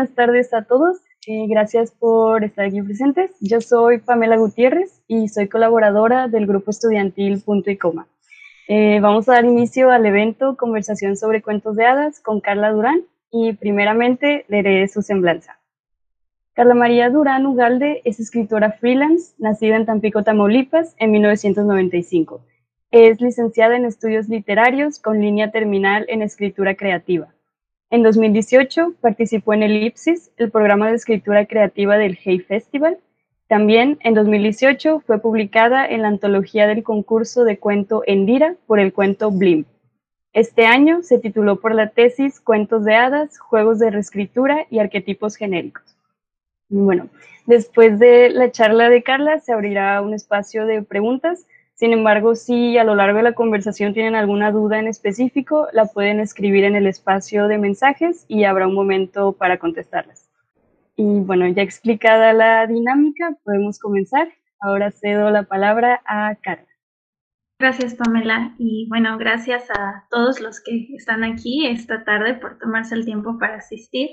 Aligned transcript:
buenas 0.00 0.16
tardes 0.16 0.54
a 0.54 0.62
todos. 0.62 0.96
Eh, 1.26 1.46
gracias 1.46 1.90
por 1.90 2.42
estar 2.42 2.64
aquí 2.64 2.80
presentes. 2.80 3.32
Yo 3.38 3.60
soy 3.60 3.98
Pamela 3.98 4.38
Gutiérrez 4.38 5.02
y 5.06 5.28
soy 5.28 5.46
colaboradora 5.46 6.26
del 6.26 6.46
grupo 6.46 6.70
estudiantil 6.70 7.42
Punto 7.42 7.70
y 7.70 7.76
Coma. 7.76 8.08
Eh, 8.66 8.98
vamos 9.02 9.28
a 9.28 9.32
dar 9.32 9.44
inicio 9.44 9.90
al 9.90 10.06
evento 10.06 10.56
Conversación 10.56 11.18
sobre 11.18 11.42
cuentos 11.42 11.76
de 11.76 11.84
hadas 11.84 12.18
con 12.20 12.40
Carla 12.40 12.72
Durán 12.72 13.02
y 13.30 13.52
primeramente 13.52 14.46
leeré 14.48 14.88
su 14.88 15.02
semblanza. 15.02 15.58
Carla 16.54 16.72
María 16.72 17.10
Durán 17.10 17.44
Ugalde 17.44 18.00
es 18.06 18.20
escritora 18.20 18.72
freelance, 18.72 19.34
nacida 19.36 19.76
en 19.76 19.84
Tampico, 19.84 20.24
Tamaulipas, 20.24 20.94
en 20.96 21.10
1995. 21.10 22.40
Es 22.90 23.20
licenciada 23.20 23.76
en 23.76 23.84
estudios 23.84 24.30
literarios 24.30 24.98
con 24.98 25.20
línea 25.20 25.50
terminal 25.50 26.06
en 26.08 26.22
escritura 26.22 26.74
creativa. 26.74 27.34
En 27.92 28.04
2018 28.04 28.94
participó 29.00 29.52
en 29.52 29.64
Elipsis, 29.64 30.30
el 30.36 30.52
programa 30.52 30.88
de 30.88 30.94
escritura 30.94 31.46
creativa 31.46 31.98
del 31.98 32.16
Hey 32.22 32.38
Festival. 32.38 32.98
También 33.48 33.98
en 34.02 34.14
2018 34.14 35.00
fue 35.00 35.20
publicada 35.20 35.84
en 35.84 36.02
la 36.02 36.08
antología 36.08 36.68
del 36.68 36.84
concurso 36.84 37.42
de 37.42 37.58
cuento 37.58 38.04
Endira 38.06 38.54
por 38.68 38.78
el 38.78 38.92
cuento 38.92 39.32
Blim. 39.32 39.64
Este 40.32 40.66
año 40.66 41.02
se 41.02 41.18
tituló 41.18 41.60
por 41.60 41.74
la 41.74 41.88
tesis 41.88 42.40
Cuentos 42.40 42.84
de 42.84 42.94
hadas, 42.94 43.40
juegos 43.40 43.80
de 43.80 43.90
reescritura 43.90 44.66
y 44.70 44.78
arquetipos 44.78 45.34
genéricos. 45.34 45.96
Bueno, 46.68 47.08
después 47.46 47.98
de 47.98 48.30
la 48.30 48.52
charla 48.52 48.88
de 48.88 49.02
Carla 49.02 49.40
se 49.40 49.52
abrirá 49.52 50.00
un 50.00 50.14
espacio 50.14 50.64
de 50.64 50.82
preguntas 50.82 51.44
sin 51.80 51.94
embargo, 51.94 52.34
si 52.34 52.76
a 52.76 52.84
lo 52.84 52.94
largo 52.94 53.16
de 53.16 53.22
la 53.22 53.32
conversación 53.32 53.94
tienen 53.94 54.14
alguna 54.14 54.52
duda 54.52 54.78
en 54.78 54.86
específico, 54.86 55.68
la 55.72 55.86
pueden 55.86 56.20
escribir 56.20 56.64
en 56.64 56.76
el 56.76 56.86
espacio 56.86 57.48
de 57.48 57.56
mensajes 57.56 58.26
y 58.28 58.44
habrá 58.44 58.66
un 58.66 58.74
momento 58.74 59.32
para 59.32 59.58
contestarlas. 59.58 60.30
Y 60.94 61.20
bueno, 61.20 61.48
ya 61.48 61.62
explicada 61.62 62.34
la 62.34 62.66
dinámica, 62.66 63.34
podemos 63.44 63.78
comenzar. 63.78 64.28
Ahora 64.60 64.90
cedo 64.90 65.30
la 65.30 65.44
palabra 65.44 66.02
a 66.04 66.34
Carla. 66.42 66.68
Gracias, 67.58 67.94
Pamela. 67.94 68.54
Y 68.58 68.86
bueno, 68.90 69.16
gracias 69.16 69.70
a 69.70 70.04
todos 70.10 70.42
los 70.42 70.60
que 70.60 70.86
están 70.94 71.24
aquí 71.24 71.66
esta 71.66 72.04
tarde 72.04 72.34
por 72.34 72.58
tomarse 72.58 72.94
el 72.94 73.06
tiempo 73.06 73.38
para 73.38 73.54
asistir. 73.54 74.10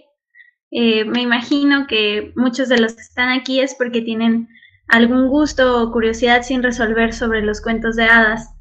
Eh, 0.71 1.03
me 1.03 1.21
imagino 1.21 1.85
que 1.85 2.31
muchos 2.37 2.69
de 2.69 2.79
los 2.79 2.93
que 2.93 3.01
están 3.01 3.27
aquí 3.27 3.59
es 3.59 3.75
porque 3.75 4.01
tienen 4.01 4.47
algún 4.87 5.27
gusto 5.27 5.81
o 5.81 5.91
curiosidad 5.91 6.43
sin 6.43 6.63
resolver 6.63 7.13
sobre 7.13 7.41
los 7.41 7.61
cuentos 7.61 7.95
de 7.95 8.05
hadas. 8.05 8.53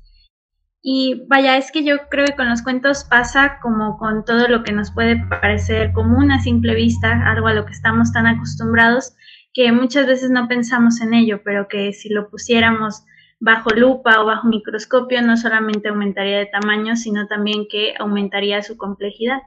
Y 0.82 1.26
vaya, 1.28 1.56
es 1.56 1.72
que 1.72 1.84
yo 1.84 2.08
creo 2.08 2.26
que 2.26 2.36
con 2.36 2.48
los 2.48 2.62
cuentos 2.62 3.04
pasa 3.04 3.58
como 3.60 3.98
con 3.98 4.24
todo 4.24 4.46
lo 4.48 4.62
que 4.62 4.72
nos 4.72 4.92
puede 4.92 5.16
parecer 5.28 5.92
común 5.92 6.30
a 6.30 6.40
simple 6.40 6.74
vista, 6.74 7.28
algo 7.28 7.48
a 7.48 7.54
lo 7.54 7.66
que 7.66 7.72
estamos 7.72 8.12
tan 8.12 8.26
acostumbrados 8.26 9.14
que 9.56 9.72
muchas 9.72 10.06
veces 10.06 10.30
no 10.30 10.48
pensamos 10.48 11.00
en 11.00 11.14
ello, 11.14 11.40
pero 11.42 11.66
que 11.66 11.94
si 11.94 12.10
lo 12.10 12.28
pusiéramos 12.28 13.04
bajo 13.40 13.70
lupa 13.70 14.20
o 14.20 14.26
bajo 14.26 14.48
microscopio 14.48 15.22
no 15.22 15.38
solamente 15.38 15.88
aumentaría 15.88 16.38
de 16.38 16.46
tamaño, 16.46 16.94
sino 16.94 17.26
también 17.26 17.66
que 17.66 17.94
aumentaría 17.98 18.62
su 18.62 18.76
complejidad. 18.76 19.40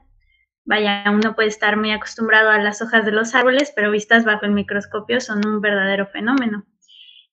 Vaya, 0.65 1.03
uno 1.11 1.35
puede 1.35 1.49
estar 1.49 1.77
muy 1.77 1.91
acostumbrado 1.91 2.49
a 2.49 2.57
las 2.57 2.81
hojas 2.81 3.05
de 3.05 3.11
los 3.11 3.35
árboles, 3.35 3.71
pero 3.75 3.91
vistas 3.91 4.25
bajo 4.25 4.45
el 4.45 4.51
microscopio 4.51 5.21
son 5.21 5.45
un 5.47 5.61
verdadero 5.61 6.07
fenómeno. 6.07 6.65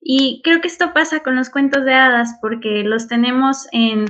Y 0.08 0.40
creo 0.44 0.60
que 0.60 0.68
esto 0.68 0.94
pasa 0.94 1.18
con 1.18 1.34
los 1.34 1.50
cuentos 1.50 1.84
de 1.84 1.92
hadas 1.92 2.38
porque 2.40 2.84
los 2.84 3.08
tenemos 3.08 3.66
en 3.72 4.04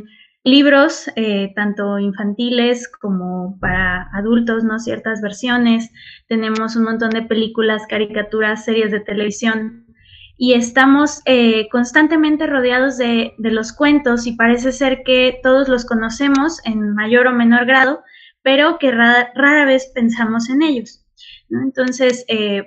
libros, 0.44 1.10
eh, 1.16 1.54
tanto 1.56 1.98
infantiles 1.98 2.86
como 3.00 3.58
para 3.60 4.10
adultos, 4.12 4.62
¿no? 4.62 4.78
Ciertas 4.78 5.22
versiones. 5.22 5.90
Tenemos 6.28 6.76
un 6.76 6.84
montón 6.84 7.08
de 7.10 7.22
películas, 7.22 7.86
caricaturas, 7.88 8.66
series 8.66 8.90
de 8.90 9.00
televisión. 9.00 9.86
Y 10.36 10.52
estamos 10.52 11.22
eh, 11.24 11.66
constantemente 11.70 12.46
rodeados 12.46 12.98
de, 12.98 13.32
de 13.38 13.50
los 13.50 13.72
cuentos 13.72 14.26
y 14.26 14.36
parece 14.36 14.72
ser 14.72 15.02
que 15.02 15.40
todos 15.42 15.66
los 15.66 15.86
conocemos 15.86 16.60
en 16.66 16.92
mayor 16.94 17.26
o 17.26 17.32
menor 17.32 17.64
grado, 17.64 18.02
pero 18.42 18.78
que 18.78 18.90
rara, 18.90 19.64
vez 19.64 19.90
pensamos 19.94 20.50
en 20.50 20.60
ellos. 20.60 21.06
Entonces, 21.48 22.26
eh, 22.28 22.66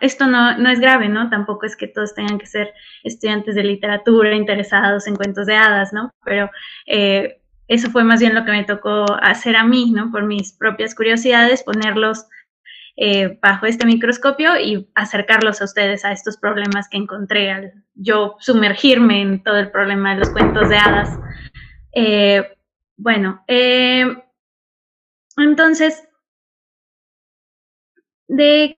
esto 0.00 0.26
no, 0.26 0.70
es 0.70 0.80
grave, 0.80 1.08
¿no? 1.08 1.28
Tampoco 1.30 1.66
es 1.66 1.76
que 1.76 1.88
todos 1.88 2.14
tengan 2.14 2.38
que 2.38 2.46
ser 2.46 2.72
estudiantes 3.04 3.54
de 3.54 3.64
literatura 3.64 4.34
interesados 4.34 5.06
en 5.06 5.16
cuentos 5.16 5.46
de 5.46 5.56
hadas, 5.56 5.92
¿no? 5.92 6.12
Pero 6.24 6.50
eh, 6.86 7.40
eso 7.66 7.90
fue 7.90 8.04
más 8.04 8.20
bien 8.20 8.34
lo 8.34 8.44
que 8.44 8.52
me 8.52 8.64
tocó 8.64 9.04
hacer 9.20 9.56
a 9.56 9.64
mí, 9.64 9.90
¿no? 9.90 10.10
Por 10.10 10.24
mis 10.24 10.52
propias 10.52 10.94
curiosidades, 10.94 11.62
ponerlos 11.62 12.26
eh, 12.96 13.38
bajo 13.40 13.66
este 13.66 13.86
microscopio 13.86 14.58
y 14.58 14.88
acercarlos 14.94 15.60
a 15.60 15.66
ustedes 15.66 16.04
a 16.04 16.12
estos 16.12 16.36
problemas 16.36 16.88
que 16.88 16.96
encontré 16.96 17.50
al 17.50 17.72
yo 17.94 18.36
sumergirme 18.40 19.20
en 19.20 19.42
todo 19.42 19.58
el 19.58 19.70
problema 19.70 20.14
de 20.14 20.20
los 20.20 20.30
cuentos 20.30 20.68
de 20.68 20.78
hadas. 20.78 21.18
bueno, 22.96 23.44
entonces, 25.36 26.08
¿de 28.26 28.77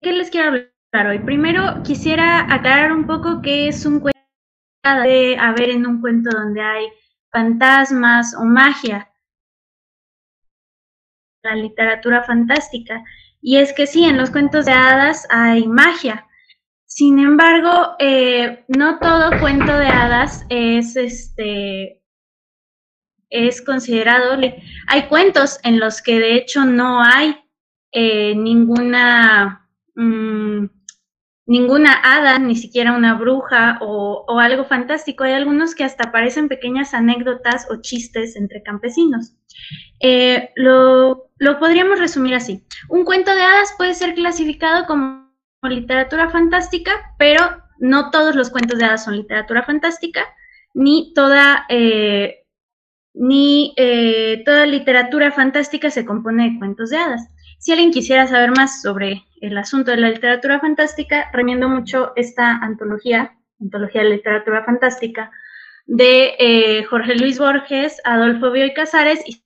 qué 0.00 0.12
les 0.12 0.30
quiero 0.30 0.48
hablar 0.48 1.06
hoy? 1.06 1.18
Primero, 1.20 1.82
quisiera 1.82 2.52
aclarar 2.52 2.92
un 2.92 3.06
poco 3.06 3.40
qué 3.42 3.68
es 3.68 3.84
un 3.84 4.00
cuento 4.00 4.18
de 4.84 5.36
haber 5.38 5.70
en 5.70 5.86
un 5.86 6.00
cuento 6.00 6.30
donde 6.30 6.60
hay 6.60 6.88
fantasmas 7.30 8.34
o 8.34 8.44
magia. 8.44 9.10
La 11.42 11.54
literatura 11.54 12.22
fantástica. 12.22 13.02
Y 13.40 13.58
es 13.58 13.72
que 13.72 13.86
sí, 13.86 14.04
en 14.04 14.16
los 14.16 14.30
cuentos 14.30 14.66
de 14.66 14.72
hadas 14.72 15.26
hay 15.30 15.68
magia. 15.68 16.26
Sin 16.86 17.18
embargo, 17.18 17.96
eh, 17.98 18.64
no 18.68 18.98
todo 18.98 19.38
cuento 19.40 19.78
de 19.78 19.86
hadas 19.86 20.44
es 20.48 20.96
este 20.96 21.98
es 23.30 23.62
considerado, 23.62 24.38
hay 24.86 25.02
cuentos 25.08 25.58
en 25.62 25.78
los 25.78 26.00
que 26.00 26.18
de 26.18 26.34
hecho 26.36 26.64
no 26.64 27.02
hay 27.02 27.36
eh, 27.92 28.34
ninguna, 28.34 29.67
mm, 29.98 30.70
ninguna 31.46 31.92
hada, 31.92 32.38
ni 32.38 32.56
siquiera 32.56 32.92
una 32.92 33.14
bruja 33.14 33.78
o, 33.80 34.38
algo 34.38 34.64
fantástico. 34.64 35.24
Hay 35.24 35.32
algunos 35.32 35.74
que 35.74 35.84
hasta 35.84 36.12
parecen 36.12 36.48
pequeñas 36.48 36.94
anécdotas 36.94 37.66
o 37.70 37.80
chistes 37.80 38.36
entre 38.36 38.62
campesinos. 38.62 39.34
Eh, 40.00 40.50
lo, 40.56 41.30
lo 41.38 41.58
podríamos 41.58 41.98
resumir 41.98 42.34
así. 42.34 42.64
Un 42.88 43.04
cuento 43.04 43.34
de 43.34 43.42
hadas 43.42 43.74
puede 43.76 43.94
ser 43.94 44.14
clasificado 44.14 44.86
como 44.86 45.28
literatura 45.62 46.30
fantástica, 46.30 46.92
pero 47.18 47.42
no 47.78 48.10
todos 48.10 48.34
los 48.34 48.50
cuentos 48.50 48.78
de 48.78 48.84
hadas 48.84 49.04
son 49.04 49.16
literatura 49.16 49.62
fantástica, 49.62 50.24
ni 50.74 51.12
toda 51.14 51.66
eh, 51.68 52.44
ni 53.14 53.74
eh, 53.76 54.42
toda 54.44 54.66
literatura 54.66 55.32
fantástica 55.32 55.90
se 55.90 56.04
compone 56.04 56.50
de 56.50 56.58
cuentos 56.58 56.90
de 56.90 56.98
hadas. 56.98 57.28
Si 57.58 57.72
alguien 57.72 57.90
quisiera 57.90 58.26
saber 58.28 58.52
más 58.52 58.82
sobre 58.82 59.24
el 59.40 59.58
asunto 59.58 59.90
de 59.90 59.96
la 59.96 60.10
literatura 60.10 60.60
fantástica, 60.60 61.28
remiendo 61.32 61.68
mucho 61.68 62.12
esta 62.14 62.56
antología, 62.56 63.34
Antología 63.60 64.04
de 64.04 64.10
Literatura 64.10 64.64
Fantástica, 64.64 65.32
de 65.86 66.34
eh, 66.38 66.84
Jorge 66.84 67.16
Luis 67.16 67.40
Borges, 67.40 68.00
Adolfo 68.04 68.52
Bioy 68.52 68.72
Casares 68.74 69.20
y 69.26 69.42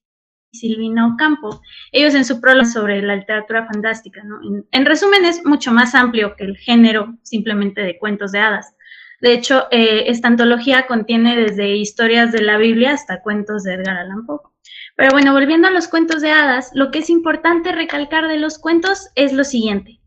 Silvino 0.53 1.17
Campo. 1.17 1.63
Ellos 1.93 2.15
en 2.15 2.27
su 2.27 2.41
prólogo 2.41 2.67
sobre 2.67 3.01
la 3.01 3.17
literatura 3.17 3.67
fantástica. 3.67 4.23
en 4.71 4.87
resumen, 4.87 5.25
es 5.25 5.45
mucho 5.47 5.73
más 5.73 5.95
amplio 5.95 6.37
que 6.37 6.45
el 6.45 6.59
género 6.59 7.17
simplemente 7.23 7.81
de 7.81 7.99
cuentos 7.99 8.33
de 8.33 8.41
hadas. 8.41 8.75
De 9.23 9.33
hecho, 9.33 9.69
eh, 9.71 10.05
esta 10.09 10.29
antología 10.29 10.87
contiene 10.87 11.37
desde 11.37 11.77
historias 11.77 12.33
de 12.33 12.43
la 12.43 12.59
Biblia 12.59 12.93
hasta 12.93 13.23
cuentos 13.23 13.63
de 13.63 13.75
Edgar 13.75 13.97
Allan 13.97 14.27
Poe. 14.27 14.52
Pero 14.97 15.13
bueno, 15.13 15.33
volviendo 15.33 15.69
a 15.69 15.71
los 15.71 15.89
cuentos 15.89 16.21
de 16.23 16.31
hadas, 16.31 16.71
lo 16.75 16.91
que 16.91 17.01
es 17.01 17.11
importante 17.11 17.73
recalcar 17.73 18.29
de 18.29 18.39
los 18.39 18.59
cuentos 18.59 19.09
es 19.15 19.33
lo 19.33 19.45
siguiente, 19.45 20.01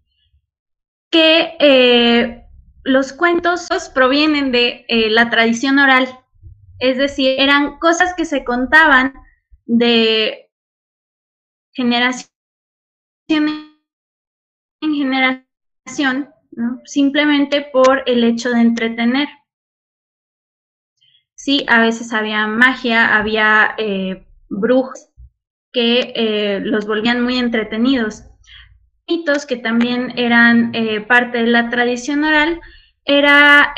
que 1.10 1.56
eh, 1.60 2.46
los 2.84 3.14
cuentos 3.14 3.68
provienen 3.94 4.52
de 4.52 4.86
eh, 4.88 5.10
la 5.10 5.30
tradición 5.30 5.80
oral, 5.80 6.08
es 6.80 6.98
decir, 6.98 7.40
eran 7.40 7.80
cosas 7.80 8.14
que 8.16 8.26
se 8.26 8.44
contaban 8.44 9.14
de 9.66 10.52
generación 11.74 12.30
en 14.82 14.94
generación 14.94 16.30
simplemente 16.86 17.62
por 17.62 18.04
el 18.06 18.24
hecho 18.24 18.52
de 18.52 18.62
entretener. 18.62 19.28
Sí, 21.36 21.66
a 21.68 21.82
veces 21.82 22.14
había 22.14 22.48
magia, 22.48 23.18
había 23.18 23.76
eh, 23.78 24.25
brujos 24.50 25.10
que 25.72 26.14
eh, 26.16 26.60
los 26.62 26.88
volvían 26.88 27.22
muy 27.22 27.38
entretenidos. 27.38 28.24
Mitos 29.08 29.46
que 29.46 29.58
también 29.58 30.14
eran 30.18 30.74
eh, 30.74 31.02
parte 31.02 31.40
de 31.40 31.48
la 31.48 31.70
tradición 31.70 32.24
oral, 32.24 32.60
era 33.04 33.74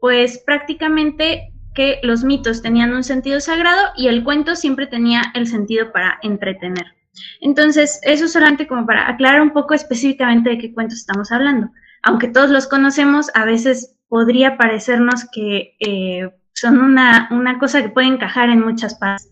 pues 0.00 0.42
prácticamente 0.44 1.54
que 1.74 1.98
los 2.02 2.24
mitos 2.24 2.60
tenían 2.60 2.92
un 2.92 3.02
sentido 3.02 3.40
sagrado 3.40 3.80
y 3.96 4.08
el 4.08 4.22
cuento 4.22 4.54
siempre 4.54 4.86
tenía 4.86 5.22
el 5.34 5.46
sentido 5.46 5.92
para 5.92 6.18
entretener. 6.22 6.94
Entonces, 7.40 8.00
eso 8.02 8.28
solamente 8.28 8.66
como 8.66 8.86
para 8.86 9.08
aclarar 9.08 9.42
un 9.42 9.52
poco 9.52 9.74
específicamente 9.74 10.50
de 10.50 10.58
qué 10.58 10.72
cuentos 10.72 10.98
estamos 10.98 11.30
hablando. 11.32 11.70
Aunque 12.02 12.28
todos 12.28 12.50
los 12.50 12.66
conocemos, 12.66 13.30
a 13.34 13.44
veces 13.44 13.96
podría 14.08 14.56
parecernos 14.56 15.26
que 15.32 15.76
eh, 15.80 16.30
son 16.52 16.78
una, 16.78 17.28
una, 17.30 17.58
cosa 17.58 17.82
que 17.82 17.88
puede 17.88 18.06
encajar 18.08 18.48
en 18.50 18.60
muchas 18.60 18.94
partes. 18.96 19.30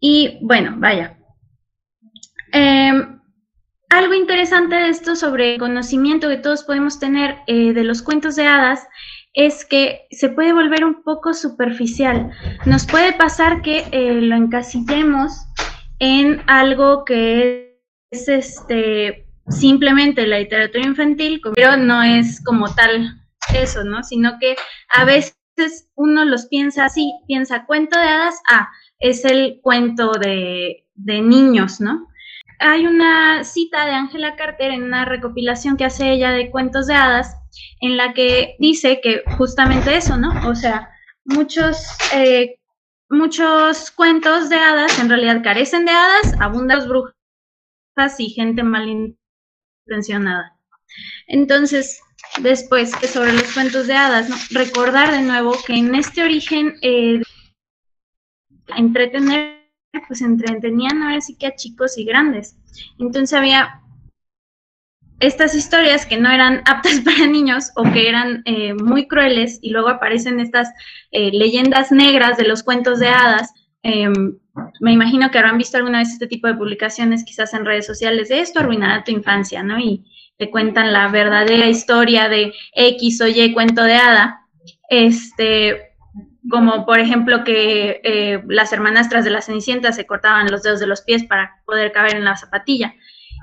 Y 0.00 0.38
bueno, 0.42 0.74
vaya. 0.76 1.18
Em, 2.52 3.20
algo 3.90 4.14
interesante 4.14 4.76
de 4.76 4.88
esto 4.88 5.16
sobre 5.16 5.54
el 5.54 5.60
conocimiento 5.60 6.28
que 6.28 6.36
todos 6.36 6.64
podemos 6.64 6.98
tener 6.98 7.36
eh, 7.46 7.72
de 7.72 7.84
los 7.84 8.02
cuentos 8.02 8.36
de 8.36 8.46
hadas 8.46 8.86
es 9.32 9.64
que 9.64 10.06
se 10.10 10.30
puede 10.30 10.52
volver 10.52 10.84
un 10.84 11.02
poco 11.02 11.34
superficial. 11.34 12.30
Nos 12.64 12.86
puede 12.86 13.12
pasar 13.12 13.62
que 13.62 13.86
eh, 13.92 14.20
lo 14.22 14.34
encasillemos 14.34 15.46
en 15.98 16.42
algo 16.46 17.04
que 17.04 17.78
es 18.10 18.28
este 18.28 19.26
simplemente 19.48 20.26
la 20.26 20.38
literatura 20.38 20.84
infantil, 20.84 21.40
pero 21.54 21.76
no 21.76 22.02
es 22.02 22.42
como 22.44 22.74
tal 22.74 23.20
eso, 23.54 23.84
¿no? 23.84 24.02
Sino 24.02 24.38
que 24.40 24.56
a 24.94 25.04
veces 25.04 25.36
uno 25.94 26.24
los 26.24 26.46
piensa 26.46 26.86
así, 26.86 27.12
piensa 27.26 27.66
cuento 27.66 27.98
de 27.98 28.06
hadas, 28.06 28.40
ah, 28.50 28.68
es 28.98 29.24
el 29.24 29.60
cuento 29.62 30.12
de, 30.12 30.86
de 30.94 31.20
niños, 31.20 31.80
¿no? 31.80 32.06
Hay 32.58 32.86
una 32.86 33.44
cita 33.44 33.84
de 33.84 33.92
Angela 33.92 34.34
Carter 34.36 34.70
en 34.70 34.84
una 34.84 35.04
recopilación 35.04 35.76
que 35.76 35.84
hace 35.84 36.10
ella 36.10 36.30
de 36.30 36.50
cuentos 36.50 36.86
de 36.86 36.94
hadas, 36.94 37.36
en 37.80 37.96
la 37.96 38.14
que 38.14 38.56
dice 38.58 39.00
que 39.02 39.22
justamente 39.36 39.96
eso, 39.96 40.16
¿no? 40.16 40.48
O 40.48 40.54
sea, 40.54 40.88
muchos 41.24 41.86
eh, 42.14 42.58
muchos 43.08 43.90
cuentos 43.90 44.48
de 44.48 44.56
hadas 44.56 44.98
en 44.98 45.08
realidad 45.08 45.42
carecen 45.42 45.84
de 45.84 45.92
hadas, 45.92 46.34
abundan 46.40 46.88
brujas 46.88 47.14
y 48.18 48.30
gente 48.30 48.62
malintencionada. 48.62 50.58
Entonces, 51.26 52.00
después 52.40 52.92
sobre 53.12 53.32
los 53.32 53.52
cuentos 53.52 53.86
de 53.86 53.94
hadas, 53.94 54.28
¿no? 54.28 54.36
recordar 54.50 55.12
de 55.12 55.22
nuevo 55.22 55.54
que 55.66 55.74
en 55.74 55.94
este 55.94 56.22
origen 56.22 56.76
eh, 56.82 57.20
entretener, 58.76 59.56
pues 60.08 60.22
entretenían 60.22 61.02
ahora 61.02 61.20
sí 61.20 61.36
que 61.36 61.46
a 61.46 61.54
chicos 61.54 61.98
y 61.98 62.04
grandes. 62.04 62.56
Entonces 62.98 63.36
había 63.36 63.82
estas 65.20 65.54
historias 65.54 66.04
que 66.04 66.18
no 66.18 66.30
eran 66.30 66.62
aptas 66.66 67.00
para 67.04 67.26
niños 67.26 67.70
o 67.76 67.84
que 67.84 68.08
eran 68.08 68.42
eh, 68.44 68.74
muy 68.74 69.06
crueles 69.06 69.58
y 69.62 69.70
luego 69.70 69.88
aparecen 69.88 70.40
estas 70.40 70.68
eh, 71.10 71.30
leyendas 71.32 71.92
negras 71.92 72.36
de 72.36 72.46
los 72.46 72.62
cuentos 72.62 72.98
de 72.98 73.08
hadas. 73.08 73.52
Em, 73.82 74.38
me 74.80 74.92
imagino 74.92 75.30
que 75.30 75.38
habrán 75.38 75.58
visto 75.58 75.76
alguna 75.76 75.98
vez 75.98 76.10
este 76.10 76.26
tipo 76.26 76.48
de 76.48 76.54
publicaciones 76.54 77.24
quizás 77.24 77.54
en 77.54 77.64
redes 77.64 77.86
sociales 77.86 78.28
de 78.28 78.40
esto 78.40 78.60
arruinará 78.60 79.04
tu 79.04 79.12
infancia, 79.12 79.62
¿no? 79.62 79.78
Y 79.78 80.04
te 80.38 80.50
cuentan 80.50 80.92
la 80.92 81.08
verdadera 81.08 81.66
historia 81.66 82.28
de 82.28 82.52
X 82.74 83.20
o 83.20 83.26
Y 83.26 83.52
cuento 83.54 83.82
de 83.82 83.94
hada. 83.94 84.40
Este, 84.88 85.85
como 86.50 86.86
por 86.86 86.98
ejemplo 86.98 87.44
que 87.44 88.00
eh, 88.04 88.42
las 88.48 88.72
hermanastras 88.72 89.24
de 89.24 89.30
la 89.30 89.42
Cenicienta 89.42 89.92
se 89.92 90.06
cortaban 90.06 90.50
los 90.50 90.62
dedos 90.62 90.80
de 90.80 90.86
los 90.86 91.02
pies 91.02 91.24
para 91.24 91.62
poder 91.64 91.92
caber 91.92 92.16
en 92.16 92.24
la 92.24 92.36
zapatilla. 92.36 92.94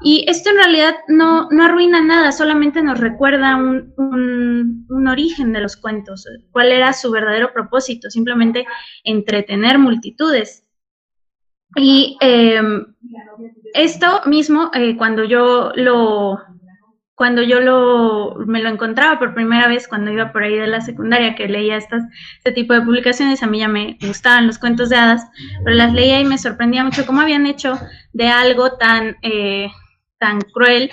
Y 0.02 0.26
esto 0.28 0.50
en 0.50 0.58
realidad 0.58 0.96
no, 1.08 1.48
no 1.50 1.64
arruina 1.64 2.02
nada, 2.02 2.32
solamente 2.32 2.82
nos 2.82 3.00
recuerda 3.00 3.56
un, 3.56 3.94
un, 3.98 5.08
origen 5.08 5.54
de 5.54 5.62
los 5.62 5.78
cuentos, 5.78 6.26
cuál 6.52 6.72
era 6.72 6.94
su 6.94 7.12
verdadero 7.12 7.54
propósito, 7.54 8.10
simplemente 8.10 8.66
entretener 9.04 9.78
multitudes. 9.78 10.66
Y 11.76 12.18
em, 12.22 12.96
esto 13.74 14.22
mismo, 14.26 14.72
eh, 14.74 14.96
cuando 14.98 15.24
yo 15.24 15.72
lo, 15.76 16.40
cuando 17.24 17.42
yo 17.42 17.62
lo, 17.62 18.36
me 18.48 18.62
lo 18.62 18.68
encontraba 18.68 19.18
por 19.18 19.34
primera 19.34 19.70
vez 19.70 19.88
cuando 19.88 20.12
iba 20.12 20.34
por 20.34 20.44
ahí 20.44 20.58
de 20.58 20.68
la 20.68 20.82
secundaria, 20.82 21.36
que 21.36 21.48
leía 21.48 21.78
estas, 21.78 22.04
este 22.40 22.52
tipo 22.52 22.74
de 22.74 22.82
publicaciones, 22.82 23.42
a 23.42 23.48
mí 23.48 23.60
ya 23.60 23.70
me 23.70 23.98
gustaban 24.02 24.46
los 24.46 24.60
cuentos 24.60 24.90
de 24.90 24.98
hadas, 24.98 25.26
pero 25.64 25.74
las 25.74 25.94
leía 25.94 26.20
y 26.20 26.26
me 26.26 26.38
sorprendía 26.38 26.84
mucho 26.84 27.06
cómo 27.06 27.22
habían 27.22 27.46
hecho 27.46 27.80
de 28.12 28.28
algo 28.28 28.74
tan 28.74 29.16
eh, 29.22 29.72
tan 30.20 30.42
cruel, 30.42 30.92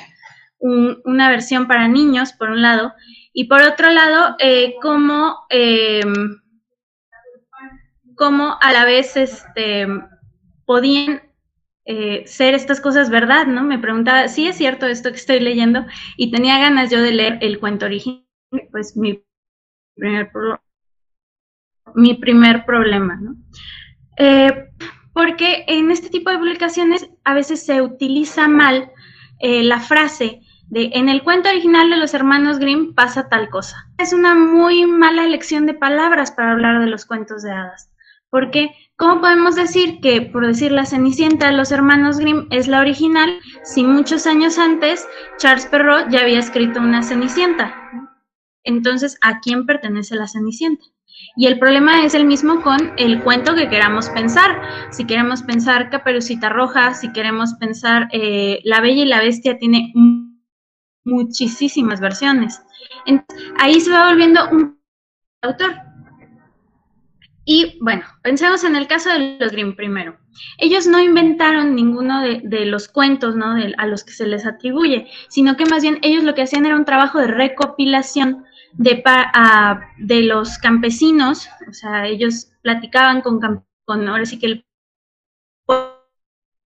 una 0.61 1.31
versión 1.31 1.67
para 1.67 1.88
niños, 1.88 2.33
por 2.33 2.50
un 2.50 2.62
lado, 2.62 2.93
y 3.33 3.49
por 3.49 3.62
otro 3.62 3.91
lado, 3.91 4.37
eh, 4.38 4.76
cómo, 4.81 5.37
em, 5.49 6.37
cómo, 8.15 8.56
a 8.61 8.73
la 8.73 8.85
vez 8.85 9.17
este, 9.17 9.88
podían 10.65 11.23
eh, 11.93 12.23
ser 12.25 12.55
estas 12.55 12.81
cosas 12.81 13.11
verdad, 13.11 13.49
¿no? 13.49 13.65
Me 13.65 13.77
preguntaba, 13.77 14.29
¿sí 14.29 14.47
es 14.47 14.57
cierto 14.57 14.87
esto 14.87 15.11
que 15.11 15.17
estoy 15.17 15.41
leyendo? 15.41 15.87
Y 16.17 16.31
tenía 16.31 16.57
ganas 16.61 16.89
yo 16.89 17.03
de 17.03 17.11
leer 17.11 17.39
el 17.41 17.59
cuento 17.59 17.87
original, 17.87 18.25
pues 18.71 18.97
mi 18.97 19.25
primer, 19.97 20.31
mi 21.97 22.15
primer 22.15 22.65
problema, 22.65 23.19
¿no? 23.21 23.35
Eh, 24.19 24.71
porque 25.13 25.65
en 25.67 25.91
este 25.91 26.11
tipo 26.11 26.31
de 26.31 26.39
publicaciones 26.39 27.11
a 27.25 27.35
veces 27.35 27.67
se 27.67 27.83
utiliza 27.83 28.47
mal 28.47 28.93
eh, 29.41 29.65
la 29.65 29.81
frase 29.81 30.43
de 30.69 30.93
en 30.95 31.09
el 31.09 31.25
cuento 31.25 31.49
original 31.49 31.91
de 31.91 31.97
los 31.97 32.15
hermanos 32.15 32.61
Grimm 32.61 32.95
pasa 32.95 33.29
tal 33.29 33.49
cosa. 33.49 33.91
Es 33.99 34.13
una 34.13 34.37
muy 34.37 34.87
mala 34.87 35.25
elección 35.25 35.67
de 35.67 35.75
palabras 35.75 36.31
para 36.31 36.53
hablar 36.53 36.81
de 36.81 36.87
los 36.87 37.05
cuentos 37.05 37.43
de 37.43 37.51
hadas. 37.51 37.90
Porque, 38.31 38.71
¿cómo 38.97 39.21
podemos 39.21 39.56
decir 39.56 40.00
que, 40.00 40.23
por 40.23 40.47
decir 40.47 40.73
la 40.73 40.87
Cenicienta 40.87 41.49
de 41.49 41.56
los 41.56 41.73
hermanos 41.73 42.19
Grimm 42.19 42.47
es 42.50 42.69
la 42.69 42.81
original 42.81 43.41
si 43.65 43.82
muchos 43.82 44.27
años 44.27 44.59
antes 44.59 45.06
Charles 45.38 45.67
Perrault 45.67 46.11
ya 46.11 46.21
había 46.21 46.38
escrito 46.38 46.81
una 46.81 47.03
Cenicienta? 47.03 47.75
Entonces, 48.62 49.19
¿a 49.21 49.41
quién 49.41 49.67
pertenece 49.67 50.15
la 50.15 50.29
Cenicienta? 50.29 50.85
Y 51.37 51.47
el 51.47 51.59
problema 51.59 52.05
es 52.05 52.15
el 52.15 52.25
mismo 52.25 52.62
con 52.62 52.93
el 52.97 53.23
cuento 53.23 53.55
que 53.55 53.69
queramos 53.69 54.09
pensar. 54.11 54.61
Si 54.91 55.06
queremos 55.06 55.43
pensar 55.43 55.91
Caperucita 55.91 56.49
Roja, 56.49 56.94
si 56.94 57.12
queremos 57.12 57.55
pensar 57.55 58.09
eh, 58.12 58.61
La 58.65 58.81
Bella 58.81 59.03
y 59.03 59.06
la 59.06 59.21
Bestia, 59.21 59.59
tiene 59.59 59.93
muchísimas 61.05 62.00
versiones. 62.00 62.62
ahí 63.59 63.81
se 63.81 63.91
va 63.91 64.09
volviendo 64.09 64.49
un 64.50 64.81
autor. 65.43 65.89
Y 67.52 67.78
bueno, 67.80 68.04
pensemos 68.23 68.62
en 68.62 68.76
el 68.76 68.87
caso 68.87 69.11
de 69.11 69.37
los 69.40 69.50
Grimm 69.50 69.75
primero. 69.75 70.16
Ellos 70.59 70.87
no 70.87 71.00
inventaron 71.00 71.75
ninguno 71.75 72.23
de, 72.23 72.64
los 72.64 72.87
cuentos 72.87 73.35
¿no? 73.35 73.57
a 73.76 73.87
los 73.87 74.04
que 74.04 74.12
se 74.12 74.25
les 74.25 74.47
atribuye, 74.47 75.09
sino 75.28 75.57
que 75.57 75.66
más 75.66 75.83
bien 75.83 75.99
ellos 76.02 76.23
lo 76.23 76.37
que 76.37 76.42
hacían 76.42 76.64
era 76.64 76.76
un 76.76 76.85
trabajo 76.85 77.19
de 77.19 77.26
recopilación 77.26 78.45
de, 78.75 79.02
de 79.99 80.23
los 80.23 80.59
campesinos, 80.59 81.49
o 81.69 81.73
sea, 81.73 82.07
ellos 82.07 82.52
platicaban 82.62 83.21
con, 83.21 83.40
ahora 83.88 84.25
sí 84.26 84.38
que 84.38 84.47
el 84.47 84.66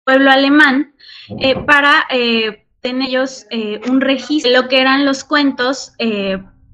pueblo 0.05 0.31
alemán, 0.31 0.95
eh, 1.41 1.65
para 1.65 2.05
eh, 2.11 2.67
tener 2.83 3.09
ellos 3.09 3.47
eh, 3.49 3.81
un 3.89 4.03
registro 4.03 4.51
de 4.51 4.61
lo 4.61 4.69
que 4.69 4.83
eran 4.83 5.07
los 5.07 5.25
cuentos 5.25 5.95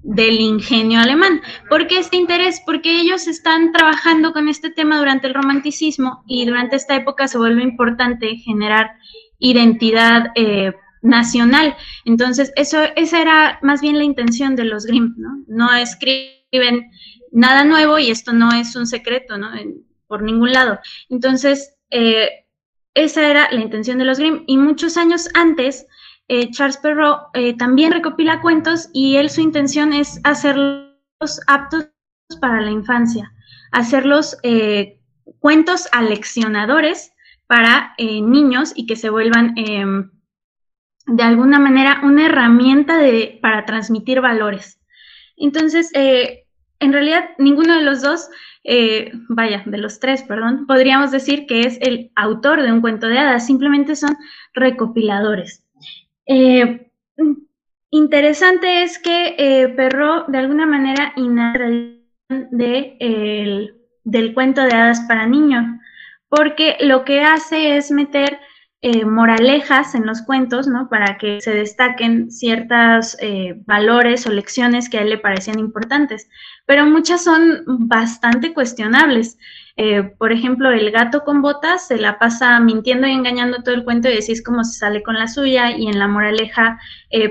del 0.03 0.41
ingenio 0.41 1.01
alemán. 1.01 1.41
¿Por 1.69 1.87
qué 1.87 1.99
este 1.99 2.17
interés? 2.17 2.63
Porque 2.65 3.01
ellos 3.01 3.27
están 3.27 3.73
trabajando 3.73 4.33
con 4.33 4.49
este 4.49 4.71
tema 4.71 4.99
durante 4.99 5.27
el 5.27 5.35
romanticismo 5.35 6.25
y 6.27 6.47
durante 6.47 6.77
esta 6.77 6.97
época 6.97 7.29
se 7.29 7.39
vuelve 7.39 7.63
importante 7.63 8.37
generar 8.37 8.93
identidad 9.39 10.33
nacional. 11.03 11.77
Entonces, 12.05 12.53
eso, 12.57 12.83
esa 12.97 13.23
era 13.23 13.59
más 13.63 13.81
bien 13.81 13.99
la 13.99 14.05
intención 14.05 14.57
de 14.57 14.65
los 14.65 14.87
Grimm, 14.87 15.15
¿no? 15.17 15.45
No 15.49 15.73
escriben 15.75 16.91
nada 17.33 17.65
nuevo 17.65 17.99
y 17.99 18.11
esto 18.11 18.33
no 18.33 18.53
es 18.53 18.77
un 18.77 18.87
secreto, 18.87 19.39
¿no? 19.39 19.51
por 20.07 20.23
ningún 20.23 20.53
lado. 20.53 20.81
Entonces, 21.09 21.77
eh, 21.91 22.29
esa 22.95 23.31
era 23.31 23.49
la 23.53 23.61
intención 23.61 23.99
de 23.99 24.05
los 24.05 24.19
Grimm. 24.19 24.43
Y 24.49 24.57
muchos 24.57 24.97
años 24.97 25.29
antes, 25.35 25.87
eh, 26.31 26.51
Charles 26.51 26.79
Perrault 26.79 27.23
eh, 27.35 27.57
también 27.57 27.93
recopila 27.93 28.41
cuentos 28.41 28.89
y 28.93 29.17
él 29.17 29.31
su 29.31 29.41
intención 29.41 29.93
es 29.93 30.21
hacerlos 30.25 31.41
aptos 31.47 31.91
para 32.41 32.61
la 32.61 32.71
infancia, 32.71 33.33
hacerlos 33.73 34.37
cuentos 35.41 35.89
aleccionadores 35.93 37.13
para 37.47 37.95
niños 37.99 38.73
y 38.75 38.87
que 38.87 38.97
se 38.97 39.11
vuelvan 39.11 39.55
em, 39.57 40.11
de 41.07 41.23
alguna 41.23 41.59
manera 41.59 42.01
una 42.05 42.27
herramienta 42.27 42.97
de, 42.97 43.39
para 43.43 43.65
transmitir 43.65 44.21
valores. 44.21 44.81
Entonces, 45.37 45.91
eh, 45.95 46.45
en 46.79 46.93
realidad, 46.93 47.31
ninguno 47.39 47.75
de 47.75 47.83
los 47.83 48.03
dos, 48.03 48.29
eh, 48.65 49.11
vaya, 49.29 49.63
de 49.67 49.79
los 49.79 50.01
tres, 50.01 50.23
perdón, 50.23 50.67
podríamos 50.67 51.11
decir 51.11 51.47
que 51.47 51.63
es 51.63 51.79
el 51.81 52.13
autor 52.15 52.63
de 52.63 52.73
un 52.73 52.81
cuento 52.81 53.07
de 53.07 53.19
hadas, 53.19 53.47
simplemente 53.47 53.97
son 53.97 54.17
recopiladores. 54.55 55.67
Eh, 56.27 56.91
interesante 57.91 58.83
es 58.83 58.99
que 58.99 59.73
Perro, 59.77 60.25
de 60.29 60.39
alguna 60.39 60.67
manera, 60.67 61.13
de, 62.51 63.75
del 64.05 64.35
cuento 64.35 64.63
de 64.63 64.73
hadas 64.73 65.01
para 65.09 65.27
niños, 65.27 65.65
porque 66.29 66.77
lo 66.81 67.05
que 67.05 67.23
hace 67.23 67.77
es 67.77 67.91
meter 67.91 68.39
eh, 68.83 69.05
moralejas 69.05 69.95
en 69.95 70.07
los 70.07 70.23
cuentos, 70.23 70.67
¿no? 70.67 70.89
Para 70.89 71.19
que 71.19 71.43
se 71.43 71.53
destaquen 71.53 72.31
ciertos 72.31 73.15
eh, 73.21 73.61
valores 73.67 74.27
o 74.27 74.31
lecciones 74.31 74.89
que 74.89 74.97
a 74.97 75.03
él 75.03 75.11
le 75.11 75.19
parecían 75.19 75.59
importantes, 75.59 76.31
pero 76.65 76.87
muchas 76.87 77.23
son 77.23 77.63
bastante 77.67 78.55
cuestionables. 78.55 79.37
Eh, 79.83 80.03
por 80.19 80.31
ejemplo, 80.31 80.71
el 80.71 80.91
gato 80.91 81.25
con 81.25 81.41
botas 81.41 81.87
se 81.87 81.97
la 81.97 82.19
pasa 82.19 82.61
mintiendo 82.61 83.07
y 83.07 83.13
engañando 83.13 83.63
todo 83.63 83.75
el 83.75 83.83
cuento 83.83 84.11
y 84.11 84.15
decís 84.15 84.45
cómo 84.45 84.63
se 84.63 84.79
sale 84.79 85.03
con 85.03 85.15
la 85.15 85.27
suya 85.27 85.75
y 85.75 85.87
en 85.87 85.99
la 85.99 86.07
moraleja 86.07 86.79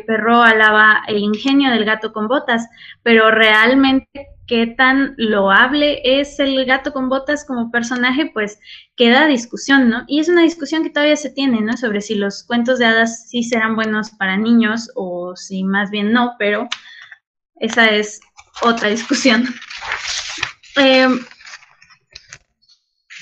Perro 0.08 0.42
alaba 0.42 1.04
el 1.08 1.20
ingenio 1.20 1.70
del 1.70 1.86
gato 1.86 2.12
con 2.12 2.28
botas, 2.28 2.68
pero 3.04 3.30
realmente 3.30 4.30
qué 4.48 4.66
tan 4.66 5.14
loable 5.18 6.02
es 6.04 6.40
el 6.40 6.66
gato 6.66 6.92
con 6.92 7.08
botas 7.08 7.46
como 7.46 7.70
personaje, 7.70 8.32
pues 8.34 8.58
queda 8.96 9.28
discusión, 9.28 9.88
¿no? 9.88 10.06
Y 10.08 10.20
es 10.20 10.28
una 10.28 10.42
discusión 10.42 10.82
que 10.82 10.90
todavía 10.90 11.18
se 11.18 11.30
tiene, 11.30 11.62
¿no? 11.62 11.78
Sobre 11.78 12.02
si 12.02 12.16
los 12.16 12.42
cuentos 12.42 12.80
de 12.80 12.86
hadas 12.88 13.30
sí 13.30 13.44
serán 13.44 13.76
buenos 13.76 14.10
para 14.10 14.38
niños 14.38 14.90
o 14.96 15.36
si 15.36 15.64
más 15.64 15.92
bien 15.92 16.12
no, 16.14 16.34
pero 16.40 16.68
esa 17.58 17.90
es 17.90 18.20
otra 18.64 18.90
discusión. 18.90 19.46
Em, 20.76 21.20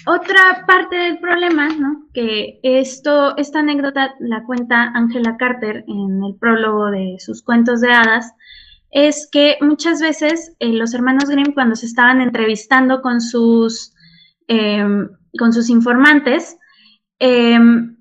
otra 0.07 0.65
parte 0.65 0.95
del 0.95 1.19
problema, 1.19 1.67
¿no? 1.67 2.07
Que 2.13 2.59
esto, 2.63 3.35
esta 3.37 3.59
anécdota 3.59 4.15
la 4.19 4.43
cuenta 4.45 4.83
Angela 4.93 5.35
Carter 5.37 5.83
en 5.87 6.23
el 6.23 6.35
prólogo 6.39 6.89
de 6.91 7.17
sus 7.19 7.43
cuentos 7.43 7.81
de 7.81 7.91
hadas, 7.91 8.33
es 8.89 9.27
que 9.31 9.57
muchas 9.59 10.01
veces 10.01 10.55
eh, 10.59 10.71
los 10.71 10.93
hermanos 10.93 11.29
Grimm 11.29 11.53
cuando 11.53 11.75
se 11.75 11.85
estaban 11.85 12.21
entrevistando 12.21 13.01
con 13.01 13.19
sus, 13.19 13.93
em, 14.47 15.09
con 15.37 15.51
sus 15.51 15.69
informantes, 15.69 16.57
em, 17.19 17.97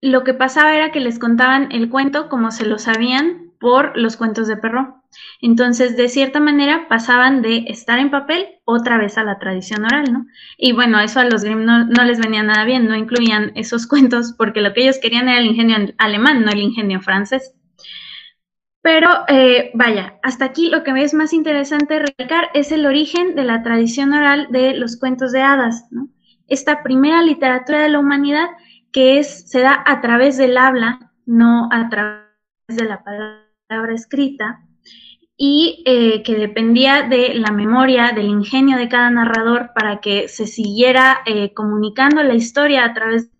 lo 0.00 0.22
que 0.22 0.34
pasaba 0.34 0.74
era 0.74 0.92
que 0.92 1.00
les 1.00 1.18
contaban 1.18 1.72
el 1.72 1.90
cuento 1.90 2.28
como 2.28 2.52
se 2.52 2.64
lo 2.64 2.78
sabían 2.78 3.52
por 3.58 3.96
los 3.96 4.16
cuentos 4.16 4.46
de 4.46 4.56
Perro. 4.56 5.02
Entonces, 5.40 5.96
de 5.96 6.08
cierta 6.08 6.40
manera, 6.40 6.88
pasaban 6.88 7.42
de 7.42 7.64
estar 7.68 7.98
en 7.98 8.10
papel 8.10 8.46
otra 8.64 8.98
vez 8.98 9.18
a 9.18 9.24
la 9.24 9.38
tradición 9.38 9.84
oral, 9.84 10.12
¿no? 10.12 10.26
Y 10.56 10.72
bueno, 10.72 10.98
eso 11.00 11.20
a 11.20 11.24
los 11.24 11.44
Grimm 11.44 11.64
no, 11.64 12.04
les 12.04 12.18
venía 12.18 12.42
nada 12.42 12.64
bien, 12.64 12.88
no 12.88 12.96
incluían 12.96 13.52
esos 13.54 13.86
cuentos 13.88 14.34
porque 14.36 14.60
lo 14.60 14.72
que 14.72 14.82
ellos 14.82 14.98
querían 15.00 15.28
era 15.28 15.38
el 15.38 15.46
ingenio 15.46 15.94
alemán, 15.98 16.44
no 16.44 16.50
el 16.50 16.60
ingenio 16.60 17.00
francés. 17.00 17.54
Pero 18.82 19.10
eh, 19.28 19.70
vaya, 19.74 20.18
hasta 20.22 20.46
aquí 20.46 20.70
lo 20.70 20.82
que 20.82 20.92
es 21.02 21.14
más 21.14 21.32
interesante 21.32 21.98
recalcar 21.98 22.48
es 22.54 22.72
el 22.72 22.86
origen 22.86 23.34
de 23.34 23.44
la 23.44 23.62
tradición 23.62 24.12
oral 24.12 24.48
de 24.50 24.74
los 24.74 24.98
cuentos 24.98 25.32
de 25.32 25.42
hadas, 25.42 25.86
¿no? 25.90 26.08
Esta 26.46 26.82
primera 26.82 27.22
literatura 27.22 27.82
de 27.82 27.90
la 27.90 27.98
humanidad 27.98 28.48
que 28.92 29.18
es, 29.18 29.50
se 29.50 29.60
da 29.60 29.82
a 29.86 30.00
través 30.00 30.36
del 30.38 30.56
habla, 30.56 31.12
no 31.26 31.68
a 31.70 31.88
través 31.88 32.24
de 32.68 32.84
la 32.84 33.04
palabra 33.04 33.94
escrita, 33.94 34.64
y 35.40 35.84
eh, 35.86 36.24
que 36.24 36.34
dependía 36.34 37.04
de 37.04 37.32
la 37.34 37.52
memoria, 37.52 38.10
del 38.10 38.26
ingenio 38.26 38.76
de 38.76 38.88
cada 38.88 39.08
narrador 39.08 39.70
para 39.72 40.00
que 40.00 40.26
se 40.26 40.48
siguiera 40.48 41.20
eh, 41.26 41.54
comunicando 41.54 42.22
la 42.24 42.34
historia 42.34 42.84
a 42.84 42.92
través... 42.92 43.30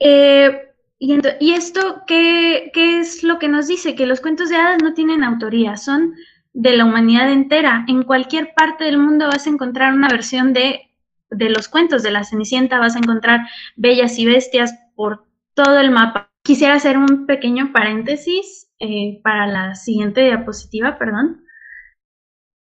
Eh, 0.00 0.66
y, 0.98 1.52
esto, 1.52 2.02
¿qué, 2.06 2.70
es 2.74 3.22
lo 3.22 3.38
que 3.38 3.48
nos 3.48 3.66
dice? 3.66 3.94
Que 3.94 4.06
los 4.06 4.20
cuentos 4.20 4.48
de 4.48 4.56
hadas 4.56 4.82
no 4.82 4.92
tienen 4.92 5.24
autoría, 5.24 5.76
son 5.76 6.14
de 6.52 6.76
la 6.76 6.84
humanidad 6.84 7.30
entera. 7.30 7.84
En 7.88 8.02
cualquier 8.02 8.52
parte 8.54 8.84
del 8.84 8.98
mundo 8.98 9.26
vas 9.26 9.46
a 9.46 9.50
encontrar 9.50 9.94
una 9.94 10.08
versión 10.08 10.52
de, 10.52 10.90
los 11.30 11.68
cuentos 11.68 12.02
de 12.02 12.10
la 12.10 12.24
Cenicienta, 12.24 12.78
vas 12.78 12.96
a 12.96 12.98
encontrar 12.98 13.46
bellas 13.76 14.18
y 14.18 14.26
bestias 14.26 14.74
por 14.94 15.24
todo 15.54 15.78
el 15.78 15.90
mapa. 15.90 16.30
Quisiera 16.42 16.74
hacer 16.74 16.98
un 16.98 17.26
pequeño 17.26 17.72
paréntesis 17.72 18.69
eh, 18.80 19.20
para 19.22 19.46
la 19.46 19.74
siguiente 19.74 20.22
diapositiva, 20.22 20.98
perdón. 20.98 21.44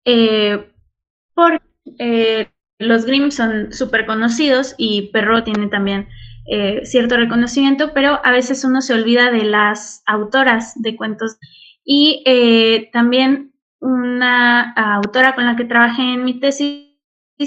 Eh, 0.06 0.72
por, 1.34 1.62
eh, 2.00 2.50
los 2.80 3.06
Grimm 3.06 3.32
son 3.32 3.74
súper 3.74 4.06
conocidos 4.06 4.76
y 4.78 5.10
Perrault 5.12 5.46
tiene 5.46 5.68
también 5.68 6.08
eh, 6.48 6.86
cierto 6.86 7.18
reconocimiento, 7.18 7.92
pero 7.94 8.22
a 8.24 8.32
veces 8.32 8.64
uno 8.64 8.82
se 8.82 8.94
olvida 8.94 9.32
de 9.32 9.44
las 9.44 10.04
autoras 10.06 10.80
de 10.82 10.96
cuentos. 10.96 11.38
Y 11.84 12.24
también 12.94 13.54
una 13.80 14.72
autora 14.72 15.36
con 15.36 15.46
la 15.46 15.56
que 15.56 15.66
trabajé 15.66 16.02
en 16.02 16.24
mi 16.24 16.40
tesis 16.40 16.88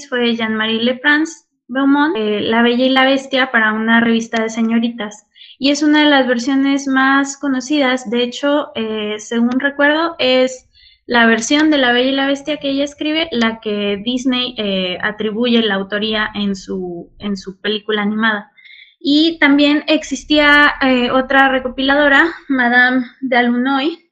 fue 0.09 0.37
Jean-Marie 0.37 0.85
Leprance 0.85 1.49
Beaumont, 1.67 2.17
La 2.17 2.63
Bella 2.63 2.85
y 2.85 2.91
la 2.91 3.05
Bestia 3.05 3.51
para 3.51 3.73
una 3.73 4.01
revista 4.01 4.41
de 4.41 4.49
señoritas. 4.49 5.27
Y 5.59 5.71
es 5.71 5.83
una 5.83 6.05
de 6.05 6.11
las 6.11 6.27
versiones 6.27 6.87
más 6.87 7.37
conocidas. 7.37 8.09
De 8.09 8.23
hecho, 8.23 8.73
según 9.19 9.59
recuerdo, 9.59 10.15
es 10.19 10.69
la 11.07 11.27
versión 11.27 11.71
de 11.71 11.79
La 11.79 11.93
Bella 11.93 12.11
y 12.11 12.15
la 12.15 12.27
Bestia 12.27 12.59
que 12.59 12.71
ella 12.71 12.85
escribe, 12.85 13.29
la 13.33 13.61
que 13.61 14.00
Disney 14.05 14.55
atribuye 15.03 15.61
la 15.62 15.75
autoría 15.75 16.31
en 16.35 16.55
su, 16.55 17.12
en 17.19 17.37
su 17.37 17.61
película 17.61 18.03
animada. 18.03 18.53
Y 19.00 19.38
también 19.38 19.85
existía 19.87 20.75
eh, 20.83 21.11
otra 21.11 21.49
recopiladora, 21.49 22.35
Madame 22.49 23.07
de 23.21 23.37
Alunoy, 23.37 24.11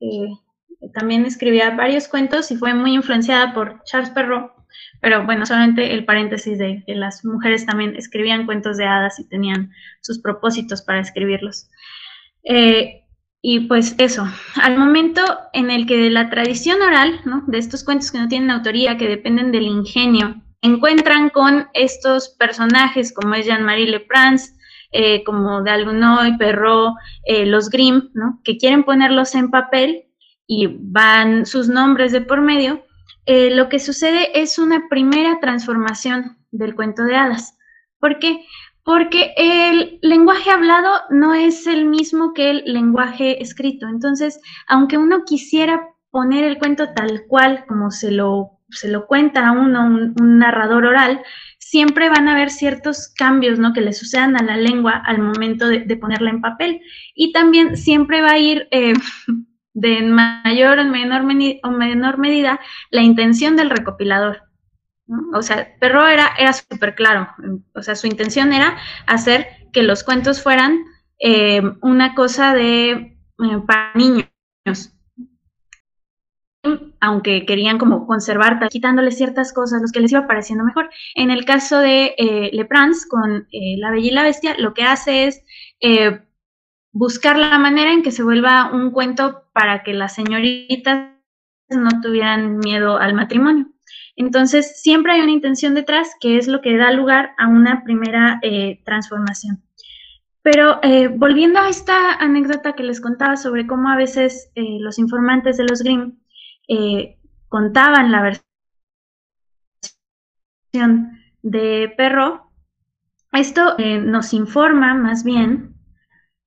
que 0.00 0.88
también 0.94 1.26
escribía 1.26 1.70
varios 1.70 2.08
cuentos 2.08 2.50
y 2.50 2.56
fue 2.56 2.72
muy 2.72 2.94
influenciada 2.94 3.52
por 3.52 3.82
Charles 3.84 4.10
Perrault. 4.10 4.53
Pero 5.00 5.24
bueno, 5.24 5.46
solamente 5.46 5.92
el 5.92 6.04
paréntesis 6.04 6.58
de 6.58 6.82
que 6.86 6.94
las 6.94 7.24
mujeres 7.24 7.66
también 7.66 7.96
escribían 7.96 8.46
cuentos 8.46 8.76
de 8.76 8.86
hadas 8.86 9.18
y 9.20 9.28
tenían 9.28 9.70
sus 10.00 10.20
propósitos 10.20 10.82
para 10.82 11.00
escribirlos. 11.00 11.68
Eh, 12.44 13.02
y 13.42 13.60
pues 13.60 13.94
eso, 13.98 14.26
al 14.62 14.78
momento 14.78 15.22
en 15.52 15.70
el 15.70 15.86
que 15.86 15.98
de 15.98 16.10
la 16.10 16.30
tradición 16.30 16.80
oral, 16.80 17.20
¿no? 17.26 17.44
de 17.46 17.58
estos 17.58 17.84
cuentos 17.84 18.10
que 18.10 18.18
no 18.18 18.28
tienen 18.28 18.50
autoría, 18.50 18.96
que 18.96 19.08
dependen 19.08 19.52
del 19.52 19.64
ingenio 19.64 20.40
encuentran 20.64 21.28
con 21.28 21.68
estos 21.74 22.30
personajes 22.30 23.12
como 23.12 23.34
es 23.34 23.44
Jean-Marie 23.44 23.86
Leprance, 23.86 24.54
eh, 24.92 25.22
como 25.24 25.62
Dalgunoy, 25.62 26.38
Perrault, 26.38 26.96
eh, 27.26 27.44
los 27.44 27.68
Grimm, 27.68 28.10
¿no? 28.14 28.40
que 28.44 28.56
quieren 28.56 28.82
ponerlos 28.82 29.34
en 29.34 29.50
papel 29.50 30.04
y 30.46 30.68
van 30.80 31.44
sus 31.44 31.68
nombres 31.68 32.12
de 32.12 32.22
por 32.22 32.40
medio, 32.40 32.82
eh, 33.26 33.50
lo 33.50 33.68
que 33.68 33.78
sucede 33.78 34.40
es 34.40 34.58
una 34.58 34.88
primera 34.88 35.38
transformación 35.40 36.38
del 36.50 36.74
cuento 36.74 37.04
de 37.04 37.16
hadas. 37.16 37.56
¿Por 37.98 38.18
qué? 38.18 38.44
Porque 38.82 39.32
el 39.36 39.98
lenguaje 40.02 40.50
hablado 40.50 40.90
no 41.10 41.34
es 41.34 41.66
el 41.66 41.86
mismo 41.86 42.34
que 42.34 42.50
el 42.50 42.62
lenguaje 42.66 43.42
escrito. 43.42 43.88
Entonces, 43.88 44.40
aunque 44.68 44.98
uno 44.98 45.24
quisiera 45.24 45.88
poner 46.10 46.44
el 46.44 46.58
cuento 46.58 46.92
tal 46.94 47.24
cual 47.26 47.64
como 47.66 47.90
se 47.90 48.10
lo 48.10 48.54
se 48.74 48.88
lo 48.88 49.06
cuenta 49.06 49.48
a 49.48 49.52
uno 49.52 49.86
un, 49.86 50.38
narrador 50.38 50.84
oral, 50.84 51.22
siempre 51.58 52.08
van 52.08 52.28
a 52.28 52.32
haber 52.32 52.50
ciertos 52.50 53.12
cambios 53.16 53.58
¿no? 53.58 53.72
que 53.72 53.80
le 53.80 53.92
sucedan 53.92 54.36
a 54.36 54.42
la 54.42 54.56
lengua 54.56 55.02
al 55.04 55.18
momento 55.18 55.68
de, 55.68 55.96
ponerla 55.96 56.30
en 56.30 56.40
papel. 56.40 56.80
Y 57.14 57.32
también 57.32 57.76
siempre 57.76 58.20
va 58.20 58.32
a 58.32 58.38
ir 58.38 58.68
eh, 58.70 58.94
de 59.74 60.02
mayor 60.02 60.78
o 60.78 60.84
menor, 60.84 61.22
o 61.62 61.70
menor 61.70 62.18
medida 62.18 62.60
la 62.90 63.02
intención 63.02 63.56
del 63.56 63.70
recopilador. 63.70 64.42
O 65.34 65.42
sea, 65.42 65.68
Perro 65.80 66.06
era, 66.06 66.30
era 66.38 66.52
súper 66.52 66.94
claro. 66.94 67.28
O 67.74 67.82
sea, 67.82 67.94
su 67.94 68.06
intención 68.06 68.52
era 68.52 68.78
hacer 69.06 69.46
que 69.72 69.82
los 69.82 70.02
cuentos 70.02 70.42
fueran 70.42 70.78
eh, 71.18 71.62
una 71.82 72.14
cosa 72.14 72.54
de 72.54 72.90
eh, 72.90 73.60
para 73.66 73.92
niños 73.94 74.30
aunque 77.00 77.44
querían 77.44 77.78
como 77.78 78.06
conservar, 78.06 78.58
quitándole 78.68 79.10
ciertas 79.10 79.52
cosas, 79.52 79.82
los 79.82 79.92
que 79.92 80.00
les 80.00 80.12
iba 80.12 80.26
pareciendo 80.26 80.64
mejor. 80.64 80.88
En 81.14 81.30
el 81.30 81.44
caso 81.44 81.78
de 81.78 82.14
eh, 82.16 82.50
con 83.10 83.46
eh, 83.52 83.76
La 83.76 83.90
Bella 83.90 84.08
y 84.08 84.10
la 84.10 84.22
Bestia, 84.22 84.56
lo 84.58 84.72
que 84.72 84.84
hace 84.84 85.26
es 85.26 85.44
buscar 86.94 87.36
la 87.36 87.58
manera 87.58 87.92
en 87.92 88.02
que 88.02 88.12
se 88.12 88.22
vuelva 88.22 88.70
un 88.72 88.92
cuento 88.92 89.42
para 89.52 89.82
que 89.82 89.92
las 89.92 90.14
señoritas 90.14 91.10
no 91.68 92.00
tuvieran 92.00 92.58
miedo 92.58 92.96
al 92.96 93.14
matrimonio. 93.14 93.66
Entonces, 94.16 94.80
siempre 94.80 95.12
hay 95.12 95.20
una 95.20 95.32
intención 95.32 95.74
detrás 95.74 96.12
que 96.20 96.38
es 96.38 96.46
lo 96.46 96.60
que 96.62 96.76
da 96.76 96.92
lugar 96.92 97.32
a 97.36 97.48
una 97.48 97.82
primera 97.82 98.40
transformación. 98.84 99.64
Pero 100.40 100.80
volviendo 101.16 101.58
a 101.58 101.68
esta 101.68 102.12
anécdota 102.14 102.74
que 102.74 102.84
les 102.84 103.00
contaba 103.00 103.36
sobre 103.36 103.66
cómo 103.66 103.88
a 103.88 103.96
veces 103.96 104.52
los 104.54 104.98
informantes 104.98 105.56
de 105.56 105.64
los 105.64 105.82
Grimm 105.82 106.18
eh, 106.68 107.18
contaban 107.48 108.12
la 108.12 108.22
versión 108.22 108.44
de 111.42 111.92
Perro, 111.96 112.50
esto 113.32 113.74
eh, 113.78 113.98
nos 113.98 114.32
informa 114.32 114.94
más 114.94 115.24
bien 115.24 115.73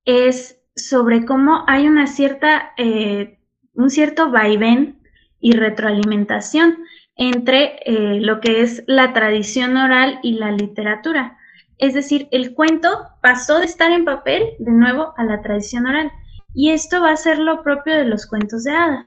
es 0.08 0.60
sobre 0.76 1.26
cómo 1.26 1.66
hay 1.68 1.88
una 1.88 2.08
cierta, 2.08 2.74
eh, 2.78 3.40
un 3.74 3.92
cierto 3.92 4.32
vaivén 4.32 5.00
y 5.40 5.52
retroalimentación 5.52 6.78
entre 7.16 7.80
lo 8.20 8.40
que 8.42 8.62
es 8.62 8.84
la 8.86 9.12
tradición 9.12 9.76
oral 9.76 10.20
y 10.22 10.34
la 10.34 10.52
literatura. 10.52 11.38
Es 11.78 11.94
decir, 11.94 12.28
el 12.32 12.54
cuento 12.54 12.90
pasó 13.22 13.60
de 13.60 13.66
estar 13.66 13.92
en 13.92 14.06
papel 14.06 14.56
de 14.60 14.72
nuevo 14.72 15.14
a 15.18 15.24
la 15.24 15.42
tradición 15.42 15.86
oral. 15.86 16.12
Y 16.54 16.72
esto 16.72 17.02
va 17.02 17.12
a 17.12 17.18
ser 17.18 17.38
lo 17.40 17.62
propio 17.62 17.96
de 17.96 18.06
los 18.06 18.26
cuentos 18.26 18.64
de 18.64 18.72
hadas. 18.72 19.06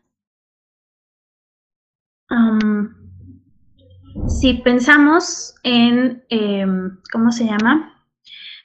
si 4.28 4.54
pensamos 4.54 5.54
en, 5.62 6.24
em, 6.28 6.98
¿cómo 7.12 7.32
se 7.32 7.44
llama? 7.46 7.99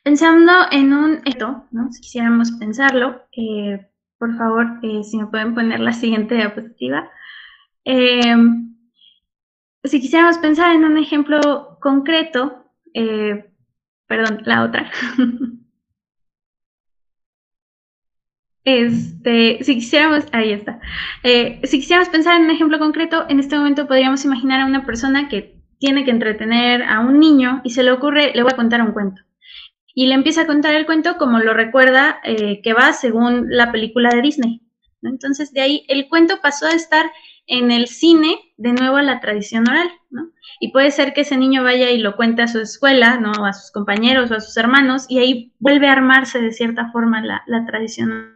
Pensando 0.05 0.51
en 0.71 0.93
un 0.93 1.21
esto, 1.25 1.65
¿no? 1.71 1.91
Si 1.91 2.00
quisiéramos 2.00 2.51
pensarlo, 2.59 3.24
eh, 3.35 3.88
por 4.19 4.38
favor, 4.38 4.67
eh, 4.83 5.03
si 5.03 5.17
me 5.17 5.25
pueden 5.25 5.55
poner 5.55 5.79
la 5.79 5.93
siguiente 5.93 6.35
diapositiva. 6.35 7.09
Em, 7.85 8.75
si 9.83 10.00
quisiéramos 10.01 10.38
pensar 10.38 10.75
en 10.75 10.85
un 10.85 11.00
ejemplo 11.00 11.79
concreto, 11.81 12.69
eh, 12.93 13.51
perdón, 14.07 14.41
la 14.45 14.63
otra. 14.65 14.91
Este, 18.63 19.63
si 19.63 19.75
quisiéramos, 19.75 20.25
ahí 20.31 20.51
está. 20.51 20.79
Si 21.63 21.79
quisiéramos 21.79 22.09
pensar 22.09 22.35
en 22.35 22.45
un 22.45 22.51
ejemplo 22.51 22.79
concreto, 22.79 23.25
en 23.29 23.39
este 23.39 23.57
momento 23.57 23.88
podríamos 23.88 24.25
imaginar 24.25 24.62
a 24.62 24.65
una 24.65 24.85
persona 24.85 25.29
que 25.29 25.62
tiene 25.79 26.03
que 26.03 26.12
entretener 26.12 26.81
a 26.83 27.00
un 27.00 27.19
niño 27.19 27.62
y 27.63 27.71
se 27.71 27.83
le 27.83 27.91
ocurre, 27.91 28.31
le 28.33 28.41
voy 28.43 28.51
a 28.53 28.55
contar 28.55 28.81
un 28.81 28.91
cuento. 28.93 29.21
Y 29.95 30.07
le 30.07 30.13
empieza 30.13 30.41
a 30.41 30.47
contar 30.47 30.75
el 30.75 30.85
cuento 30.85 31.17
como 31.17 31.39
lo 31.39 31.55
recuerda 31.55 32.19
eh, 32.23 32.61
que 32.61 32.73
va 32.73 32.93
según 32.93 33.47
la 33.49 33.71
película 33.71 34.09
de 34.09 34.21
Disney. 34.21 34.61
Entonces, 35.01 35.51
de 35.53 35.61
ahí 35.61 35.85
el 35.87 36.07
cuento 36.07 36.41
pasó 36.41 36.67
a 36.67 36.73
estar 36.73 37.09
en 37.47 37.71
el 37.71 37.87
cine 37.87 38.37
de 38.57 38.73
nuevo 38.73 38.97
a 38.97 39.03
la 39.03 39.19
tradición 39.19 39.67
oral. 39.67 39.89
Y 40.59 40.71
puede 40.71 40.91
ser 40.91 41.13
que 41.13 41.21
ese 41.21 41.37
niño 41.37 41.63
vaya 41.63 41.89
y 41.91 41.97
lo 41.97 42.15
cuente 42.15 42.41
a 42.41 42.47
su 42.47 42.59
escuela, 42.59 43.17
¿no? 43.17 43.45
A 43.45 43.53
sus 43.53 43.71
compañeros 43.71 44.31
o 44.31 44.35
a 44.35 44.39
sus 44.39 44.55
hermanos, 44.57 45.05
y 45.09 45.19
ahí 45.19 45.53
vuelve 45.59 45.87
a 45.87 45.93
armarse 45.93 46.39
de 46.41 46.51
cierta 46.51 46.91
forma 46.91 47.21
la, 47.21 47.43
la 47.47 47.65
tradición. 47.65 48.35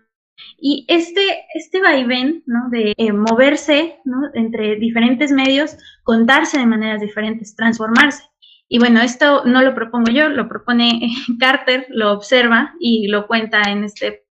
Y 0.57 0.85
este, 0.87 1.45
este 1.53 1.81
vaivén 1.81 2.43
¿no? 2.45 2.69
de 2.69 2.93
eh, 2.97 3.13
moverse 3.13 3.99
¿no? 4.05 4.21
entre 4.33 4.75
diferentes 4.75 5.31
medios, 5.31 5.77
contarse 6.03 6.59
de 6.59 6.65
maneras 6.65 7.01
diferentes, 7.01 7.55
transformarse. 7.55 8.23
Y 8.69 8.79
bueno, 8.79 9.01
esto 9.01 9.43
no 9.45 9.61
lo 9.61 9.73
propongo 9.73 10.11
yo, 10.11 10.29
lo 10.29 10.47
propone 10.47 11.01
Carter, 11.39 11.87
lo 11.89 12.13
observa 12.13 12.73
y 12.79 13.07
lo 13.07 13.27
cuenta 13.27 13.63
en 13.63 13.83
este 13.83 14.25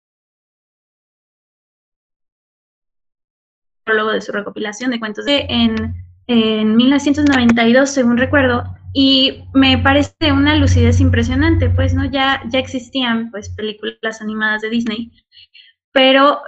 prólogo 3.84 4.12
de 4.12 4.22
su 4.22 4.32
recopilación 4.32 4.92
de 4.92 5.00
cuentos 5.00 5.26
de, 5.26 5.46
en, 5.50 5.96
en 6.28 6.76
1992, 6.76 7.90
según 7.90 8.18
recuerdo, 8.18 8.64
y 8.94 9.44
me 9.54 9.78
parece 9.78 10.32
una 10.32 10.56
lucidez 10.56 11.00
impresionante, 11.00 11.70
pues 11.70 11.94
no 11.94 12.06
ya 12.06 12.42
ya 12.50 12.60
existían 12.60 13.30
pues 13.32 13.50
películas 13.50 14.22
animadas 14.22 14.62
de 14.62 14.70
Disney 14.70 15.12
pero 15.96 16.42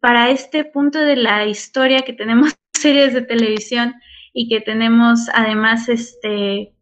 para 0.00 0.30
este 0.30 0.64
punto 0.64 1.00
de 1.00 1.16
la 1.16 1.44
historia 1.44 2.02
que 2.02 2.12
tenemos 2.12 2.54
series 2.72 3.12
de 3.12 3.22
televisión 3.22 3.94
y 4.32 4.48
que 4.48 4.60
tenemos 4.60 5.28
además 5.34 5.88
este 5.88 6.72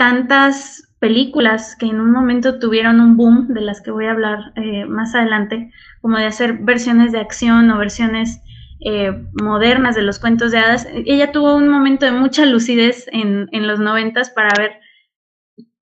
tantas 0.00 0.90
películas 0.98 1.76
que 1.76 1.84
en 1.84 2.00
un 2.00 2.10
momento 2.10 2.58
tuvieron 2.58 3.00
un 3.00 3.18
boom, 3.18 3.48
de 3.48 3.60
las 3.60 3.82
que 3.82 3.90
voy 3.90 4.06
a 4.06 4.12
hablar 4.12 4.54
eh, 4.56 4.86
más 4.86 5.14
adelante, 5.14 5.70
como 6.00 6.16
de 6.16 6.24
hacer 6.24 6.54
versiones 6.54 7.12
de 7.12 7.20
acción 7.20 7.70
o 7.70 7.76
versiones 7.76 8.40
eh, 8.80 9.12
modernas 9.42 9.94
de 9.94 10.00
los 10.00 10.18
cuentos 10.18 10.52
de 10.52 10.58
hadas. 10.58 10.88
Ella 10.90 11.32
tuvo 11.32 11.54
un 11.54 11.68
momento 11.68 12.06
de 12.06 12.12
mucha 12.12 12.46
lucidez 12.46 13.08
en, 13.12 13.50
en 13.52 13.66
los 13.66 13.78
noventas 13.78 14.30
para 14.30 14.48
ver, 14.56 14.80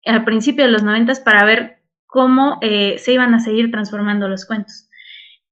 al 0.04 0.26
principio 0.26 0.66
de 0.66 0.72
los 0.72 0.82
noventas, 0.82 1.20
para 1.20 1.46
ver 1.46 1.84
cómo 2.08 2.58
eh, 2.64 2.96
se 2.98 3.14
iban 3.14 3.36
a 3.36 3.40
seguir 3.40 3.70
transformando 3.70 4.28
los 4.28 4.48
cuentos. 4.48 4.87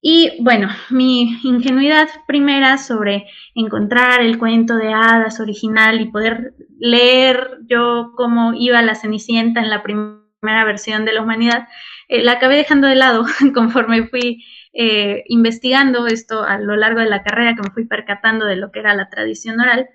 Y 0.08 0.34
bueno, 0.40 0.70
mi 0.92 1.40
ingenuidad 1.42 2.08
primera 2.28 2.78
sobre 2.78 3.26
encontrar 3.56 4.22
el 4.22 4.38
cuento 4.38 4.76
de 4.76 4.94
hadas 4.94 5.40
original 5.40 6.00
y 6.00 6.12
poder 6.12 6.54
leer 6.78 7.58
yo 7.66 8.12
cómo 8.16 8.54
iba 8.54 8.84
la 8.84 8.94
Cenicienta 8.94 9.62
en 9.62 9.72
la 9.72 9.82
primera 9.82 10.64
versión 10.64 11.06
de 11.06 11.14
la 11.14 11.24
humanidad, 11.24 11.68
eh, 12.08 12.22
la 12.22 12.34
acabé 12.34 12.56
dejando 12.56 12.86
de 12.88 12.94
lado 12.94 13.26
conforme 13.56 14.06
fui 14.06 14.46
eh, 14.74 15.24
investigando 15.26 16.06
esto 16.06 16.44
a 16.44 16.60
lo 16.60 16.76
largo 16.76 17.00
de 17.00 17.10
la 17.10 17.24
carrera, 17.24 17.56
que 17.56 17.64
me 17.64 17.74
fui 17.74 17.88
percatando 17.88 18.46
de 18.46 18.58
lo 18.58 18.72
que 18.72 18.82
era 18.82 18.94
la 18.94 19.10
tradición 19.10 19.60
oral, 19.60 19.90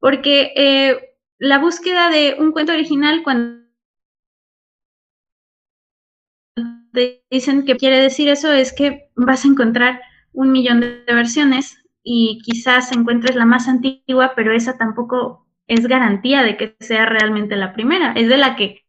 porque 0.00 0.52
eh, 0.56 1.14
la 1.38 1.58
búsqueda 1.58 2.10
de 2.10 2.34
un 2.40 2.50
cuento 2.50 2.72
original 2.72 3.22
cuando 3.22 3.63
dicen 7.30 7.64
que 7.64 7.76
quiere 7.76 8.00
decir 8.00 8.28
eso 8.28 8.52
es 8.52 8.72
que 8.72 9.10
vas 9.16 9.44
a 9.44 9.48
encontrar 9.48 10.00
un 10.32 10.52
millón 10.52 10.80
de 10.80 11.04
versiones 11.06 11.76
y 12.02 12.40
quizás 12.42 12.92
encuentres 12.92 13.36
la 13.36 13.46
más 13.46 13.68
antigua, 13.68 14.32
pero 14.36 14.52
esa 14.52 14.76
tampoco 14.76 15.46
es 15.66 15.86
garantía 15.86 16.42
de 16.42 16.56
que 16.56 16.76
sea 16.80 17.06
realmente 17.06 17.56
la 17.56 17.72
primera. 17.72 18.12
Es 18.12 18.28
de 18.28 18.36
la 18.36 18.56
que 18.56 18.84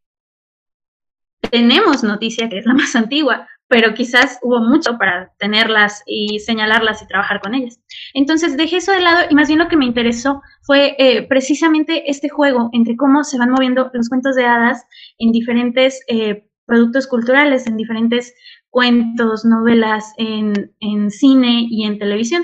tenemos 1.50 2.04
noticia 2.04 2.50
que 2.50 2.58
es 2.58 2.66
la 2.66 2.74
más 2.74 2.96
antigua, 2.96 3.48
pero 3.68 3.94
quizás 3.94 4.40
hubo 4.44 4.60
mucho 4.60 4.98
para 4.98 5.34
tenerlas 5.40 6.04
y 6.06 6.40
señalarlas 6.40 7.02
y 7.02 7.08
trabajar 7.08 7.42
con 7.42 7.56
ellas. 7.56 7.80
Entonces 8.14 8.58
dejé 8.58 8.78
eso 8.78 8.92
de 8.92 9.02
lado 9.02 9.26
y 9.30 9.36
más 9.36 9.48
bien 9.48 9.60
lo 9.60 9.68
que 9.68 9.78
me 9.78 9.86
interesó 9.86 10.42
fue 10.64 10.96
eh, 11.00 11.24
precisamente 11.28 12.10
este 12.10 12.30
juego 12.30 12.70
entre 12.74 12.96
cómo 12.96 13.24
se 13.24 13.38
van 13.38 13.52
moviendo 13.52 13.90
los 13.94 14.10
cuentos 14.10 14.36
de 14.36 14.46
hadas 14.46 14.86
en 15.18 15.32
diferentes 15.32 16.02
eh, 16.08 16.48
productos 16.66 17.08
culturales, 17.08 17.68
en 17.68 17.78
diferentes 17.78 18.34
cuentos, 18.70 19.46
novelas, 19.46 20.14
en, 20.18 20.72
cine 21.12 21.68
y 21.70 21.86
en 21.86 22.00
televisión. 22.00 22.44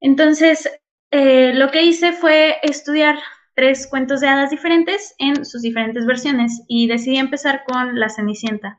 Entonces, 0.00 0.68
eh, 1.10 1.52
lo 1.54 1.70
que 1.70 1.82
hice 1.82 2.12
fue 2.12 2.56
estudiar 2.62 3.16
tres 3.54 3.86
cuentos 3.86 4.20
de 4.20 4.28
hadas 4.28 4.50
diferentes 4.50 5.14
en 5.18 5.44
sus 5.44 5.62
diferentes 5.62 6.06
versiones 6.06 6.62
y 6.68 6.86
decidí 6.86 7.16
empezar 7.16 7.64
con 7.66 7.98
La 7.98 8.08
Cenicienta, 8.08 8.78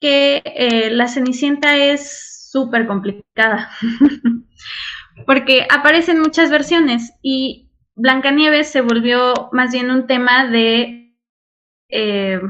que 0.00 0.42
eh, 0.44 0.90
La 0.90 1.08
Cenicienta 1.08 1.76
es 1.76 2.48
súper 2.50 2.86
complicada, 2.86 3.70
porque 5.26 5.66
aparecen 5.70 6.20
muchas 6.20 6.50
versiones 6.50 7.12
y 7.22 7.70
Blancanieves 7.94 8.68
se 8.68 8.82
volvió 8.82 9.48
más 9.52 9.72
bien 9.72 9.90
un 9.90 10.06
tema 10.06 10.46
de... 10.46 11.14
Eh, 11.88 12.40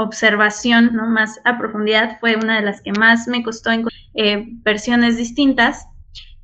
observación 0.00 0.94
¿no? 0.94 1.06
más 1.06 1.40
a 1.44 1.58
profundidad 1.58 2.18
fue 2.20 2.36
una 2.36 2.56
de 2.56 2.62
las 2.62 2.80
que 2.80 2.92
más 2.92 3.28
me 3.28 3.42
costó 3.42 3.70
encontrar 3.70 4.00
eh, 4.14 4.46
versiones 4.62 5.16
distintas. 5.16 5.86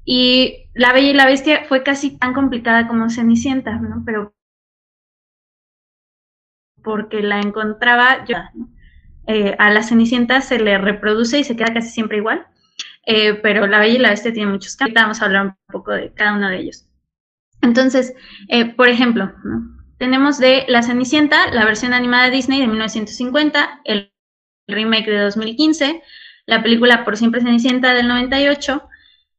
Y 0.04 0.70
La 0.74 0.92
Bella 0.92 1.10
y 1.10 1.14
la 1.14 1.26
Bestia 1.26 1.64
fue 1.64 1.82
casi 1.82 2.16
tan 2.18 2.32
complicada 2.32 2.86
como 2.86 3.10
Cenicienta, 3.10 3.76
¿no? 3.76 4.02
Pero 4.04 4.34
porque 6.82 7.22
la 7.22 7.40
encontraba 7.40 8.24
yo. 8.26 8.36
Eh, 9.26 9.56
a 9.58 9.70
la 9.70 9.82
Cenicienta 9.82 10.40
se 10.40 10.60
le 10.60 10.78
reproduce 10.78 11.40
y 11.40 11.44
se 11.44 11.56
queda 11.56 11.74
casi 11.74 11.88
siempre 11.88 12.18
igual, 12.18 12.46
eh, 13.06 13.34
pero 13.34 13.66
La 13.66 13.80
Bella 13.80 13.94
y 13.94 13.98
la 13.98 14.10
Bestia 14.10 14.32
tiene 14.32 14.52
muchos 14.52 14.76
cambios. 14.76 15.02
Vamos 15.02 15.20
a 15.20 15.24
hablar 15.24 15.46
un 15.46 15.56
poco 15.66 15.92
de 15.92 16.12
cada 16.12 16.34
uno 16.34 16.48
de 16.48 16.58
ellos. 16.58 16.86
Entonces, 17.62 18.14
por 18.76 18.88
ejemplo, 18.88 19.32
¿no? 19.42 19.75
Tenemos 19.98 20.38
de 20.38 20.64
La 20.68 20.82
Cenicienta, 20.82 21.50
la 21.52 21.64
versión 21.64 21.94
animada 21.94 22.24
de 22.24 22.30
Disney 22.30 22.60
de 22.60 22.66
1950, 22.66 23.80
el 23.84 24.12
remake 24.68 25.10
de 25.10 25.20
2015, 25.20 26.02
la 26.46 26.62
película 26.62 27.04
Por 27.04 27.16
siempre 27.16 27.40
Cenicienta 27.40 27.94
del 27.94 28.08
98, 28.08 28.88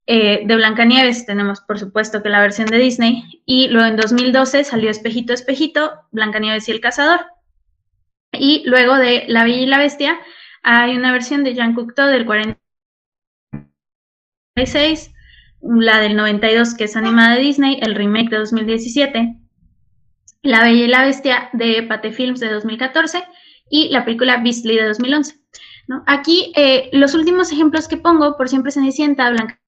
eh, 0.10 0.43
de 0.46 0.56
Blancanieves 0.56 1.26
tenemos 1.26 1.60
por 1.62 1.80
supuesto 1.80 2.24
que 2.24 2.30
la 2.30 2.39
versión 2.39 2.67
de 2.67 2.78
Disney, 2.78 3.41
y 3.46 3.67
luego 3.67 3.88
en 3.88 3.98
2012 3.98 4.63
salió 4.63 4.89
Espejito, 4.89 5.34
Espejito, 5.34 5.91
Blancanieves 6.12 6.70
y 6.70 6.72
el 6.72 6.80
Cazador. 6.80 7.26
Y 8.32 8.63
luego 8.65 8.96
de 8.96 9.26
La 9.28 9.43
Bella 9.43 9.62
y 9.62 9.65
la 9.65 9.80
Bestia 9.80 10.17
hay 10.63 10.96
una 10.96 11.12
versión 11.12 11.43
de 11.43 11.54
Jean 11.54 11.74
Cocteau 11.74 12.08
del 12.08 12.26
46, 12.26 15.12
la 15.62 16.00
del 16.00 16.15
92 16.15 16.76
que 16.76 16.86
es 16.86 16.96
animada 16.96 17.36
de 17.36 17.41
Disney, 17.41 17.80
el 17.82 17.96
remake 17.96 18.30
de 18.30 18.38
2017, 18.38 19.36
la 20.48 20.64
Bella 20.64 20.86
y 20.86 20.88
la 20.88 21.04
Bestia 21.04 21.50
de 21.54 21.84
Pate 21.84 22.12
Films 22.12 22.40
de 22.40 22.50
2014 22.50 23.24
y 23.70 23.90
la 23.90 24.06
película 24.06 24.38
Beastly 24.38 24.78
de 24.78 24.88
2011. 24.88 25.36
¿no? 25.88 26.04
Aquí 26.08 26.52
eh, 26.56 26.90
los 26.94 27.14
últimos 27.14 27.52
ejemplos 27.52 27.88
que 27.88 27.98
pongo, 27.98 28.38
por 28.38 28.50
siempre 28.50 28.72
Cenicienta, 28.72 29.30
Blanca 29.30 29.60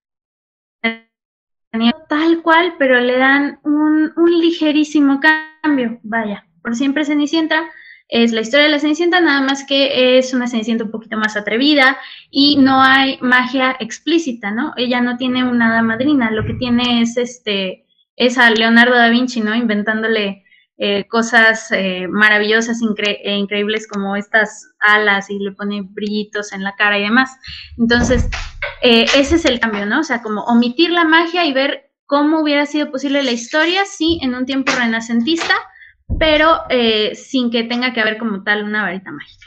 tal 2.08 2.42
cual, 2.42 2.74
pero 2.78 3.00
le 3.00 3.16
dan 3.16 3.60
un, 3.62 4.12
ligerísimo 4.40 5.20
cambio. 5.62 6.00
Vaya, 6.02 6.46
por 6.62 6.74
siempre 6.74 7.04
Cenicienta 7.04 7.68
es 8.08 8.32
la 8.32 8.40
historia 8.40 8.64
de 8.64 8.72
la 8.72 8.80
Cenicienta, 8.80 9.20
nada 9.20 9.40
más 9.42 9.64
que 9.64 10.18
es 10.18 10.34
una 10.34 10.48
Cenicienta 10.48 10.84
un 10.84 10.90
poquito 10.90 11.16
más 11.16 11.36
atrevida 11.36 11.96
y 12.30 12.56
no 12.56 12.82
hay 12.82 13.18
magia 13.20 13.76
explícita, 13.78 14.50
¿no? 14.50 14.72
Ella 14.76 15.00
no 15.00 15.16
tiene 15.16 15.44
una 15.44 15.68
hada 15.70 15.82
madrina, 15.82 16.30
lo 16.32 16.44
que 16.44 16.54
tiene 16.54 17.02
es 17.02 17.16
este, 17.16 17.86
es 18.16 18.36
a 18.36 18.50
Leonardo 18.50 18.96
da 18.96 19.08
Vinci, 19.08 19.40
¿no? 19.40 19.54
Inventándole 19.54 20.44
eh, 20.82 21.06
cosas 21.08 21.70
eh, 21.72 22.08
maravillosas 22.08 22.80
e 22.80 23.34
increíbles 23.34 23.86
como 23.86 24.16
estas 24.16 24.66
alas 24.80 25.28
y 25.28 25.38
le 25.38 25.52
pone 25.52 25.82
brillitos 25.82 26.54
en 26.54 26.64
la 26.64 26.74
cara 26.74 26.98
y 26.98 27.02
demás. 27.02 27.36
Entonces, 27.76 28.30
ese 28.80 29.34
es 29.34 29.44
el 29.44 29.60
cambio, 29.60 29.84
¿no? 29.84 30.00
O 30.00 30.04
sea, 30.04 30.22
como 30.22 30.42
omitir 30.44 30.88
la 30.88 31.04
magia 31.04 31.44
y 31.44 31.52
ver 31.52 31.90
cómo 32.06 32.40
hubiera 32.40 32.64
sido 32.64 32.90
posible 32.90 33.22
la 33.22 33.32
historia, 33.32 33.82
sí, 33.84 34.20
en 34.22 34.34
un 34.34 34.46
tiempo 34.46 34.72
renacentista, 34.72 35.54
pero 36.18 36.60
sin 37.12 37.50
que 37.50 37.64
tenga 37.64 37.92
que 37.92 38.00
haber 38.00 38.16
como 38.16 38.42
tal 38.42 38.64
una 38.64 38.82
varita 38.82 39.12
mágica. 39.12 39.46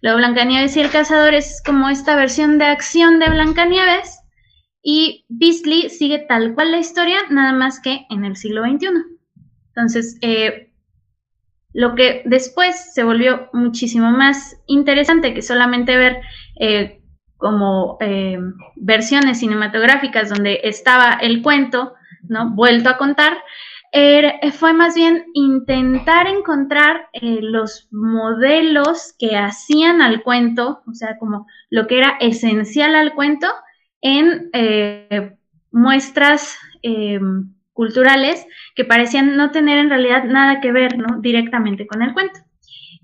Luego 0.00 0.16
Blancanieves 0.16 0.78
y 0.78 0.80
el 0.80 0.90
cazador 0.90 1.34
es 1.34 1.62
como 1.62 1.90
esta 1.90 2.16
versión 2.16 2.56
de 2.56 2.64
acción 2.64 3.18
de 3.18 3.28
Blancanieves 3.28 4.20
y 4.82 5.26
Beasley 5.28 5.90
sigue 5.90 6.20
tal 6.20 6.54
cual 6.54 6.72
la 6.72 6.78
historia, 6.78 7.18
nada 7.28 7.52
más 7.52 7.80
que 7.80 8.06
en 8.08 8.24
el 8.24 8.36
siglo 8.36 8.62
XXI. 8.62 8.88
Entonces, 9.74 10.16
eh, 10.22 10.69
lo 11.72 11.94
que 11.94 12.22
después 12.24 12.92
se 12.92 13.04
volvió 13.04 13.48
muchísimo 13.52 14.10
más 14.10 14.60
interesante 14.66 15.34
que 15.34 15.42
solamente 15.42 15.96
ver 15.96 16.20
eh, 16.58 17.02
como 17.36 17.96
eh, 18.00 18.38
versiones 18.76 19.38
cinematográficas 19.38 20.28
donde 20.28 20.60
estaba 20.64 21.14
el 21.14 21.42
cuento, 21.42 21.94
¿no? 22.28 22.50
Vuelto 22.54 22.90
a 22.90 22.98
contar, 22.98 23.38
fue 24.52 24.72
más 24.72 24.94
bien 24.94 25.24
intentar 25.34 26.28
encontrar 26.28 27.08
los 27.22 27.88
modelos 27.90 29.14
que 29.18 29.36
hacían 29.36 30.00
al 30.00 30.22
cuento, 30.22 30.82
o 30.86 30.94
sea, 30.94 31.18
como 31.18 31.46
lo 31.70 31.88
que 31.88 31.98
era 31.98 32.16
esencial 32.20 32.94
al 32.94 33.14
cuento, 33.14 33.48
en 34.00 34.50
eh, 34.52 35.36
muestras 35.70 36.58
eh, 36.82 37.20
culturales 37.80 38.46
que 38.74 38.84
parecían 38.84 39.38
no 39.38 39.52
tener 39.52 39.78
en 39.78 39.88
realidad 39.88 40.24
nada 40.24 40.60
que 40.60 40.70
ver 40.70 40.98
¿no? 40.98 41.18
directamente 41.22 41.86
con 41.86 42.02
el 42.02 42.12
cuento. 42.12 42.40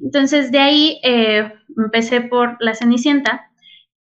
Entonces 0.02 0.52
de 0.52 0.58
ahí 0.58 1.00
eh, 1.02 1.50
empecé 1.78 2.20
por 2.20 2.58
La 2.60 2.74
Cenicienta, 2.74 3.50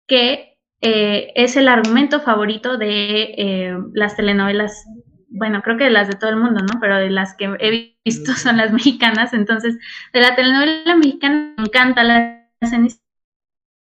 que 0.07 0.57
es 0.81 1.55
el 1.55 1.69
argumento 1.69 2.19
favorito 2.19 2.77
de 2.77 3.79
las 3.93 4.17
telenovelas, 4.17 4.85
bueno, 5.29 5.61
creo 5.63 5.77
que 5.77 5.85
de 5.85 5.89
las 5.89 6.09
de 6.09 6.15
todo 6.15 6.31
el 6.31 6.35
mundo, 6.35 6.59
¿no? 6.61 6.79
Pero 6.81 6.97
de 6.97 7.09
las 7.09 7.35
que 7.35 7.45
he 7.59 7.97
visto 8.03 8.33
son 8.33 8.57
las 8.57 8.73
mexicanas, 8.73 9.33
entonces 9.33 9.77
de 10.11 10.19
la 10.19 10.35
telenovela 10.35 10.97
mexicana 10.97 11.53
me 11.57 11.63
encanta 11.63 12.03
La 12.03 12.49
Cenicienta. 12.61 13.07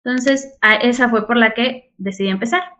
Entonces, 0.05 0.57
esa 0.83 1.09
fue 1.09 1.25
por 1.25 1.37
la 1.37 1.53
que 1.55 1.91
decidí 1.97 2.29
empezar. 2.29 2.76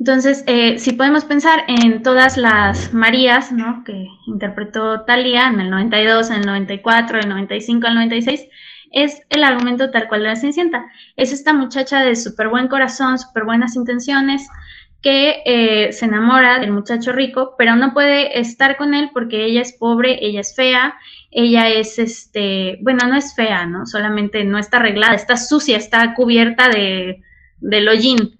Entonces, 0.00 0.44
eh, 0.46 0.78
si 0.78 0.92
podemos 0.92 1.26
pensar 1.26 1.62
en 1.68 2.02
todas 2.02 2.38
las 2.38 2.94
Marías, 2.94 3.52
¿no? 3.52 3.84
Que 3.84 4.06
interpretó 4.26 5.02
Talía 5.02 5.48
en 5.48 5.60
el 5.60 5.68
92, 5.68 6.30
en 6.30 6.36
el 6.36 6.46
94, 6.46 7.18
en 7.18 7.24
el 7.24 7.28
95, 7.28 7.86
en 7.86 7.90
el 7.92 7.98
96, 7.98 8.48
es 8.92 9.20
el 9.28 9.44
argumento 9.44 9.90
tal 9.90 10.08
cual 10.08 10.22
de 10.22 10.28
la 10.28 10.36
Cenicienta. 10.36 10.86
Es 11.16 11.34
esta 11.34 11.52
muchacha 11.52 12.02
de 12.02 12.16
súper 12.16 12.48
buen 12.48 12.68
corazón, 12.68 13.18
súper 13.18 13.44
buenas 13.44 13.76
intenciones, 13.76 14.48
que 15.02 15.42
eh, 15.44 15.92
se 15.92 16.06
enamora 16.06 16.60
del 16.60 16.72
muchacho 16.72 17.12
rico, 17.12 17.54
pero 17.58 17.76
no 17.76 17.92
puede 17.92 18.40
estar 18.40 18.78
con 18.78 18.94
él 18.94 19.10
porque 19.12 19.44
ella 19.44 19.60
es 19.60 19.74
pobre, 19.74 20.18
ella 20.24 20.40
es 20.40 20.56
fea, 20.56 20.94
ella 21.30 21.68
es, 21.68 21.98
este, 21.98 22.78
bueno, 22.80 23.06
no 23.06 23.16
es 23.16 23.34
fea, 23.34 23.66
¿no? 23.66 23.84
Solamente 23.84 24.44
no 24.44 24.56
está 24.56 24.78
arreglada, 24.78 25.14
está 25.14 25.36
sucia, 25.36 25.76
está 25.76 26.14
cubierta 26.14 26.70
de, 26.70 27.22
de 27.58 27.88
hollín. 27.88 28.39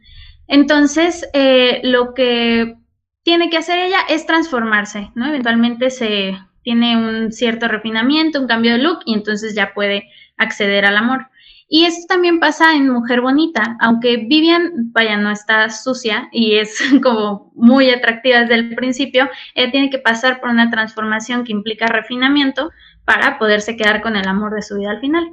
Entonces, 0.51 1.25
eh, 1.33 1.81
lo 1.85 2.13
que 2.13 2.77
tiene 3.23 3.51
que 3.51 3.57
hacer 3.57 3.79
ella 3.79 4.01
es 4.09 4.27
transformarse, 4.27 5.13
¿no? 5.15 5.29
Eventualmente 5.29 5.91
se 5.91 6.37
tiene 6.63 6.97
un 6.97 7.31
cierto 7.31 7.69
refinamiento, 7.69 8.41
un 8.41 8.49
cambio 8.49 8.73
de 8.73 8.79
look 8.79 8.99
y 9.07 9.15
entonces 9.15 9.55
ya 9.55 9.73
puede 9.75 10.09
acceder 10.37 10.85
al 10.85 10.97
amor. 10.97 11.29
Y 11.69 11.85
esto 11.85 12.05
también 12.09 12.41
pasa 12.41 12.75
en 12.75 12.89
Mujer 12.89 13.21
Bonita, 13.21 13.77
aunque 13.79 14.17
Vivian, 14.17 14.91
vaya, 14.93 15.17
no 15.17 15.31
está 15.31 15.71
sucia 15.71 16.29
y 16.33 16.57
es 16.57 16.83
como 17.03 17.53
muy 17.55 17.89
atractiva 17.91 18.41
desde 18.41 18.57
el 18.57 18.75
principio, 18.75 19.31
ella 19.55 19.71
tiene 19.71 19.89
que 19.89 20.01
pasar 20.01 20.41
por 20.41 20.51
una 20.51 20.69
transformación 20.69 21.45
que 21.45 21.53
implica 21.53 21.87
refinamiento 21.87 22.73
para 23.05 23.39
poderse 23.39 23.77
quedar 23.77 24.03
con 24.03 24.17
el 24.17 24.27
amor 24.27 24.53
de 24.53 24.63
su 24.63 24.79
vida 24.79 24.91
al 24.91 25.01
final. 25.01 25.31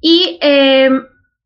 Y 0.00 0.40
eh, 0.42 0.90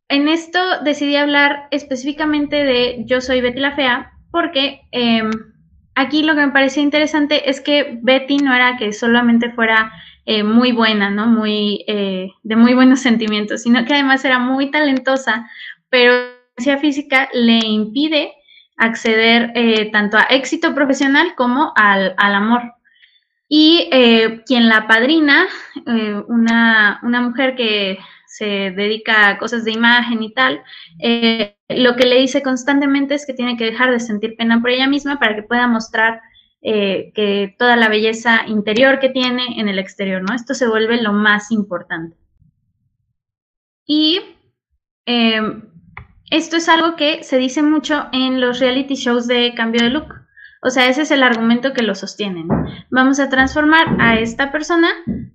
en 0.09 0.29
esto 0.29 0.59
decidí 0.83 1.17
hablar 1.17 1.69
específicamente 1.71 2.65
de 2.65 3.05
Yo 3.05 3.21
soy 3.21 3.41
Betty 3.41 3.61
la 3.61 3.73
Fea, 3.73 4.13
porque 4.31 4.81
em, 4.91 5.31
aquí 5.95 6.23
lo 6.23 6.35
que 6.35 6.47
me 6.47 6.53
parecía 6.53 6.83
interesante 6.83 7.51
es 7.51 7.61
que 7.61 7.99
Betty 8.03 8.39
no 8.39 8.55
era 8.55 8.77
que 8.79 8.93
solamente 8.93 9.51
fuera 9.51 9.93
eh, 10.25 10.43
muy 10.43 10.73
buena, 10.73 11.11
¿no? 11.11 11.27
Muy, 11.27 11.85
eh, 11.87 12.31
de 12.43 12.57
muy 12.57 12.75
buenos 12.75 13.01
sentimientos, 13.01 13.63
sino 13.63 13.85
que 13.85 13.95
además 13.95 14.25
era 14.25 14.39
muy 14.39 14.71
talentosa, 14.71 15.49
pero 15.91 16.13
la 16.65 16.79
física 16.79 17.29
le 17.33 17.59
impide 17.59 18.33
acceder 18.77 19.53
eh, 19.55 19.91
tanto 19.91 20.17
a 20.17 20.23
éxito 20.31 20.75
profesional 20.75 21.35
como 21.37 21.73
al, 21.77 22.15
amor. 22.19 22.75
Y 23.49 23.89
quien 24.47 24.69
la 24.69 24.87
padrina, 24.87 25.47
una, 26.27 27.01
una 27.03 27.21
mujer 27.23 27.57
que 27.57 27.99
se 28.39 28.71
dedica 28.71 29.29
a 29.29 29.39
cosas 29.39 29.65
de 29.65 29.73
imagen 29.73 30.23
y 30.23 30.33
tal, 30.33 30.63
eh, 31.01 31.57
lo 31.69 31.97
que 31.97 32.07
le 32.07 32.21
dice 32.21 32.41
constantemente 32.41 33.15
es 33.15 33.27
que 33.27 33.35
tiene 33.35 33.57
que 33.57 33.65
dejar 33.65 33.91
de 33.91 33.99
sentir 33.99 34.37
pena 34.37 34.61
por 34.61 34.71
ella 34.71 34.87
misma 34.87 35.19
para 35.19 35.35
que 35.35 35.43
pueda 35.43 35.67
mostrar 35.67 36.21
eh, 36.63 37.11
que 37.15 37.57
toda 37.59 37.77
la 37.77 37.89
belleza 37.89 38.47
interior 38.47 39.01
que 39.01 39.09
tiene 39.09 39.61
en 39.61 39.69
el 39.69 39.79
exterior, 39.79 40.23
¿no? 40.23 40.35
Esto 40.35 40.55
se 40.55 40.69
vuelve 40.69 41.03
lo 41.03 41.13
más 41.13 41.51
importante. 41.51 42.17
Y 43.85 44.21
em, 45.07 45.63
esto 46.31 46.57
es 46.57 46.69
algo 46.69 46.95
que 46.95 47.25
se 47.25 47.39
dice 47.39 47.63
mucho 47.63 48.07
en 48.13 48.41
los 48.41 48.61
reality 48.61 48.95
shows 48.95 49.27
de 49.27 49.55
cambio 49.55 49.83
de 49.83 49.91
look. 49.91 50.18
O 50.63 50.71
sea, 50.71 50.89
ese 50.89 51.03
es 51.03 51.11
el 51.11 51.23
argumento 51.23 51.73
que 51.73 51.83
lo 51.83 51.95
sostienen. 51.95 52.49
Vamos 52.91 53.21
a 53.21 53.29
transformar 53.29 53.97
a 54.01 54.19
esta 54.19 54.51
persona 54.51 54.89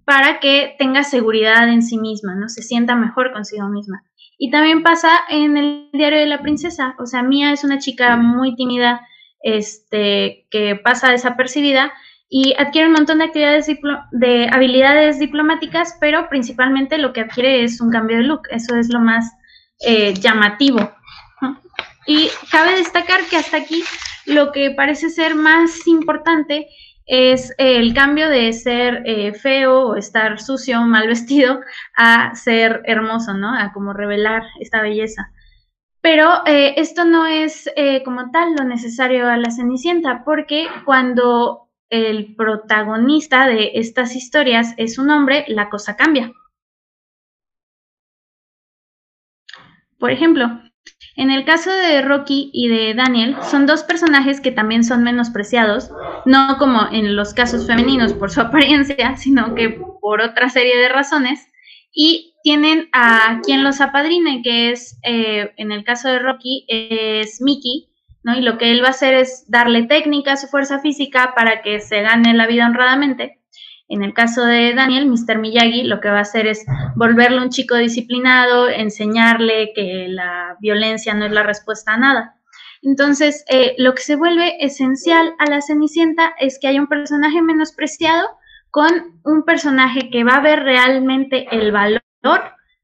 para 0.06 0.40
que 0.40 0.76
tenga 0.78 1.04
seguridad 1.04 1.70
en 1.70 1.82
sí 1.82 1.98
misma, 1.98 2.36
¿no? 2.36 2.50
Se 2.50 2.62
sienta 2.62 2.96
mejor 2.96 3.32
consigo 3.32 3.68
misma. 3.70 4.04
Y 4.38 4.52
también 4.52 4.84
pasa 4.84 5.10
en 5.30 5.56
el 5.56 5.90
diario 5.94 6.20
de 6.20 6.26
la 6.26 6.42
princesa. 6.42 6.96
O 7.00 7.06
sea, 7.06 7.24
Mía 7.24 7.54
es 7.54 7.64
una 7.64 7.80
chica 7.80 8.18
muy 8.18 8.56
tímida, 8.56 9.02
este, 9.42 10.48
que 10.50 10.76
pasa 10.76 11.12
desapercibida 11.12 11.94
y 12.30 12.56
adquiere 12.58 12.88
un 12.88 12.94
montón 12.94 13.20
de 13.20 13.26
actividades 13.26 13.68
de 14.12 14.50
habilidades 14.52 15.20
diplomáticas, 15.20 15.98
pero 16.02 16.28
principalmente 16.30 16.98
lo 16.98 17.14
que 17.14 17.22
adquiere 17.22 17.64
es 17.64 17.80
un 17.80 17.92
cambio 17.92 18.18
de 18.18 18.24
look. 18.24 18.42
Eso 18.50 18.76
es 18.76 18.92
lo 18.92 19.00
más 19.00 19.32
eh, 19.86 20.14
llamativo. 20.16 20.92
Y 22.06 22.30
cabe 22.52 22.76
destacar 22.76 23.22
que 23.30 23.38
hasta 23.38 23.58
aquí 23.58 23.84
lo 24.26 24.52
que 24.52 24.72
parece 24.72 25.10
ser 25.10 25.36
más 25.36 25.88
importante 25.88 26.68
es 27.06 27.54
el 27.58 27.94
cambio 27.94 28.30
de 28.30 28.54
ser 28.54 29.04
eh, 29.06 29.34
feo 29.34 29.88
o 29.88 29.96
estar 29.96 30.40
sucio 30.40 30.82
mal 30.82 31.08
vestido 31.10 31.60
a 31.96 32.36
ser 32.36 32.82
hermoso, 32.86 33.34
¿no? 33.34 33.58
A 33.58 33.74
como 33.74 33.94
revelar 33.94 34.44
esta 34.60 34.82
belleza. 34.82 35.32
Pero 36.02 36.46
eh, 36.46 36.74
esto 36.78 37.06
no 37.06 37.26
es 37.26 37.70
eh, 37.78 38.04
como 38.04 38.30
tal 38.32 38.56
lo 38.56 38.66
necesario 38.66 39.30
a 39.30 39.38
la 39.38 39.52
Cenicienta, 39.52 40.24
porque 40.26 40.68
cuando 40.86 41.70
el 41.90 42.36
protagonista 42.36 43.48
de 43.48 43.72
estas 43.76 44.16
historias 44.16 44.74
es 44.78 44.98
un 44.98 45.10
hombre, 45.12 45.46
la 45.48 45.70
cosa 45.70 45.96
cambia. 45.96 46.32
Por 49.98 50.12
ejemplo, 50.12 50.60
en 51.16 51.30
el 51.30 51.46
caso 51.46 51.72
de 51.72 52.02
Rocky 52.02 52.50
y 52.54 52.68
de 52.68 52.94
Daniel, 52.96 53.36
son 53.50 53.66
dos 53.66 53.84
personajes 53.84 54.42
que 54.42 54.52
también 54.52 54.84
son 54.84 55.04
menospreciados, 55.04 55.92
no 56.26 56.58
como 56.58 56.88
en 56.92 57.16
los 57.16 57.34
casos 57.34 57.68
femeninos 57.68 58.14
por 58.14 58.32
su 58.32 58.42
apariencia, 58.42 59.16
sino 59.18 59.54
que 59.54 59.70
por 60.02 60.22
otra 60.22 60.50
serie 60.50 60.78
de 60.78 60.90
razones, 60.90 61.48
y 61.94 62.34
tienen 62.44 62.90
a 62.92 63.40
quien 63.44 63.64
los 63.64 63.80
apadrine, 63.80 64.42
que 64.42 64.72
es, 64.72 65.00
eh, 65.04 65.54
en 65.58 65.72
el 65.72 65.84
caso 65.84 66.10
de 66.10 66.20
Rocky, 66.20 66.66
es 66.68 67.40
Mickey, 67.42 67.90
¿no? 68.24 68.36
Y 68.36 68.42
lo 68.42 68.58
que 68.58 68.72
él 68.72 68.82
va 68.82 68.88
a 68.88 68.92
hacer 68.92 69.14
es 69.14 69.46
darle 69.48 69.84
técnica 69.84 70.34
a 70.34 70.38
su 70.38 70.48
fuerza 70.48 70.80
física 70.80 71.34
para 71.36 71.62
que 71.62 71.80
se 71.80 72.02
gane 72.02 72.34
la 72.34 72.48
vida 72.48 72.66
honradamente. 72.66 73.43
En 73.94 74.04
el 74.04 74.16
caso 74.16 74.44
de 74.44 74.74
Daniel, 74.74 75.06
Mr. 75.06 75.38
Miyagi 75.38 75.84
lo 75.84 76.00
que 76.02 76.10
va 76.10 76.18
a 76.18 76.22
hacer 76.22 76.48
es 76.48 76.66
volverle 76.96 77.40
un 77.40 77.50
chico 77.50 77.76
disciplinado, 77.76 78.68
enseñarle 78.68 79.72
que 79.76 80.08
la 80.10 80.58
violencia 80.60 81.14
no 81.14 81.26
es 81.26 81.32
la 81.32 81.44
respuesta 81.44 81.94
a 81.94 81.98
nada. 81.98 82.36
Entonces, 82.82 83.46
eh, 83.50 83.76
lo 83.78 83.94
que 83.94 84.02
se 84.02 84.16
vuelve 84.16 84.58
esencial 84.66 85.36
a 85.38 85.46
la 85.46 85.62
Cenicienta 85.62 86.34
es 86.40 86.58
que 86.60 86.68
haya 86.68 86.82
un 86.82 86.88
personaje 86.88 87.44
menospreciado 87.44 88.28
con 88.72 88.90
un 89.24 89.44
personaje 89.44 90.10
que 90.10 90.24
va 90.24 90.38
a 90.38 90.42
ver 90.42 90.64
realmente 90.64 91.46
el 91.52 91.72
valor 91.72 92.02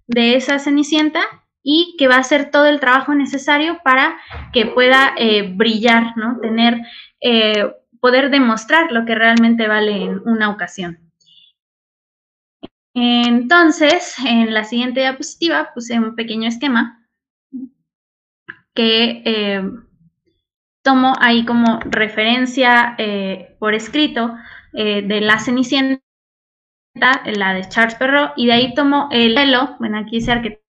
de 0.05 0.35
esa 0.35 0.59
Cenicienta 0.59 1.21
y 1.63 1.95
que 1.97 2.07
va 2.07 2.17
a 2.17 2.19
hacer 2.19 2.51
todo 2.51 2.67
el 2.67 2.79
trabajo 2.79 3.15
necesario 3.15 3.79
para 3.83 4.19
que 4.53 4.67
pueda 4.67 5.15
eh, 5.17 5.51
brillar, 5.55 6.15
¿no? 6.17 6.39
Tener 6.39 6.81
eh, 7.19 7.73
poder 7.99 8.29
demostrar 8.29 8.91
lo 8.91 9.05
que 9.05 9.15
realmente 9.15 9.67
vale 9.67 10.03
en 10.03 10.21
una 10.25 10.49
ocasión. 10.49 10.99
Entonces, 12.93 14.15
en 14.25 14.53
la 14.53 14.63
siguiente 14.63 15.01
diapositiva 15.01 15.71
puse 15.73 15.99
un 15.99 16.15
pequeño 16.15 16.47
esquema 16.47 17.07
que 18.73 19.21
eh, 19.25 19.61
tomo 20.83 21.13
ahí 21.19 21.45
como 21.45 21.79
referencia 21.85 22.95
eh, 22.97 23.55
por 23.59 23.73
escrito 23.73 24.35
eh, 24.73 25.01
de 25.01 25.21
la 25.21 25.39
Cenicienta, 25.39 26.01
la 27.25 27.53
de 27.53 27.67
Charles 27.69 27.95
Perrault, 27.95 28.33
y 28.35 28.47
de 28.47 28.53
ahí 28.53 28.73
tomo 28.73 29.09
el 29.11 29.33
modelo, 29.33 29.75
bueno, 29.79 29.99
aquí 29.99 30.17
dice 30.17 30.31
arquetipo, 30.31 30.68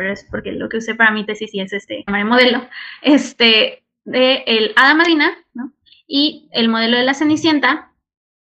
pero 0.00 0.14
es 0.14 0.24
porque 0.30 0.52
lo 0.52 0.70
que 0.70 0.78
usé 0.78 0.94
para 0.94 1.10
mi 1.10 1.26
tesis 1.26 1.52
y 1.52 1.60
es 1.60 1.74
este 1.74 2.06
modelo, 2.08 2.66
este, 3.02 3.84
de 4.06 4.44
el 4.46 4.72
Hada 4.74 4.94
Madrina, 4.94 5.36
¿no? 5.52 5.74
Y 6.06 6.48
el 6.52 6.70
modelo 6.70 6.96
de 6.96 7.04
la 7.04 7.12
Cenicienta, 7.12 7.92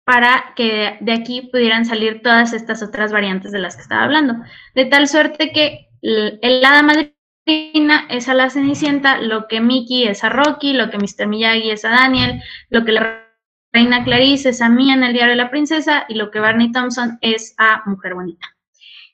para 0.03 0.51
que 0.57 0.97
de 0.99 1.13
aquí 1.13 1.43
pudieran 1.43 1.85
salir 1.85 2.21
todas 2.21 2.51
estas 2.51 2.83
otras 2.83 3.13
variantes 3.13 3.53
de 3.53 3.59
las 3.59 3.77
que 3.77 3.83
estaba 3.83 4.03
hablando. 4.03 4.35
De 4.75 4.83
tal 4.83 5.07
suerte 5.07 5.53
que 5.53 5.87
el 6.01 6.65
Hada 6.65 6.83
Madrina 6.83 8.05
es 8.09 8.27
a 8.27 8.33
la 8.33 8.49
Cenicienta, 8.49 9.21
lo 9.21 9.47
que 9.47 9.61
Mickey 9.61 10.03
es 10.03 10.25
a 10.25 10.29
Rocky, 10.29 10.73
lo 10.73 10.89
que 10.89 10.97
Mr. 10.97 11.25
Miyagi 11.25 11.71
es 11.71 11.85
a 11.85 11.91
Daniel, 11.91 12.43
lo 12.69 12.83
que 12.83 12.91
la 12.91 13.25
Reina 13.71 14.03
Clarice 14.03 14.49
es 14.49 14.61
a 14.61 14.67
Mia 14.67 14.93
en 14.93 15.05
el 15.05 15.13
Diario 15.13 15.31
de 15.31 15.37
la 15.37 15.49
Princesa 15.49 16.03
y 16.09 16.15
lo 16.15 16.31
que 16.31 16.41
Barney 16.41 16.73
Thompson 16.73 17.17
es 17.21 17.55
a 17.57 17.81
Mujer 17.85 18.13
Bonita. 18.13 18.45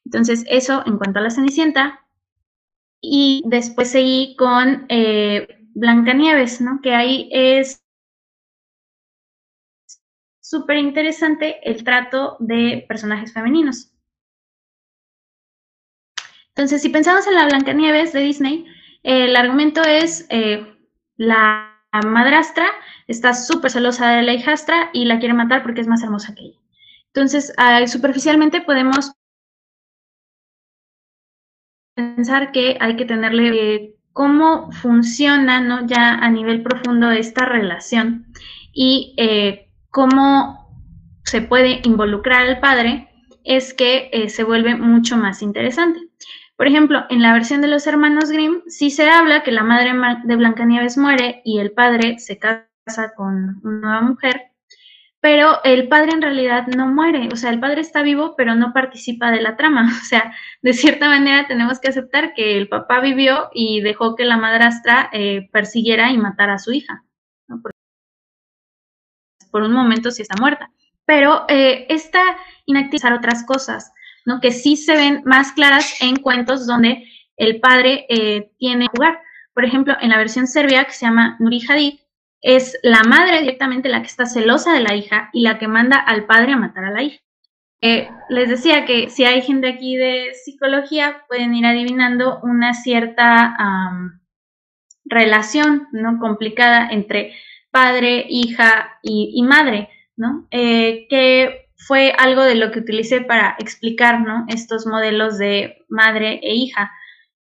Entonces, 0.05 0.43
eso 0.49 0.83
en 0.87 0.97
cuanto 0.97 1.19
a 1.19 1.21
la 1.21 1.29
Cenicienta. 1.29 2.00
Y 3.01 3.43
después 3.45 3.91
seguí 3.91 4.35
con 4.35 4.85
eh, 4.89 5.47
Blancanieves, 5.73 6.61
¿no? 6.61 6.79
Que 6.81 6.93
ahí 6.93 7.29
es 7.31 7.83
súper 10.39 10.77
interesante 10.77 11.59
el 11.69 11.83
trato 11.83 12.37
de 12.39 12.85
personajes 12.87 13.33
femeninos. 13.33 13.91
Entonces, 16.49 16.81
si 16.81 16.89
pensamos 16.89 17.25
en 17.27 17.35
la 17.35 17.45
Blancanieves 17.45 18.13
de 18.13 18.19
Disney, 18.19 18.65
el 19.03 19.35
argumento 19.35 19.81
es 19.81 20.27
eh, 20.29 20.77
la 21.15 21.71
madrastra 22.05 22.67
está 23.07 23.33
súper 23.33 23.71
celosa 23.71 24.11
de 24.11 24.23
la 24.23 24.33
hijastra 24.33 24.89
y 24.93 25.05
la 25.05 25.19
quiere 25.19 25.33
matar 25.33 25.63
porque 25.63 25.81
es 25.81 25.87
más 25.87 26.03
hermosa 26.03 26.33
que 26.35 26.43
ella. 26.43 26.59
Entonces, 27.07 27.53
ah, 27.57 27.85
superficialmente 27.87 28.61
podemos 28.61 29.11
pensar 31.95 32.51
que 32.51 32.77
hay 32.79 32.95
que 32.95 33.05
tenerle 33.05 33.75
eh, 33.75 33.95
cómo 34.13 34.71
funciona 34.71 35.61
¿no? 35.61 35.85
ya 35.85 36.15
a 36.15 36.29
nivel 36.29 36.63
profundo 36.63 37.11
esta 37.11 37.45
relación 37.45 38.27
y 38.73 39.13
eh, 39.17 39.69
cómo 39.89 40.61
se 41.23 41.41
puede 41.41 41.81
involucrar 41.83 42.47
al 42.47 42.59
padre 42.59 43.09
es 43.43 43.73
que 43.73 44.09
eh, 44.11 44.29
se 44.29 44.43
vuelve 44.43 44.75
mucho 44.75 45.17
más 45.17 45.41
interesante. 45.41 45.99
Por 46.55 46.67
ejemplo, 46.67 47.05
en 47.09 47.21
la 47.21 47.33
versión 47.33 47.61
de 47.61 47.67
los 47.67 47.87
hermanos 47.87 48.29
Grimm 48.29 48.61
sí 48.67 48.91
se 48.91 49.09
habla 49.09 49.43
que 49.43 49.51
la 49.51 49.63
madre 49.63 49.93
de 50.25 50.35
Blancanieves 50.35 50.97
muere 50.97 51.41
y 51.43 51.59
el 51.59 51.71
padre 51.71 52.19
se 52.19 52.37
casa 52.37 52.67
con 53.15 53.59
una 53.63 53.79
nueva 53.79 54.01
mujer, 54.01 54.50
pero 55.21 55.63
el 55.63 55.87
padre 55.87 56.11
en 56.11 56.21
realidad 56.21 56.67
no 56.67 56.87
muere, 56.87 57.29
o 57.31 57.35
sea, 57.35 57.51
el 57.51 57.59
padre 57.59 57.81
está 57.81 58.01
vivo, 58.01 58.35
pero 58.35 58.55
no 58.55 58.73
participa 58.73 59.31
de 59.31 59.41
la 59.41 59.55
trama, 59.55 59.83
o 60.01 60.05
sea, 60.05 60.33
de 60.61 60.73
cierta 60.73 61.07
manera 61.07 61.47
tenemos 61.47 61.79
que 61.79 61.89
aceptar 61.89 62.33
que 62.33 62.57
el 62.57 62.67
papá 62.67 62.99
vivió 62.99 63.49
y 63.53 63.81
dejó 63.81 64.15
que 64.15 64.25
la 64.25 64.37
madrastra 64.37 65.09
eh, 65.13 65.49
persiguiera 65.53 66.11
y 66.11 66.17
matara 66.17 66.55
a 66.55 66.59
su 66.59 66.73
hija, 66.73 67.05
por 69.51 69.63
un 69.63 69.73
momento 69.73 70.11
sí 70.11 70.23
está 70.23 70.35
muerta, 70.39 70.71
pero 71.05 71.45
eh, 71.49 71.85
esta 71.89 72.21
inactividad 72.65 73.15
otras 73.15 73.45
cosas, 73.45 73.93
¿no? 74.25 74.39
Que 74.39 74.51
sí 74.51 74.77
se 74.77 74.95
ven 74.95 75.21
más 75.25 75.51
claras 75.51 76.01
en 76.01 76.15
cuentos 76.15 76.65
donde 76.65 77.05
el 77.37 77.59
padre 77.59 78.05
eh, 78.09 78.51
tiene 78.57 78.87
jugar. 78.87 79.19
Por 79.53 79.65
ejemplo, 79.65 79.95
en 79.99 80.09
la 80.09 80.17
versión 80.17 80.47
serbia 80.47 80.85
que 80.85 80.93
se 80.93 81.05
llama 81.05 81.35
Nuri 81.39 81.61
Hadid, 81.67 81.99
es 82.41 82.77
la 82.83 83.03
madre 83.03 83.39
directamente 83.39 83.89
la 83.89 84.01
que 84.01 84.07
está 84.07 84.25
celosa 84.25 84.73
de 84.73 84.81
la 84.81 84.95
hija 84.95 85.29
y 85.31 85.41
la 85.41 85.59
que 85.59 85.67
manda 85.67 85.97
al 85.97 86.25
padre 86.25 86.53
a 86.53 86.57
matar 86.57 86.85
a 86.85 86.91
la 86.91 87.03
hija. 87.03 87.19
Eh, 87.81 88.09
les 88.29 88.49
decía 88.49 88.85
que 88.85 89.09
si 89.09 89.25
hay 89.25 89.41
gente 89.41 89.67
aquí 89.67 89.95
de 89.95 90.33
psicología, 90.33 91.23
pueden 91.27 91.55
ir 91.55 91.65
adivinando 91.65 92.39
una 92.43 92.73
cierta 92.73 93.55
relación 95.05 95.87
¿no? 95.91 96.19
complicada 96.19 96.89
entre 96.89 97.33
padre, 97.71 98.25
hija 98.29 98.99
y, 99.01 99.41
madre, 99.43 99.89
¿no? 100.15 100.47
Eh, 100.51 101.07
que 101.09 101.69
fue 101.75 102.13
algo 102.17 102.43
de 102.43 102.55
lo 102.55 102.71
que 102.71 102.79
utilicé 102.79 103.21
para 103.21 103.55
explicar 103.59 104.21
¿no? 104.21 104.45
estos 104.47 104.85
modelos 104.85 105.37
de 105.39 105.83
madre 105.89 106.39
e 106.43 106.53
hija 106.53 106.91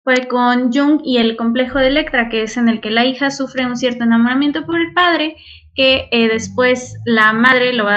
fue 0.03 0.27
con 0.27 0.71
Jung 0.73 1.01
y 1.03 1.17
el 1.17 1.37
complejo 1.37 1.79
de 1.79 1.87
Electra, 1.87 2.29
que 2.29 2.43
es 2.43 2.57
en 2.57 2.67
el 2.67 2.81
que 2.81 2.91
la 2.91 3.05
hija 3.05 3.31
sufre 3.31 3.65
un 3.65 3.77
cierto 3.77 4.03
enamoramiento 4.03 4.65
por 4.65 4.79
el 4.79 4.93
padre, 4.93 5.37
que 5.75 6.09
eh, 6.11 6.27
después 6.27 6.97
la 7.05 7.33
madre 7.33 7.73
lo, 7.73 7.87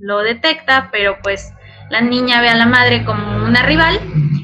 lo 0.00 0.18
detecta, 0.20 0.90
pero 0.90 1.16
pues 1.22 1.52
la 1.90 2.00
niña 2.00 2.40
ve 2.40 2.48
a 2.48 2.56
la 2.56 2.66
madre 2.66 3.04
como 3.04 3.44
una 3.46 3.62
rival 3.62 3.98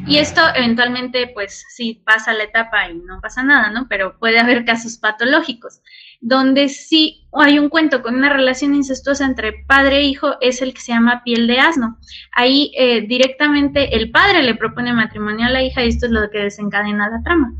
y 0.06 0.18
esto 0.18 0.40
eventualmente 0.54 1.30
pues 1.34 1.64
sí 1.68 2.02
pasa 2.04 2.32
la 2.32 2.44
etapa 2.44 2.88
y 2.88 2.94
no 2.94 3.20
pasa 3.20 3.42
nada, 3.42 3.70
¿no? 3.70 3.86
Pero 3.88 4.18
puede 4.18 4.38
haber 4.38 4.64
casos 4.64 4.98
patológicos 4.98 5.80
donde 6.26 6.70
sí 6.70 7.26
hay 7.34 7.58
un 7.58 7.68
cuento 7.68 8.02
con 8.02 8.14
una 8.14 8.32
relación 8.32 8.74
incestuosa 8.74 9.26
entre 9.26 9.52
padre 9.66 9.98
e 9.98 10.04
hijo, 10.04 10.36
es 10.40 10.62
el 10.62 10.72
que 10.72 10.80
se 10.80 10.92
llama 10.92 11.20
Piel 11.22 11.46
de 11.46 11.58
Asno. 11.58 11.98
Ahí 12.32 12.72
eh, 12.78 13.02
directamente 13.06 13.94
el 13.94 14.10
padre 14.10 14.42
le 14.42 14.54
propone 14.54 14.94
matrimonio 14.94 15.46
a 15.46 15.50
la 15.50 15.62
hija 15.62 15.84
y 15.84 15.88
esto 15.88 16.06
es 16.06 16.12
lo 16.12 16.30
que 16.30 16.38
desencadena 16.38 17.10
la 17.10 17.22
trama. 17.22 17.52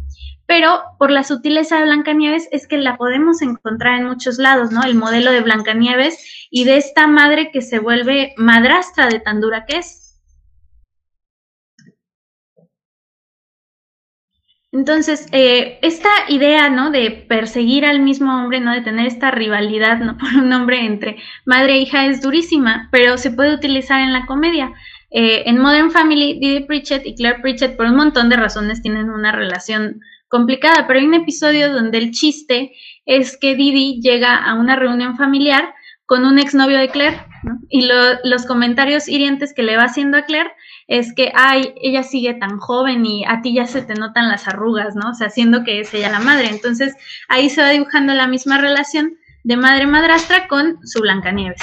Pero 0.46 0.83
por 0.98 1.11
la 1.11 1.24
sutileza 1.24 1.79
de 1.79 1.85
Blancanieves 1.85 2.48
es 2.53 2.66
que 2.66 2.79
la 2.79 2.96
podemos 2.96 3.42
encontrar 3.42 4.00
en 4.00 4.07
muchos 4.07 4.38
lados, 4.38 4.70
¿no? 4.70 4.83
El 4.83 4.94
modelo 4.94 5.31
de 5.31 5.42
Blancanieves 5.42 6.48
y 6.50 6.64
de 6.64 6.79
esta 6.79 7.07
madre 7.07 7.50
que 7.53 7.61
se 7.61 7.81
vuelve 7.81 8.33
madrastra 8.38 9.09
de 9.09 9.20
tan 9.20 9.42
dura 9.42 9.66
que 9.66 9.79
es. 9.79 10.04
Entonces, 14.75 15.29
eh, 15.31 15.79
esta 15.83 16.09
idea, 16.29 16.69
¿no? 16.69 16.91
De 16.91 17.13
perseguir 17.13 17.87
al 17.87 18.01
mismo 18.01 18.37
hombre, 18.37 18.59
¿no? 18.59 18.73
De 18.73 18.81
tener 18.81 19.07
esta 19.07 19.31
rivalidad, 19.31 20.01
¿no? 20.01 20.19
Por 20.19 20.35
un 20.35 20.53
hombre 20.53 20.85
entre 20.85 21.17
madre 21.45 21.75
e 21.75 21.83
hija 21.83 22.07
es 22.07 22.21
durísima, 22.21 22.89
pero 22.91 23.17
se 23.17 23.31
puede 23.31 23.55
utilizar 23.55 24.01
en 24.01 24.13
la 24.13 24.27
comedia. 24.27 24.73
Eh, 25.13 25.45
en 25.47 25.59
Modern 25.59 25.93
Family, 25.93 26.41
Didi 26.41 26.65
Pritchett 26.65 27.07
y 27.07 27.15
Claire 27.15 27.39
Pritchett, 27.41 27.77
por 27.77 27.87
un 27.87 27.95
montón 27.95 28.29
de 28.29 28.37
razones, 28.37 28.83
tienen 28.83 29.11
una 29.11 29.31
relación 29.31 30.01
complicada, 30.27 30.89
pero 30.89 30.99
hay 30.99 31.07
un 31.07 31.15
episodio 31.15 31.73
donde 31.73 31.99
el 31.99 32.11
chiste 32.11 32.73
es 33.07 33.37
que 33.37 33.55
Didi 33.55 34.01
llega 34.03 34.35
a 34.35 34.55
una 34.55 34.75
reunión 34.75 35.17
familiar 35.17 35.73
con 36.07 36.25
un 36.25 36.38
exnovio 36.38 36.79
de 36.79 36.88
Claire, 36.88 37.21
¿no? 37.43 37.59
Y 37.69 37.88
los 38.25 38.47
comentarios 38.47 39.09
hirientes 39.09 39.55
que 39.55 39.62
le 39.62 39.77
va 39.77 39.85
haciendo 39.85 40.19
a 40.19 40.25
Claire 40.25 40.53
es 40.87 41.14
que, 41.14 41.33
ay, 41.35 41.75
ella 41.81 42.03
sigue 42.03 42.35
tan 42.35 42.59
joven 42.59 43.07
y 43.07 43.25
a 43.25 43.40
ti 43.40 43.55
ya 43.55 43.67
se 43.67 43.83
te 43.83 43.95
notan 43.95 44.29
las 44.29 44.47
arrugas, 44.47 44.95
¿no? 44.95 45.11
O 45.11 45.14
sea, 45.14 45.31
siendo 45.31 45.64
que 45.64 45.81
es 45.81 45.95
ella 45.95 46.11
la 46.11 46.21
madre. 46.21 46.49
Entonces, 46.51 46.95
ahí 47.29 47.49
se 47.49 47.62
va 47.62 47.71
dibujando 47.71 48.12
la 48.12 48.27
misma 48.27 48.59
relación 48.59 49.17
de 49.45 49.57
madre-madrastra 49.57 50.49
con 50.49 50.79
su 50.87 51.01
Blancanieves, 51.01 51.61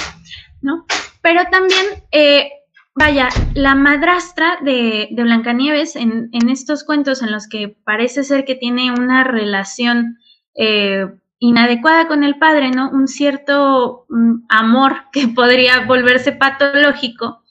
¿no? 0.62 0.86
Pero 1.22 1.44
también, 1.52 1.86
eh, 2.12 2.50
vaya, 2.96 3.30
la 3.54 3.76
madrastra 3.76 4.58
de, 4.62 5.10
de 5.12 5.24
Blancanieves 5.24 5.96
en, 5.96 6.30
en, 6.32 6.50
estos 6.50 6.84
cuentos 6.84 7.22
en 7.22 7.32
los 7.32 7.48
que 7.48 7.76
parece 7.84 8.24
ser 8.24 8.46
que 8.46 8.56
tiene 8.56 8.92
una 8.92 9.24
relación 9.24 10.18
eh, 10.56 11.08
inadecuada 11.42 12.08
con 12.08 12.24
el 12.24 12.38
padre, 12.38 12.70
¿no? 12.70 12.92
Un 12.92 13.08
cierto 13.08 14.06
mm, 14.10 14.46
amor 14.48 15.06
que 15.12 15.28
podría 15.28 15.86
volverse 15.86 16.32
patológico, 16.32 17.42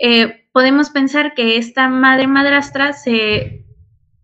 eh, 0.00 0.48
podemos 0.52 0.90
pensar 0.90 1.34
que 1.34 1.58
esta 1.58 1.88
madre 1.88 2.26
madrastra 2.26 2.92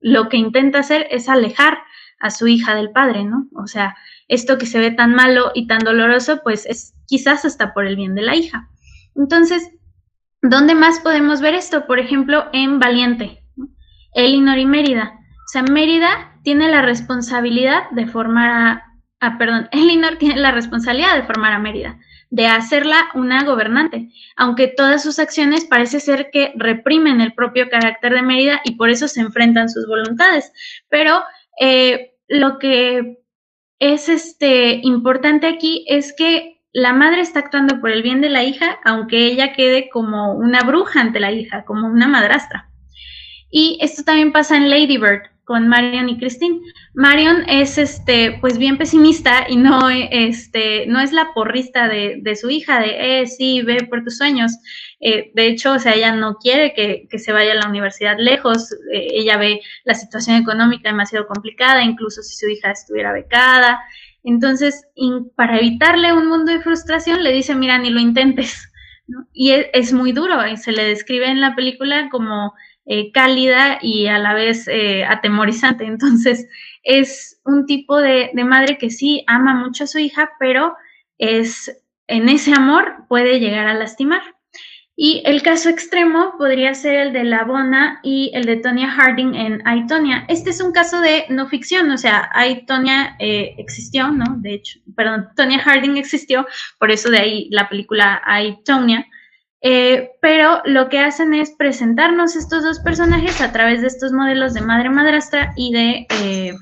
lo 0.00 0.28
que 0.28 0.37
intenta 0.38 0.78
hacer 0.80 1.06
es 1.11 1.28
alejar 1.28 1.78
a 2.18 2.30
su 2.30 2.48
hija 2.48 2.74
del 2.74 2.90
padre, 2.90 3.24
¿no? 3.24 3.46
O 3.54 3.66
sea, 3.66 3.94
esto 4.28 4.56
que 4.59 4.66
se 4.66 4.78
ve 4.78 4.90
tan 4.90 5.14
malo 5.14 5.52
y 5.54 5.66
tan 5.66 5.80
doloroso, 5.80 6.40
pues 6.42 6.64
es 6.66 6.94
quizás 7.06 7.44
hasta 7.44 7.74
por 7.74 7.87
el 7.87 7.96
bien 7.96 8.14
de 8.14 8.22
la 8.22 8.37
hija. 8.37 8.70
Entonces, 9.14 9.70
¿dónde 10.40 10.74
más 10.74 11.00
podemos 11.00 11.42
ver 11.42 11.54
esto? 11.54 11.87
Por 11.87 11.98
ejemplo, 11.98 12.46
en 12.52 12.78
Valiente, 12.78 13.42
Elinor 14.14 14.59
y 14.59 14.66
Mérida. 14.66 15.12
O 15.14 15.48
sea, 15.52 15.62
Mérida 15.62 16.38
tiene 16.42 16.68
la 16.68 16.80
responsabilidad 16.80 17.90
de 17.90 18.06
formar 18.06 18.50
a, 18.50 18.89
ah, 19.20 19.38
perdón, 19.38 19.68
Elinor 19.72 20.16
tiene 20.16 20.37
la 20.37 20.50
responsabilidad 20.50 21.16
de 21.16 21.22
formar 21.22 21.52
a 21.52 21.59
Mérida, 21.59 21.98
de 22.30 22.46
hacerla 22.46 23.11
una 23.14 23.44
gobernante, 23.44 24.09
aunque 24.37 24.68
todas 24.68 25.02
sus 25.02 25.18
acciones 25.18 25.64
parece 25.64 26.00
ser 26.00 26.30
que 26.30 26.52
reprimen 26.56 27.20
el 27.20 27.33
propio 27.35 27.68
carácter 27.68 28.14
de 28.14 28.22
Mérida 28.22 28.61
y 28.64 28.76
por 28.76 28.90
eso 28.90 29.09
se 29.09 29.20
enfrentan 29.20 29.68
sus 29.68 29.87
voluntades. 29.87 30.52
Pero 30.88 31.22
eh, 31.61 32.14
lo 32.28 32.59
que 32.59 33.18
es 33.78 34.09
este, 34.09 34.80
importante 34.83 35.46
aquí 35.46 35.85
es 35.88 36.14
que 36.16 36.61
la 36.72 36.92
madre 36.92 37.20
está 37.20 37.40
actuando 37.40 37.80
por 37.80 37.90
el 37.90 38.02
bien 38.02 38.20
de 38.20 38.28
la 38.28 38.44
hija, 38.44 38.78
aunque 38.85 39.26
ella 39.26 39.52
quede 39.52 39.88
como 39.88 40.35
una 40.35 40.62
bruja 40.62 41.00
ante 41.00 41.18
la 41.18 41.33
hija, 41.33 41.64
como 41.64 41.88
una 41.88 42.06
madrastra. 42.06 42.70
Y 43.50 43.78
esto 43.80 44.04
también 44.04 44.30
pasa 44.30 44.56
en 44.56 44.70
Lady 44.70 44.96
Bird 44.96 45.29
con 45.50 45.66
Marion 45.66 46.08
y 46.08 46.16
Christine. 46.16 46.60
Marion 46.94 47.42
es 47.48 47.76
este, 47.76 48.38
pues 48.40 48.56
bien 48.56 48.78
pesimista 48.78 49.46
y 49.48 49.56
no, 49.56 49.90
este, 49.90 50.86
no 50.86 51.00
es 51.00 51.10
la 51.10 51.32
porrista 51.34 51.88
de, 51.88 52.36
su 52.40 52.50
hija, 52.50 52.78
de 52.78 53.22
eh, 53.22 53.26
sí, 53.26 53.60
ve 53.62 53.84
por 53.90 54.04
tus 54.04 54.16
sueños. 54.16 54.52
Eh, 55.00 55.32
de 55.34 55.48
hecho, 55.48 55.72
o 55.72 55.78
sea, 55.80 55.94
ella 55.94 56.12
no 56.12 56.36
quiere 56.36 56.72
que, 56.72 57.18
se 57.18 57.32
vaya 57.32 57.50
a 57.50 57.56
la 57.56 57.68
universidad 57.68 58.14
lejos. 58.16 58.70
Eh, 58.94 59.08
ella 59.10 59.38
ve 59.38 59.60
la 59.82 59.94
situación 59.94 60.36
económica 60.36 60.88
demasiado 60.88 61.26
complicada, 61.26 61.82
incluso 61.82 62.22
si 62.22 62.36
su 62.36 62.48
hija 62.48 62.70
estuviera 62.70 63.12
becada. 63.12 63.80
Entonces, 64.22 64.86
para 65.34 65.58
evitarle 65.58 66.12
un 66.12 66.28
mundo 66.28 66.52
de 66.52 66.60
frustración, 66.60 67.24
le 67.24 67.32
dice, 67.32 67.56
mira, 67.56 67.76
ni 67.76 67.90
lo 67.90 67.98
intentes. 67.98 68.70
Y 69.32 69.50
es, 69.50 69.66
es, 69.72 69.92
muy 69.92 70.12
duro, 70.12 70.36
se 70.56 70.70
le 70.70 70.84
describe 70.84 71.26
en 71.26 71.40
la 71.40 71.56
película 71.56 72.08
como 72.08 72.54
eh, 72.92 73.12
cálida 73.12 73.79
y 73.81 74.09
a 74.09 74.18
la 74.18 74.35
vez 74.35 74.66
eh, 74.66 75.05
atemorizante. 75.05 75.85
Entonces, 75.85 76.48
es 76.83 77.40
un 77.44 77.64
tipo 77.64 77.96
de, 77.98 78.33
madre 78.44 78.79
que 78.79 78.90
sí 78.90 79.22
ama 79.29 79.55
mucho 79.55 79.85
a 79.85 79.87
su 79.87 80.00
hija, 80.00 80.33
pero 80.40 80.74
es 81.16 81.85
en 82.09 82.29
ese 82.29 82.53
amor 82.53 83.05
puede 83.09 83.38
llegar 83.38 83.68
a 83.68 83.74
lastimar. 83.74 84.22
Y 84.96 85.22
el 85.24 85.40
caso 85.42 85.68
extremo 85.68 86.35
podría 86.37 86.74
ser 86.74 86.96
el 86.96 87.12
de 87.12 87.22
la 87.22 87.44
Bona 87.44 88.00
y 88.03 88.33
el 88.35 88.44
de 88.44 88.57
Tonya 88.57 88.90
Harding 88.90 89.37
en 89.37 89.62
Aitonia. 89.68 90.24
Este 90.26 90.50
es 90.50 90.61
un 90.61 90.72
caso 90.72 91.00
de 91.00 91.26
no 91.29 91.46
ficción, 91.46 91.92
o 91.92 91.96
sea, 91.96 92.29
Aitonia 92.35 93.14
eh, 93.20 93.55
existió, 93.59 94.11
¿no? 94.11 94.24
De 94.38 94.55
hecho, 94.55 94.81
perdón, 94.96 95.29
Tonya 95.37 95.61
Harding 95.61 95.96
existió, 95.96 96.44
por 96.81 96.90
eso 96.90 97.09
de 97.09 97.18
ahí 97.18 97.48
la 97.53 97.68
película 97.68 98.20
Aitonia. 98.24 99.07
Eh, 99.62 100.12
pero 100.23 100.62
lo 100.64 100.88
que 100.88 100.99
hacen 100.99 101.35
es 101.35 101.51
presentarnos 101.51 102.35
estos 102.35 102.62
dos 102.62 102.79
personajes 102.81 103.40
a 103.40 103.53
través 103.53 103.83
de 103.83 103.88
estos 103.88 104.12
modelos 104.12 104.55
de 104.55 104.62
madre 104.62 104.88
madrastra 104.88 105.53
y 105.57 105.73
de, 105.73 106.07
eh, 106.23 106.55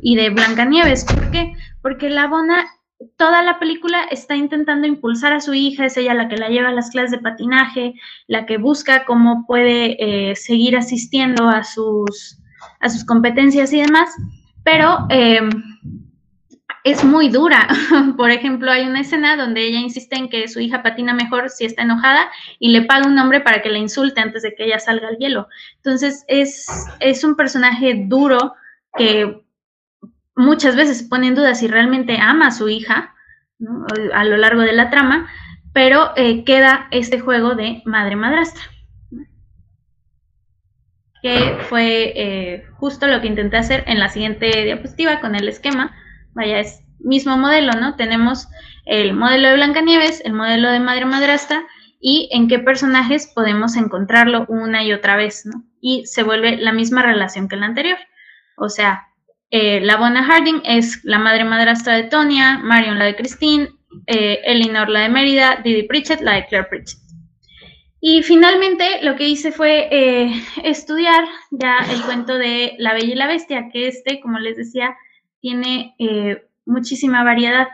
y 0.00 0.16
de 0.16 0.30
Blancanieves. 0.30 1.04
¿Por 1.04 1.30
qué? 1.30 1.52
Porque 1.80 2.10
la 2.10 2.26
Bona, 2.26 2.66
toda 3.16 3.42
la 3.42 3.60
película 3.60 4.02
está 4.10 4.34
intentando 4.34 4.88
impulsar 4.88 5.32
a 5.32 5.40
su 5.40 5.54
hija, 5.54 5.86
es 5.86 5.96
ella 5.96 6.14
la 6.14 6.28
que 6.28 6.36
la 6.36 6.48
lleva 6.48 6.70
a 6.70 6.74
las 6.74 6.90
clases 6.90 7.12
de 7.12 7.18
patinaje, 7.18 7.94
la 8.26 8.46
que 8.46 8.58
busca 8.58 9.04
cómo 9.04 9.46
puede 9.46 10.30
eh, 10.30 10.34
seguir 10.34 10.76
asistiendo 10.76 11.48
a 11.48 11.62
sus, 11.62 12.40
a 12.80 12.88
sus 12.88 13.04
competencias 13.04 13.72
y 13.72 13.80
demás, 13.80 14.10
pero 14.64 15.06
es 16.84 17.04
muy 17.04 17.28
dura. 17.28 17.68
Por 18.16 18.30
ejemplo, 18.30 18.70
hay 18.70 18.86
una 18.86 19.00
escena 19.00 19.36
donde 19.36 19.62
ella 19.62 19.78
insiste 19.78 20.16
en 20.16 20.28
que 20.28 20.48
su 20.48 20.60
hija 20.60 20.82
patina 20.82 21.14
mejor 21.14 21.50
si 21.50 21.64
está 21.64 21.82
enojada 21.82 22.30
y 22.58 22.70
le 22.70 22.82
paga 22.82 23.06
un 23.06 23.18
hombre 23.18 23.40
para 23.40 23.62
que 23.62 23.70
la 23.70 23.78
insulte 23.78 24.20
antes 24.20 24.42
de 24.42 24.54
que 24.54 24.64
ella 24.64 24.78
salga 24.78 25.08
al 25.08 25.18
hielo. 25.18 25.48
Entonces, 25.76 26.24
es, 26.28 26.66
es 27.00 27.24
un 27.24 27.36
personaje 27.36 28.04
duro 28.06 28.54
que 28.96 29.42
muchas 30.34 30.76
veces 30.76 30.98
se 30.98 31.08
pone 31.08 31.28
en 31.28 31.34
duda 31.34 31.54
si 31.54 31.66
realmente 31.66 32.18
ama 32.20 32.48
a 32.48 32.52
su 32.52 32.68
hija 32.68 33.14
a 34.14 34.24
lo 34.24 34.36
largo 34.36 34.62
de 34.62 34.72
la 34.72 34.88
trama, 34.88 35.28
pero 35.72 36.12
eh, 36.16 36.44
queda 36.44 36.86
este 36.90 37.18
juego 37.18 37.54
de 37.54 37.82
madre-madrastra. 37.84 38.62
Que 41.20 41.58
fue 41.68 42.12
eh, 42.14 42.66
justo 42.74 43.08
lo 43.08 43.20
que 43.20 43.26
intenté 43.26 43.56
hacer 43.56 43.82
en 43.88 43.98
la 43.98 44.08
siguiente 44.08 44.46
diapositiva 44.64 45.20
con 45.20 45.34
el 45.34 45.48
esquema 45.48 45.92
vaya, 46.38 46.60
es 46.60 46.82
mismo 47.00 47.36
modelo, 47.36 47.72
¿no? 47.72 47.96
Tenemos 47.96 48.48
el 48.86 49.12
modelo 49.12 49.48
de 49.48 49.54
Blancanieves, 49.54 50.22
el 50.24 50.32
modelo 50.32 50.70
de 50.70 50.80
Madre 50.80 51.04
Madrastra 51.04 51.64
y 52.00 52.28
en 52.32 52.48
qué 52.48 52.58
personajes 52.58 53.30
podemos 53.34 53.76
encontrarlo 53.76 54.46
una 54.48 54.82
y 54.84 54.92
otra 54.92 55.16
vez, 55.16 55.44
¿no? 55.44 55.64
Y 55.80 56.06
se 56.06 56.22
vuelve 56.22 56.56
la 56.56 56.72
misma 56.72 57.02
relación 57.02 57.48
que 57.48 57.56
la 57.56 57.66
anterior. 57.66 57.98
O 58.56 58.68
sea, 58.68 59.08
eh, 59.50 59.80
la 59.80 59.96
Bona 59.96 60.24
Harding 60.24 60.62
es 60.64 61.04
la 61.04 61.18
madre 61.18 61.44
madrastra 61.44 61.96
de 61.96 62.04
Tonya, 62.04 62.58
Marion 62.58 62.98
la 62.98 63.06
de 63.06 63.16
Christine, 63.16 63.68
eh, 64.06 64.40
Elinor 64.44 64.88
la 64.88 65.00
de 65.00 65.08
Mérida, 65.08 65.60
Didi 65.62 65.82
Pritchett 65.84 66.20
la 66.20 66.34
de 66.34 66.46
Claire 66.46 66.68
Pritchett. 66.68 66.98
Y 68.00 68.22
finalmente 68.22 69.02
lo 69.02 69.16
que 69.16 69.28
hice 69.28 69.50
fue 69.50 69.88
eh, 69.90 70.42
estudiar 70.62 71.24
ya 71.50 71.78
el 71.90 72.00
cuento 72.02 72.38
de 72.38 72.74
La 72.78 72.94
Bella 72.94 73.12
y 73.12 73.16
la 73.16 73.26
Bestia, 73.26 73.70
que 73.72 73.88
este, 73.88 74.20
como 74.20 74.38
les 74.38 74.56
decía, 74.56 74.96
tiene 75.48 75.94
eh, 75.98 76.46
muchísima 76.66 77.24
variedad. 77.24 77.68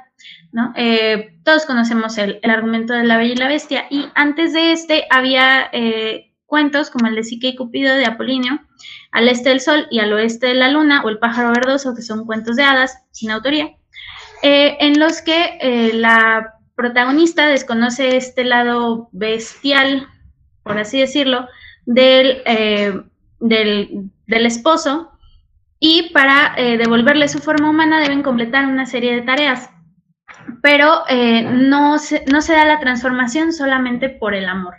¿no? 0.53 0.73
Eh, 0.77 1.37
todos 1.43 1.67
conocemos 1.67 2.17
el, 2.19 2.39
argumento 2.45 2.95
de 2.95 3.03
la 3.03 3.17
Bella 3.17 3.33
y 3.33 3.37
la 3.37 3.49
Bestia 3.49 3.87
y 3.91 4.07
antes 4.15 4.53
de 4.53 4.71
este 4.71 5.07
había 5.11 5.69
eh, 5.73 6.33
cuentos 6.47 6.91
como 6.91 7.09
el 7.09 7.17
de 7.17 7.25
Sique 7.25 7.49
y 7.49 7.57
Cupido 7.57 7.97
de 7.97 8.07
Apolinio, 8.07 8.61
Al 9.11 9.29
este 9.29 9.49
del 9.49 9.61
sol 9.61 9.89
y 9.91 9.99
al 9.99 10.13
oeste 10.13 10.47
de 10.47 10.55
la 10.55 10.71
luna 10.71 11.03
o 11.03 11.09
El 11.09 11.19
pájaro 11.19 11.49
verdoso, 11.49 11.97
que 11.97 12.03
son 12.03 12.27
cuentos 12.27 12.55
de 12.55 12.63
hadas 12.63 12.97
sin 13.11 13.33
autoría, 13.33 13.71
en 14.43 15.01
los 15.01 15.21
que 15.23 15.91
la 15.95 16.55
protagonista 16.77 17.49
desconoce 17.49 18.17
este 18.17 18.45
lado 18.45 19.09
bestial, 19.11 20.07
por 20.63 20.79
así 20.79 21.01
decirlo, 21.01 21.49
del, 21.87 22.43
del, 23.41 24.11
del 24.27 24.47
esposo 24.47 25.14
y 25.79 26.11
para 26.13 26.55
eh, 26.57 26.79
devolverle 26.79 27.29
su 27.29 27.39
forma 27.39 27.71
humana 27.71 28.01
deben 28.01 28.23
completar 28.23 28.67
una 28.67 28.87
serie 28.87 29.15
de 29.15 29.23
tareas. 29.23 29.71
Pero 30.63 31.03
eh, 31.09 31.43
no, 31.43 31.99
se, 31.99 32.25
no 32.31 32.41
se 32.41 32.55
da 32.55 32.65
la 32.65 32.81
transformación 32.81 33.53
solamente 33.53 34.09
por 34.09 34.35
el 34.35 34.47
amor, 34.47 34.77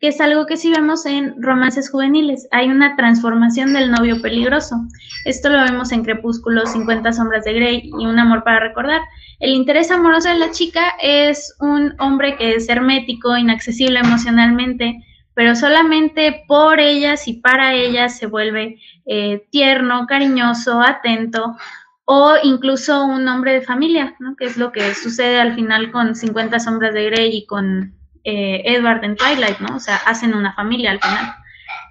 que 0.00 0.08
es 0.08 0.20
algo 0.20 0.46
que 0.46 0.56
sí 0.56 0.70
vemos 0.70 1.06
en 1.06 1.40
romances 1.40 1.90
juveniles. 1.90 2.48
Hay 2.50 2.68
una 2.68 2.96
transformación 2.96 3.72
del 3.72 3.90
novio 3.90 4.20
peligroso. 4.20 4.76
Esto 5.24 5.48
lo 5.48 5.62
vemos 5.62 5.92
en 5.92 6.04
Crepúsculo, 6.04 6.66
50 6.66 7.12
sombras 7.12 7.44
de 7.44 7.52
Grey 7.54 7.82
y 7.84 8.06
Un 8.06 8.18
amor 8.18 8.42
para 8.42 8.60
recordar. 8.60 9.00
El 9.40 9.50
interés 9.50 9.90
amoroso 9.90 10.28
de 10.28 10.38
la 10.38 10.50
chica 10.50 10.94
es 11.00 11.54
un 11.60 11.94
hombre 12.00 12.36
que 12.36 12.56
es 12.56 12.68
hermético, 12.68 13.36
inaccesible 13.36 14.00
emocionalmente, 14.00 15.04
pero 15.38 15.54
solamente 15.54 16.42
por 16.48 16.80
ellas 16.80 17.28
y 17.28 17.34
para 17.34 17.72
ellas 17.72 18.18
se 18.18 18.26
vuelve 18.26 18.80
eh, 19.06 19.46
tierno, 19.52 20.08
cariñoso, 20.08 20.82
atento 20.82 21.56
o 22.04 22.34
incluso 22.42 23.04
un 23.04 23.28
hombre 23.28 23.52
de 23.52 23.60
familia, 23.60 24.16
¿no? 24.18 24.34
que 24.34 24.46
es 24.46 24.56
lo 24.56 24.72
que 24.72 24.92
sucede 24.96 25.40
al 25.40 25.54
final 25.54 25.92
con 25.92 26.16
50 26.16 26.58
sombras 26.58 26.92
de 26.92 27.04
Grey 27.04 27.36
y 27.36 27.46
con 27.46 27.94
eh, 28.24 28.62
Edward 28.64 29.04
en 29.04 29.14
Twilight, 29.14 29.60
¿no? 29.60 29.76
O 29.76 29.78
sea, 29.78 30.00
hacen 30.06 30.34
una 30.34 30.54
familia 30.54 30.90
al 30.90 31.00
final. 31.00 31.32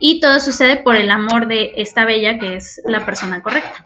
Y 0.01 0.19
todo 0.19 0.41
sucede 0.41 0.75
por 0.75 0.97
el 0.97 1.10
amor 1.10 1.47
de 1.47 1.71
esta 1.77 2.03
bella 2.03 2.39
que 2.39 2.57
es 2.57 2.81
la 2.86 3.05
persona 3.05 3.41
correcta. 3.41 3.81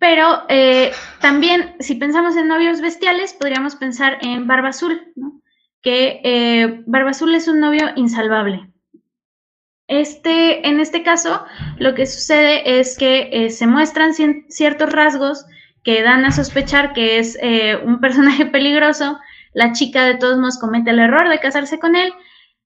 Pero 0.00 0.44
eh, 0.48 0.92
también, 1.20 1.76
si 1.78 1.94
pensamos 1.94 2.34
en 2.34 2.48
novios 2.48 2.80
bestiales, 2.80 3.34
podríamos 3.34 3.76
pensar 3.76 4.16
en 4.22 4.46
Barba 4.46 4.70
Azul, 4.70 5.12
¿no? 5.14 5.42
que 5.82 6.20
eh, 6.24 6.82
Barba 6.86 7.10
Azul 7.10 7.34
es 7.34 7.48
un 7.48 7.60
novio 7.60 7.90
insalvable. 7.96 8.72
Este, 9.88 10.66
en 10.66 10.80
este 10.80 11.02
caso, 11.02 11.44
lo 11.76 11.94
que 11.94 12.06
sucede 12.06 12.80
es 12.80 12.96
que 12.96 13.28
eh, 13.30 13.50
se 13.50 13.66
muestran 13.66 14.14
ciertos 14.48 14.90
rasgos 14.90 15.44
que 15.84 16.02
dan 16.02 16.24
a 16.24 16.32
sospechar 16.32 16.94
que 16.94 17.18
es 17.18 17.38
un 17.84 18.00
personaje 18.00 18.46
peligroso. 18.56 19.18
La 19.52 19.72
chica 19.72 20.04
de 20.04 20.16
todos 20.16 20.38
modos 20.38 20.58
comete 20.58 20.90
el 20.90 20.98
error 20.98 21.28
de 21.28 21.40
casarse 21.40 21.78
con 21.78 21.94
él 21.94 22.12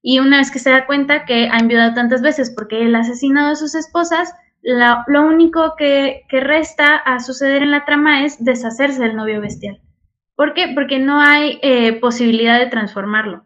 y 0.02 0.20
una 0.20 0.38
vez 0.38 0.52
que 0.52 0.58
se 0.60 0.70
da 0.70 0.86
cuenta 0.86 1.24
que 1.24 1.48
ha 1.48 1.58
enviudado 1.58 1.94
tantas 1.94 2.22
veces 2.22 2.52
porque 2.54 2.82
él 2.82 2.94
ha 2.94 3.00
asesinado 3.00 3.52
a 3.52 3.56
sus 3.56 3.74
esposas, 3.74 4.34
lo 4.64 5.22
único 5.22 5.74
que, 5.76 6.24
resta 6.30 6.96
a 6.96 7.20
suceder 7.20 7.62
en 7.62 7.70
la 7.70 7.84
trama 7.84 8.24
es 8.24 8.42
deshacerse 8.42 9.02
del 9.02 9.16
novio 9.16 9.40
bestial. 9.40 9.80
¿Por 10.36 10.54
qué? 10.54 10.72
Porque 10.74 10.98
no 10.98 11.20
hay 11.20 11.58
eh, 11.62 11.92
posibilidad 12.00 12.58
de 12.58 12.66
transformarlo. 12.66 13.44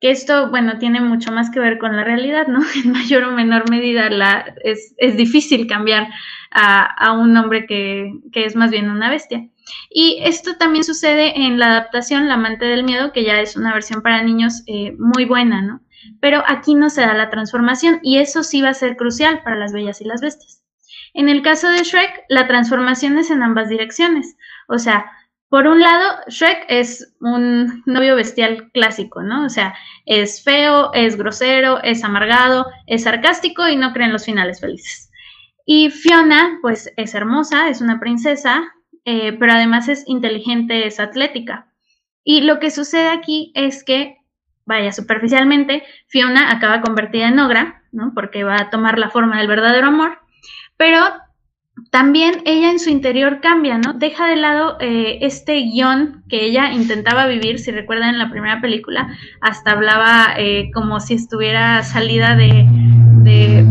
Que 0.00 0.10
esto, 0.10 0.50
bueno, 0.50 0.78
tiene 0.78 1.00
mucho 1.00 1.32
más 1.32 1.50
que 1.50 1.60
ver 1.60 1.78
con 1.78 1.96
la 1.96 2.04
realidad, 2.04 2.48
¿no? 2.48 2.60
En 2.84 2.92
mayor 2.92 3.24
o 3.24 3.32
menor 3.32 3.70
medida 3.70 4.08
es, 4.62 4.94
difícil 5.16 5.66
cambiar 5.66 6.08
a, 6.50 7.12
un 7.12 7.36
hombre 7.36 7.66
que, 7.66 8.12
es 8.34 8.56
más 8.56 8.70
bien 8.70 8.90
una 8.90 9.08
bestia. 9.08 9.48
Y 9.90 10.18
esto 10.22 10.56
también 10.58 10.84
sucede 10.84 11.44
en 11.44 11.58
la 11.58 11.66
adaptación 11.66 12.28
La 12.28 12.34
amante 12.34 12.66
del 12.66 12.84
miedo, 12.84 13.12
que 13.12 13.24
ya 13.24 13.40
es 13.40 13.56
una 13.56 13.72
versión 13.72 14.02
para 14.02 14.22
niños 14.22 14.62
eh, 14.66 14.94
muy 14.98 15.24
buena, 15.24 15.62
¿no? 15.62 15.80
Pero 16.20 16.42
aquí 16.46 16.74
no 16.74 16.90
se 16.90 17.02
da 17.02 17.14
la 17.14 17.30
transformación 17.30 18.00
y 18.02 18.18
eso 18.18 18.42
sí 18.42 18.62
va 18.62 18.70
a 18.70 18.74
ser 18.74 18.96
crucial 18.96 19.42
para 19.42 19.56
las 19.56 19.72
bellas 19.72 20.00
y 20.00 20.04
las 20.04 20.20
bestias. 20.20 20.62
En 21.14 21.28
el 21.28 21.42
caso 21.42 21.68
de 21.68 21.82
Shrek, 21.82 22.24
la 22.28 22.46
transformación 22.46 23.18
es 23.18 23.30
en 23.30 23.42
ambas 23.42 23.68
direcciones. 23.68 24.36
O 24.68 24.78
sea, 24.78 25.10
por 25.48 25.66
un 25.66 25.80
lado, 25.80 26.18
Shrek 26.28 26.66
es 26.68 27.14
un 27.20 27.82
novio 27.86 28.16
bestial 28.16 28.70
clásico, 28.72 29.22
¿no? 29.22 29.44
O 29.44 29.48
sea, 29.48 29.74
es 30.04 30.42
feo, 30.42 30.92
es 30.92 31.16
grosero, 31.16 31.82
es 31.82 32.02
amargado, 32.04 32.66
es 32.86 33.04
sarcástico 33.04 33.68
y 33.68 33.76
no 33.76 33.92
cree 33.92 34.06
en 34.06 34.12
los 34.12 34.24
finales 34.24 34.60
felices. 34.60 35.10
Y 35.64 35.90
Fiona, 35.90 36.58
pues 36.62 36.92
es 36.96 37.14
hermosa, 37.14 37.68
es 37.68 37.80
una 37.80 38.00
princesa, 38.00 38.72
eh, 39.04 39.32
pero 39.32 39.52
además 39.52 39.88
es 39.88 40.04
inteligente, 40.06 40.86
es 40.86 40.98
atlética. 41.00 41.72
Y 42.24 42.40
lo 42.40 42.58
que 42.58 42.70
sucede 42.70 43.08
aquí 43.08 43.52
es 43.54 43.84
que, 43.84 44.18
vaya, 44.66 44.92
superficialmente, 44.92 45.84
Fiona 46.08 46.50
acaba 46.50 46.82
convertida 46.82 47.28
en 47.28 47.38
ogra, 47.38 47.82
¿no? 47.92 48.12
Porque 48.14 48.44
va 48.44 48.56
a 48.60 48.70
tomar 48.70 48.98
la 48.98 49.10
forma 49.10 49.38
del 49.38 49.48
verdadero 49.48 49.86
amor, 49.86 50.18
pero 50.76 51.00
también 51.90 52.42
ella 52.46 52.70
en 52.70 52.80
su 52.80 52.90
interior 52.90 53.40
cambia, 53.40 53.78
¿no? 53.78 53.92
Deja 53.92 54.26
de 54.26 54.36
lado 54.36 54.76
eh, 54.80 55.18
este 55.20 55.60
guion 55.60 56.24
que 56.28 56.44
ella 56.44 56.72
intentaba 56.72 57.26
vivir, 57.26 57.58
si 57.58 57.70
recuerdan 57.70 58.10
en 58.10 58.18
la 58.18 58.30
primera 58.30 58.60
película, 58.60 59.16
hasta 59.40 59.72
hablaba 59.72 60.34
eh, 60.38 60.70
como 60.74 61.00
si 61.00 61.14
estuviera 61.14 61.82
salida 61.82 62.34
de, 62.34 62.66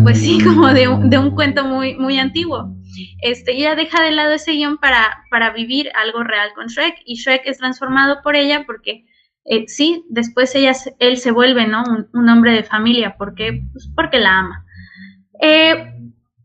pues 0.04 0.20
sí, 0.20 0.39
como 0.43 0.68
de, 0.70 0.88
un 0.88 1.32
cuento 1.32 1.66
muy, 1.66 1.96
muy 1.96 2.20
antiguo. 2.20 2.76
Este, 3.22 3.54
ella 3.54 3.76
deja 3.76 4.02
de 4.02 4.12
lado 4.12 4.34
ese 4.34 4.54
guion 4.54 4.78
para, 4.78 5.26
para 5.30 5.50
vivir 5.52 5.91
algo 5.96 6.24
real 6.24 6.52
con 6.56 6.68
Shrek 6.68 7.02
y 7.06 7.16
Shrek 7.16 7.41
es 7.46 7.58
transformado 7.58 8.22
por 8.24 8.36
ella 8.36 8.64
porque 8.66 9.06
eh, 9.46 9.66
sí, 9.68 10.04
después 10.10 10.56
ella, 10.56 10.74
él 10.98 11.18
se 11.18 11.32
vuelve, 11.32 11.68
¿no? 11.68 11.84
Un, 12.14 12.30
hombre 12.30 12.54
de 12.54 12.64
familia, 12.64 13.16
porque, 13.18 13.64
pues 13.72 13.88
porque 13.96 14.20
la 14.20 14.39
ama. 14.39 14.66
Eh, 15.39 15.93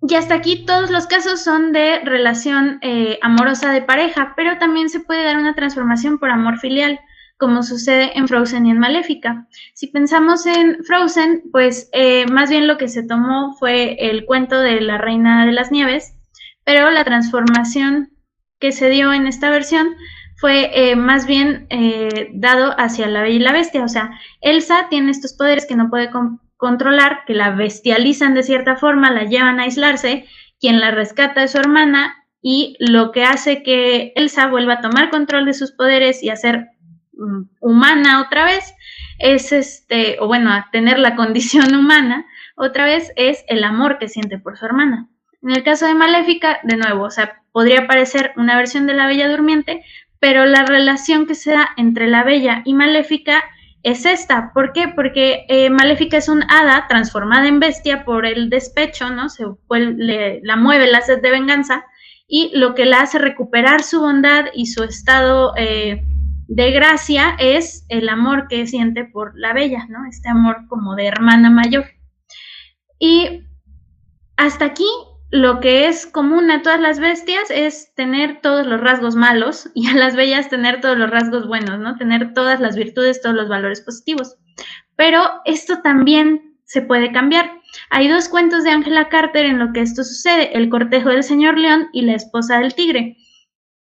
y 0.02 0.14
hasta 0.14 0.34
aquí 0.34 0.64
todos 0.66 0.90
los 0.90 1.06
casos 1.06 1.42
son 1.42 1.72
de 1.72 2.00
relación 2.00 2.78
eh, 2.82 3.18
amorosa 3.22 3.72
de 3.72 3.82
pareja, 3.82 4.34
pero 4.36 4.58
también 4.58 4.90
se 4.90 5.00
puede 5.00 5.24
dar 5.24 5.38
una 5.38 5.54
transformación 5.54 6.18
por 6.18 6.30
amor 6.30 6.58
filial, 6.58 7.00
como 7.38 7.62
sucede 7.62 8.18
en 8.18 8.28
Frozen 8.28 8.66
y 8.66 8.70
en 8.70 8.78
Maléfica. 8.78 9.46
Si 9.72 9.86
pensamos 9.86 10.44
en 10.44 10.84
Frozen, 10.84 11.44
pues 11.52 11.90
más 12.30 12.50
bien 12.50 12.66
lo 12.66 12.76
que 12.76 12.88
se 12.88 13.02
tomó 13.02 13.56
fue 13.58 13.96
el 13.98 14.26
cuento 14.26 14.60
de 14.60 14.82
la 14.82 14.98
Reina 14.98 15.46
de 15.46 15.52
las 15.52 15.72
Nieves, 15.72 16.14
pero 16.64 16.90
la 16.90 17.04
transformación 17.04 18.10
que 18.58 18.72
se 18.72 18.90
dio 18.90 19.14
en 19.14 19.26
esta 19.26 19.48
versión 19.48 19.88
fue 20.40 20.70
eh, 20.72 20.96
más 20.96 21.26
bien 21.26 21.68
dado 22.32 22.74
hacia 22.78 23.06
la 23.06 23.22
Bella 23.22 23.36
y 23.36 23.38
la 23.40 23.52
Bestia. 23.52 23.84
O 23.84 23.88
sea, 23.88 24.18
Elsa 24.40 24.86
tiene 24.88 25.10
estos 25.10 25.34
poderes 25.34 25.66
que 25.66 25.76
no 25.76 25.90
puede 25.90 26.10
controlar, 26.56 27.24
que 27.26 27.34
la 27.34 27.50
bestializan 27.50 28.34
de 28.34 28.42
cierta 28.42 28.76
forma, 28.76 29.10
la 29.10 29.24
llevan 29.24 29.60
a 29.60 29.64
aislarse, 29.64 30.26
quien 30.60 30.80
la 30.80 30.90
rescata 30.90 31.42
es 31.42 31.52
su 31.52 31.58
hermana 31.58 32.20
y 32.42 32.76
lo 32.78 33.12
que 33.12 33.24
hace 33.24 33.62
que 33.62 34.12
Elsa 34.14 34.46
vuelva 34.46 34.74
a 34.74 34.80
tomar 34.80 35.10
control 35.10 35.46
de 35.46 35.54
sus 35.54 35.72
poderes 35.72 36.22
y 36.22 36.30
a 36.30 36.36
ser 36.36 36.68
mm, 37.12 37.42
humana 37.60 38.22
otra 38.22 38.44
vez 38.44 38.74
es 39.18 39.52
este, 39.52 40.16
o 40.20 40.26
bueno, 40.26 40.50
a 40.50 40.68
tener 40.72 40.98
la 40.98 41.16
condición 41.16 41.74
humana 41.74 42.26
otra 42.56 42.84
vez 42.84 43.12
es 43.16 43.44
el 43.48 43.64
amor 43.64 43.98
que 43.98 44.08
siente 44.08 44.38
por 44.38 44.58
su 44.58 44.66
hermana. 44.66 45.08
En 45.42 45.50
el 45.50 45.62
caso 45.62 45.86
de 45.86 45.94
Maléfica, 45.94 46.60
de 46.62 46.76
nuevo, 46.76 47.04
o 47.04 47.10
sea, 47.10 47.42
podría 47.52 47.86
parecer 47.86 48.32
una 48.36 48.56
versión 48.56 48.86
de 48.86 48.92
la 48.92 49.06
Bella 49.06 49.30
Durmiente, 49.30 49.82
pero 50.20 50.44
la 50.44 50.64
relación 50.64 51.26
que 51.26 51.34
se 51.34 51.52
da 51.52 51.70
entre 51.76 52.06
la 52.06 52.22
Bella 52.22 52.62
y 52.64 52.74
Maléfica 52.74 53.42
es 53.82 54.04
esta. 54.04 54.52
¿Por 54.52 54.72
qué? 54.72 54.88
Porque 54.88 55.46
eh, 55.48 55.70
Maléfica 55.70 56.18
es 56.18 56.28
un 56.28 56.42
hada 56.50 56.86
transformada 56.88 57.48
en 57.48 57.58
bestia 57.58 58.04
por 58.04 58.26
el 58.26 58.50
despecho, 58.50 59.10
¿no? 59.10 59.30
Se 59.30 59.44
la 60.42 60.56
mueve 60.56 60.86
la 60.86 61.00
sed 61.00 61.22
de 61.22 61.30
venganza 61.30 61.84
y 62.28 62.52
lo 62.54 62.74
que 62.74 62.84
la 62.84 63.00
hace 63.00 63.18
recuperar 63.18 63.82
su 63.82 64.00
bondad 64.00 64.46
y 64.54 64.66
su 64.66 64.84
estado 64.84 65.54
eh, 65.56 66.04
de 66.46 66.70
gracia 66.72 67.36
es 67.38 67.86
el 67.88 68.08
amor 68.08 68.46
que 68.48 68.66
siente 68.66 69.04
por 69.04 69.32
la 69.38 69.54
bella, 69.54 69.86
¿no? 69.88 70.06
Este 70.08 70.28
amor 70.28 70.66
como 70.68 70.94
de 70.94 71.06
hermana 71.06 71.48
mayor. 71.48 71.86
Y 72.98 73.46
hasta 74.36 74.66
aquí 74.66 74.86
lo 75.30 75.60
que 75.60 75.86
es 75.86 76.06
común 76.06 76.50
a 76.50 76.62
todas 76.62 76.80
las 76.80 76.98
bestias 76.98 77.50
es 77.50 77.94
tener 77.94 78.40
todos 78.40 78.66
los 78.66 78.80
rasgos 78.80 79.14
malos 79.14 79.70
y 79.74 79.88
a 79.88 79.94
las 79.94 80.16
bellas 80.16 80.48
tener 80.48 80.80
todos 80.80 80.98
los 80.98 81.10
rasgos 81.10 81.46
buenos, 81.46 81.78
¿no? 81.78 81.96
Tener 81.96 82.34
todas 82.34 82.60
las 82.60 82.76
virtudes, 82.76 83.20
todos 83.22 83.36
los 83.36 83.48
valores 83.48 83.80
positivos. 83.80 84.36
Pero 84.96 85.22
esto 85.44 85.80
también 85.82 86.56
se 86.64 86.82
puede 86.82 87.12
cambiar. 87.12 87.50
Hay 87.90 88.08
dos 88.08 88.28
cuentos 88.28 88.64
de 88.64 88.70
Angela 88.70 89.08
Carter 89.08 89.46
en 89.46 89.58
lo 89.58 89.72
que 89.72 89.80
esto 89.80 90.04
sucede, 90.04 90.56
El 90.56 90.68
cortejo 90.68 91.08
del 91.08 91.22
señor 91.22 91.58
león 91.58 91.88
y 91.92 92.02
La 92.02 92.14
esposa 92.14 92.58
del 92.58 92.74
tigre. 92.74 93.16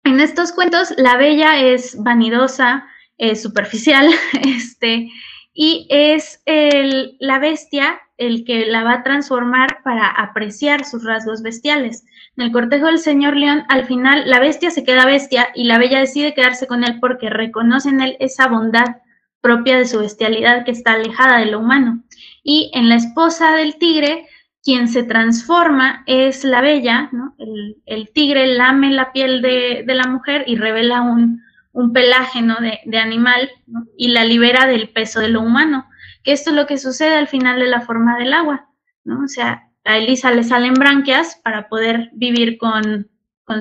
En 0.04 0.20
estos 0.20 0.52
cuentos 0.52 0.94
la 0.98 1.18
bella 1.18 1.60
es 1.60 2.02
vanidosa, 2.02 2.86
es 3.18 3.42
superficial, 3.42 4.10
este, 4.46 5.10
y 5.56 5.88
es 5.90 6.42
la 6.46 7.40
bestia 7.40 8.02
el 8.18 8.46
que 8.46 8.66
la 8.66 8.84
va 8.84 8.94
a 8.94 9.04
transformar 9.04 9.80
para 9.84 10.08
apreciar 10.08 10.86
sus 10.86 11.04
rasgos 11.04 11.42
bestiales. 11.42 12.06
En 12.38 12.46
el 12.46 12.52
cortejo 12.52 12.88
del 12.88 13.00
señor 13.00 13.36
León, 13.36 13.64
al 13.70 13.86
final 13.86 14.30
la 14.30 14.40
bestia 14.40 14.70
se 14.70 14.84
queda 14.84 15.06
bestia 15.06 15.50
y 15.56 15.64
la 15.64 15.78
bella 15.78 16.00
decide 16.00 16.34
quedarse 16.34 16.68
con 16.68 16.84
él 16.84 17.00
porque 17.00 17.30
reconoce 17.30 17.90
en 17.90 18.02
él 18.02 18.18
esa 18.20 18.48
bondad 18.48 18.98
propia 19.42 19.78
de 19.78 19.86
su 19.86 20.00
bestialidad 20.00 20.66
que 20.66 20.72
está 20.72 20.94
alejada 20.94 21.40
de 21.40 21.48
lo 21.48 21.60
humano. 21.60 22.04
Y 22.44 22.72
en 22.74 22.90
la 22.90 22.96
esposa 22.96 23.54
del 23.56 23.78
tigre, 23.78 24.28
quien 24.62 24.90
se 24.90 25.04
transforma 25.04 26.04
es 26.06 26.44
la 26.44 26.62
bella, 26.62 27.10
¿no? 27.14 27.36
el, 27.38 28.10
tigre 28.14 28.48
lame 28.48 28.92
la 28.92 29.14
piel 29.14 29.42
de 29.42 29.86
la 29.88 30.08
mujer 30.08 30.44
y 30.48 30.56
revela 30.56 31.02
un, 31.02 31.42
un 31.76 31.92
pelaje 31.92 32.42
¿no? 32.42 32.56
de, 32.60 32.98
animal 32.98 33.52
y 33.98 34.08
la 34.08 34.24
libera 34.24 34.66
del 34.66 34.90
peso 34.90 35.20
de 35.20 35.28
lo 35.28 35.42
humano, 35.42 35.86
que 36.24 36.32
esto 36.32 36.50
es 36.50 36.56
lo 36.56 36.66
que 36.68 36.78
sucede 36.78 37.16
al 37.16 37.28
final 37.28 37.60
de 37.60 37.68
la 37.68 37.82
forma 37.82 38.18
del 38.18 38.34
agua, 38.34 38.70
¿no? 39.04 39.26
O 39.26 39.28
sea, 39.28 39.70
a 39.84 39.98
Elisa 39.98 40.32
le 40.32 40.44
salen 40.46 40.74
branquias 40.74 41.40
para 41.44 41.68
poder 41.68 42.10
vivir 42.14 42.58
con, 42.58 43.10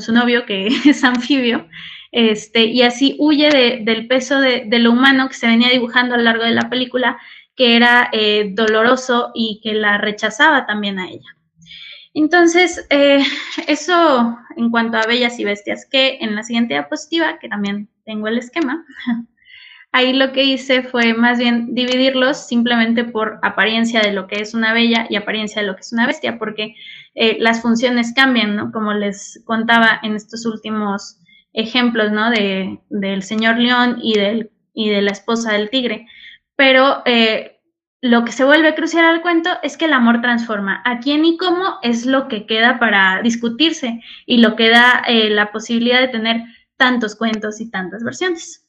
su 0.01 0.13
novio 0.13 0.47
que 0.47 0.69
es 0.87 1.03
anfibio, 1.03 1.67
este, 2.13 2.67
y 2.67 2.83
así 2.83 3.17
huye 3.19 3.83
del 3.85 4.07
peso 4.07 4.39
de, 4.39 4.67
lo 4.79 4.93
humano 4.93 5.29
que 5.29 5.35
se 5.35 5.49
venía 5.49 5.69
dibujando 5.71 6.15
a 6.15 6.19
lo 6.19 6.23
largo 6.23 6.45
de 6.45 6.55
la 6.55 6.71
película, 6.71 7.19
que 7.57 7.75
era 7.75 8.11
eh, 8.13 8.53
doloroso 8.55 9.33
y 9.35 9.61
que 9.61 9.75
la 9.75 9.99
rechazaba 9.99 10.67
también 10.67 11.01
a 11.01 11.09
ella. 11.09 11.37
Entonces, 12.15 12.87
eh, 12.91 13.25
eso 13.67 14.39
en 14.57 14.71
cuanto 14.71 14.99
a 14.99 15.07
bellas 15.07 15.41
y 15.41 15.45
bestias, 15.45 15.85
que 15.91 16.19
en 16.21 16.37
la 16.37 16.45
siguiente 16.45 16.75
diapositiva, 16.75 17.41
que 17.41 17.49
también 17.49 17.89
tengo 18.05 18.29
el 18.29 18.39
esquema, 18.39 18.85
ahí 19.93 20.13
lo 20.13 20.33
que 20.33 20.43
hice 20.43 20.83
fue 20.83 21.15
más 21.15 21.39
bien 21.39 21.75
dividirlos 21.75 22.49
simplemente 22.49 23.05
por 23.05 23.39
apariencia 23.43 24.01
de 24.01 24.13
lo 24.13 24.27
que 24.27 24.41
es 24.41 24.53
una 24.53 24.73
bella 24.73 25.07
y 25.09 25.17
apariencia 25.17 25.63
de 25.63 25.69
lo 25.69 25.77
que 25.77 25.83
es 25.83 25.93
una 25.93 26.07
bestia, 26.07 26.37
porque 26.39 26.75
eh, 27.15 27.37
las 27.39 27.63
funciones 27.63 28.13
cambian, 28.13 28.57
¿no? 28.57 28.73
Como 28.73 28.93
les 28.93 29.41
contaba 29.45 30.01
en 30.03 30.17
estos 30.17 30.47
últimos 30.47 31.21
ejemplos, 31.53 32.11
¿no? 32.11 32.31
De, 32.31 32.81
del 32.91 33.23
señor 33.23 33.59
león 33.59 33.99
y, 34.03 34.15
del, 34.19 34.51
y 34.73 34.91
de 34.91 35.01
la 35.01 35.13
esposa 35.13 35.53
del 35.53 35.71
tigre. 35.71 36.09
Pero 36.57 37.03
eh, 37.07 37.61
lo 38.01 38.25
que 38.25 38.33
se 38.33 38.45
vuelve 38.45 38.75
crucial 38.75 39.05
al 39.05 39.23
cuento 39.23 39.51
es 39.63 39.77
que 39.77 39.85
el 39.87 39.93
amor 39.93 40.21
transforma. 40.21 40.83
A 40.85 40.99
quién 40.99 41.25
y 41.25 41.37
cómo 41.37 41.79
es 41.83 42.05
lo 42.05 42.27
que 42.27 42.47
queda 42.47 42.81
para 42.81 43.23
discutirse 43.23 44.03
y 44.27 44.39
lo 44.39 44.57
que 44.57 44.71
da 44.71 45.05
eh, 45.07 45.31
la 45.31 45.53
posibilidad 45.53 46.01
de 46.01 46.09
tener 46.09 46.43
tantos 46.85 47.17
cuentos 47.17 47.63
y 47.63 47.71
tantas 47.71 48.05
versiones. 48.05 48.69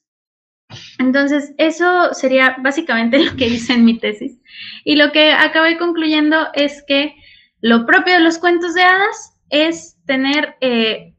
Entonces, 0.99 1.53
eso 1.57 2.13
sería 2.13 2.55
básicamente 2.61 3.19
lo 3.25 3.35
que 3.35 3.47
hice 3.47 3.73
en 3.73 3.83
mi 3.83 3.99
tesis. 3.99 4.39
Y 4.85 4.95
lo 4.95 5.11
que 5.11 5.33
acabé 5.33 5.77
concluyendo 5.77 6.47
es 6.53 6.81
que 6.87 7.13
lo 7.59 7.85
propio 7.85 8.13
de 8.13 8.21
los 8.21 8.37
cuentos 8.37 8.73
de 8.73 8.83
hadas 8.83 9.33
es 9.49 9.97
tener 10.05 10.55
eh, 10.61 11.13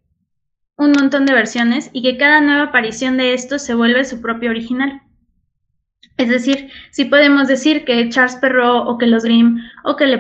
un 0.79 0.93
montón 0.93 1.27
de 1.27 1.35
versiones 1.35 1.91
y 1.93 2.03
que 2.03 2.17
cada 2.17 2.41
nueva 2.41 2.63
aparición 2.63 3.19
de 3.19 3.35
estos 3.35 3.61
se 3.61 3.75
vuelve 3.75 4.07
su 4.07 4.23
propio 4.23 4.49
original. 4.49 5.03
Es 6.17 6.31
decir, 6.31 6.71
si 6.93 7.05
podemos 7.05 7.47
decir 7.47 7.85
que 7.85 8.09
Charles 8.09 8.37
Perrault 8.37 8.89
o 8.89 8.97
que 8.97 9.07
los 9.07 9.23
Grimm 9.23 9.61
o 9.85 9.97
que 9.97 10.07
Le 10.07 10.19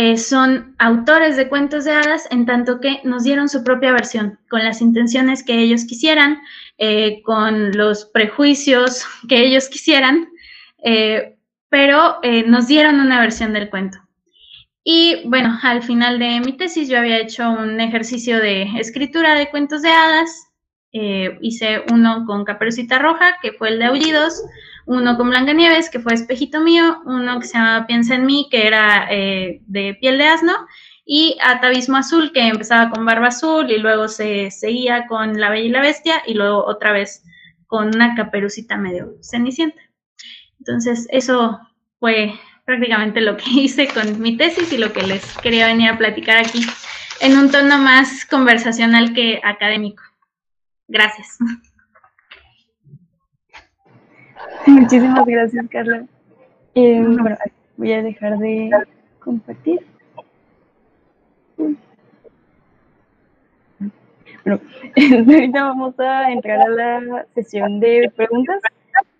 eh, 0.00 0.16
son 0.16 0.76
autores 0.78 1.36
de 1.36 1.48
cuentos 1.48 1.84
de 1.84 1.90
hadas 1.90 2.28
en 2.30 2.46
tanto 2.46 2.78
que 2.80 3.00
nos 3.02 3.24
dieron 3.24 3.48
su 3.48 3.64
propia 3.64 3.90
versión, 3.90 4.38
con 4.48 4.62
las 4.62 4.80
intenciones 4.80 5.42
que 5.42 5.58
ellos 5.58 5.86
quisieran, 5.86 6.38
eh, 6.78 7.20
con 7.22 7.76
los 7.76 8.04
prejuicios 8.04 9.04
que 9.28 9.44
ellos 9.44 9.68
quisieran, 9.68 10.28
eh, 10.84 11.36
pero 11.68 12.20
nos 12.46 12.68
dieron 12.68 13.00
una 13.00 13.20
versión 13.20 13.52
del 13.52 13.70
cuento. 13.70 13.98
Y 14.84 15.22
bueno, 15.24 15.58
al 15.64 15.82
final 15.82 16.20
de 16.20 16.42
mi 16.42 16.52
tesis 16.52 16.88
yo 16.88 17.00
había 17.00 17.18
hecho 17.18 17.50
un 17.50 17.80
ejercicio 17.80 18.38
de 18.38 18.62
escritura 18.78 19.34
de 19.34 19.50
cuentos 19.50 19.82
de 19.82 19.90
hadas, 19.90 20.30
hice 20.92 21.82
uno 21.92 22.24
con 22.24 22.44
Caperucita 22.44 23.00
Roja, 23.00 23.38
que 23.42 23.52
fue 23.52 23.70
el 23.70 23.80
de 23.80 23.86
Aullidos, 23.86 24.40
uno 24.88 25.18
con 25.18 25.28
Blancanieves, 25.28 25.90
que 25.90 26.00
fue 26.00 26.14
espejito 26.14 26.62
mío, 26.62 27.02
uno 27.04 27.38
que 27.38 27.46
se 27.46 27.58
llamaba 27.58 27.86
Piensa 27.86 28.14
en 28.14 28.24
mí, 28.24 28.48
que 28.50 28.66
era 28.66 29.06
eh, 29.10 29.60
de 29.66 29.94
piel 30.00 30.16
de 30.16 30.26
asno, 30.26 30.54
y 31.04 31.36
Atavismo 31.42 31.98
Azul, 31.98 32.32
que 32.32 32.48
empezaba 32.48 32.90
con 32.90 33.04
Barba 33.04 33.28
Azul 33.28 33.70
y 33.70 33.78
luego 33.78 34.08
se 34.08 34.50
seguía 34.50 35.06
con 35.06 35.38
La 35.38 35.50
Bella 35.50 35.66
y 35.66 35.68
la 35.68 35.82
Bestia 35.82 36.22
y 36.26 36.32
luego 36.32 36.64
otra 36.64 36.92
vez 36.92 37.22
con 37.66 37.88
una 37.88 38.14
caperucita 38.14 38.78
medio 38.78 39.12
cenicienta. 39.20 39.80
Entonces, 40.58 41.06
eso 41.10 41.60
fue 42.00 42.32
prácticamente 42.64 43.20
lo 43.20 43.36
que 43.36 43.44
hice 43.50 43.88
con 43.88 44.20
mi 44.22 44.38
tesis 44.38 44.72
y 44.72 44.78
lo 44.78 44.94
que 44.94 45.02
les 45.02 45.36
quería 45.38 45.66
venir 45.66 45.90
a 45.90 45.98
platicar 45.98 46.38
aquí 46.38 46.64
en 47.20 47.36
un 47.36 47.50
tono 47.50 47.76
más 47.76 48.24
conversacional 48.24 49.12
que 49.12 49.38
académico. 49.44 50.02
Gracias. 50.86 51.36
Muchísimas 54.80 55.24
gracias, 55.24 55.66
Carla. 55.70 56.04
Eh, 56.74 57.02
bueno, 57.02 57.36
voy 57.78 57.92
a 57.92 58.02
dejar 58.02 58.38
de 58.38 58.70
compartir. 59.18 59.80
Bueno, 64.44 64.60
ahorita 65.32 65.62
vamos 65.64 65.98
a 65.98 66.30
entrar 66.30 66.60
a 66.60 66.68
la 66.68 67.26
sesión 67.34 67.80
de 67.80 68.12
preguntas. 68.14 68.60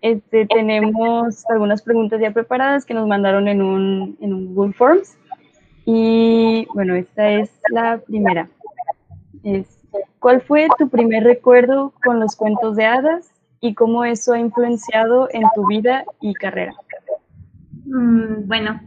Este, 0.01 0.45
tenemos 0.45 1.43
algunas 1.49 1.81
preguntas 1.81 2.21
ya 2.21 2.31
preparadas 2.31 2.85
que 2.85 2.93
nos 2.93 3.07
mandaron 3.07 3.47
en 3.47 3.63
un, 3.63 4.17
en 4.21 4.33
un 4.33 4.53
Google 4.53 4.73
Forms. 4.73 5.17
Y 5.85 6.67
bueno, 6.75 6.93
esta 6.93 7.31
es 7.31 7.49
la 7.71 7.97
primera. 7.97 8.47
Es, 9.43 9.65
¿Cuál 10.19 10.41
fue 10.41 10.67
tu 10.77 10.89
primer 10.89 11.23
recuerdo 11.23 11.91
con 12.03 12.19
los 12.19 12.35
cuentos 12.35 12.75
de 12.75 12.85
hadas 12.85 13.31
y 13.61 13.73
cómo 13.73 14.05
eso 14.05 14.33
ha 14.33 14.39
influenciado 14.39 15.29
en 15.31 15.43
tu 15.55 15.67
vida 15.67 16.03
y 16.21 16.33
carrera? 16.33 16.73
Mm, 17.85 18.47
bueno, 18.47 18.81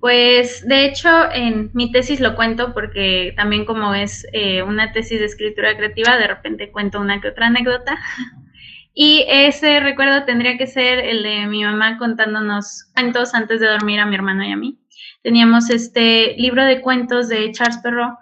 pues 0.00 0.66
de 0.68 0.84
hecho 0.84 1.08
en 1.32 1.70
mi 1.72 1.90
tesis 1.90 2.20
lo 2.20 2.36
cuento 2.36 2.74
porque 2.74 3.32
también 3.36 3.64
como 3.64 3.94
es 3.94 4.26
eh, 4.32 4.62
una 4.62 4.92
tesis 4.92 5.18
de 5.18 5.24
escritura 5.24 5.76
creativa, 5.76 6.18
de 6.18 6.26
repente 6.26 6.70
cuento 6.70 7.00
una 7.00 7.20
que 7.20 7.28
otra 7.28 7.46
anécdota. 7.46 7.98
Y 8.96 9.24
ese 9.26 9.80
recuerdo 9.80 10.24
tendría 10.24 10.56
que 10.56 10.68
ser 10.68 11.00
el 11.00 11.24
de 11.24 11.46
mi 11.46 11.64
mamá 11.64 11.98
contándonos 11.98 12.84
cuentos 12.94 13.34
antes 13.34 13.58
de 13.58 13.66
dormir 13.66 13.98
a 13.98 14.06
mi 14.06 14.14
hermano 14.14 14.44
y 14.44 14.52
a 14.52 14.56
mí. 14.56 14.78
Teníamos 15.22 15.68
este 15.68 16.36
libro 16.36 16.64
de 16.64 16.80
cuentos 16.80 17.28
de 17.28 17.50
Charles 17.50 17.78
Perrault 17.78 18.14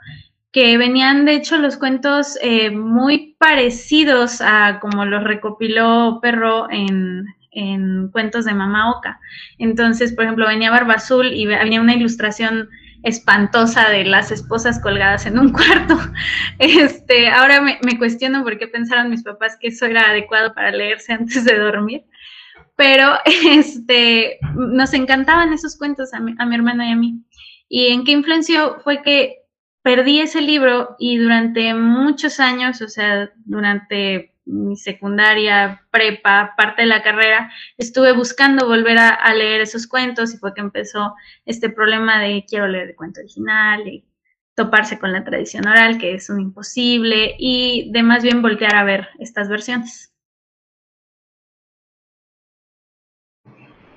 que 0.53 0.77
venían 0.77 1.25
de 1.25 1.35
hecho 1.35 1.57
los 1.57 1.77
cuentos 1.77 2.39
eh, 2.43 2.71
muy 2.71 3.35
parecidos 3.39 4.41
a 4.43 4.79
como 4.81 5.07
los 5.07 5.25
recopiló 5.25 6.19
Perro 6.21 6.71
en, 6.71 7.25
en 7.51 8.09
cuentos 8.09 8.45
de 8.45 8.53
Mama 8.53 8.91
Oca. 8.91 9.19
Entonces, 9.59 10.13
por 10.13 10.25
ejemplo, 10.25 10.47
venía 10.47 10.71
Barba 10.71 10.95
Azul 10.95 11.33
y 11.33 11.47
venía 11.47 11.81
una 11.81 11.95
ilustración 11.95 12.69
espantosa 13.03 13.89
de 13.89 14.05
las 14.05 14.31
esposas 14.31 14.79
colgadas 14.81 15.25
en 15.27 15.39
un 15.39 15.53
cuarto. 15.53 15.99
Este, 16.59 17.29
ahora 17.29 17.63
me, 17.63 17.99
cuestiono 17.99 18.45
por 18.45 18.59
qué 18.59 18.69
pensaron 18.69 19.11
mis 19.11 19.23
papás 19.23 19.57
que 19.59 19.69
eso 19.69 19.87
era 19.87 20.11
adecuado 20.11 20.55
para 20.55 20.71
leerse 20.71 21.15
antes 21.15 21.45
de 21.47 21.59
dormir. 21.59 22.05
Pero 22.77 23.15
este, 23.25 24.39
nos 24.55 24.93
encantaban 24.93 25.53
esos 25.53 25.79
cuentos 25.79 26.13
a 26.13 26.21
mi, 26.21 26.35
a 26.39 26.45
mi 26.45 26.55
hermana 26.57 26.89
y 26.89 26.93
a 26.93 26.97
mí. 26.97 27.23
¿Y 27.69 27.87
en 27.87 28.05
qué 28.05 28.13
influenció? 28.13 28.81
Fue 28.85 29.03
que 29.03 29.42
perdí 29.83 30.21
ese 30.21 30.41
libro 30.41 30.97
y 30.99 31.19
durante 31.19 31.75
muchos 31.75 32.41
años, 32.41 32.81
o 32.83 32.89
sea, 32.89 33.31
durante 33.45 34.33
mi 34.45 34.77
secundaria, 34.77 35.87
prepa, 35.91 36.55
parte 36.57 36.83
de 36.83 36.89
la 36.89 37.03
carrera, 37.03 37.51
estuve 37.79 38.13
buscando 38.13 38.67
volver 38.67 38.99
a, 38.99 39.35
leer 39.35 39.61
esos 39.61 39.87
cuentos 39.87 40.35
y 40.35 40.39
fue 40.39 40.55
que 40.55 40.61
empezó 40.61 41.15
este 41.47 41.71
problema 41.71 42.21
de 42.21 42.45
quiero 42.49 42.67
leer 42.67 42.91
el 42.91 42.97
cuento 42.97 43.21
original 43.21 43.87
y 43.87 44.05
toparse 44.55 44.99
con 44.99 45.13
la 45.13 45.25
tradición 45.25 45.67
oral, 45.67 45.99
que 45.99 46.15
es 46.15 46.29
un 46.29 46.41
imposible, 46.41 47.37
y 47.39 47.91
de 47.93 48.03
más 48.03 48.23
bien 48.23 48.43
voltear 48.43 48.75
a 48.75 48.85
ver 48.85 49.09
estas 49.19 49.49
versiones. 49.49 50.13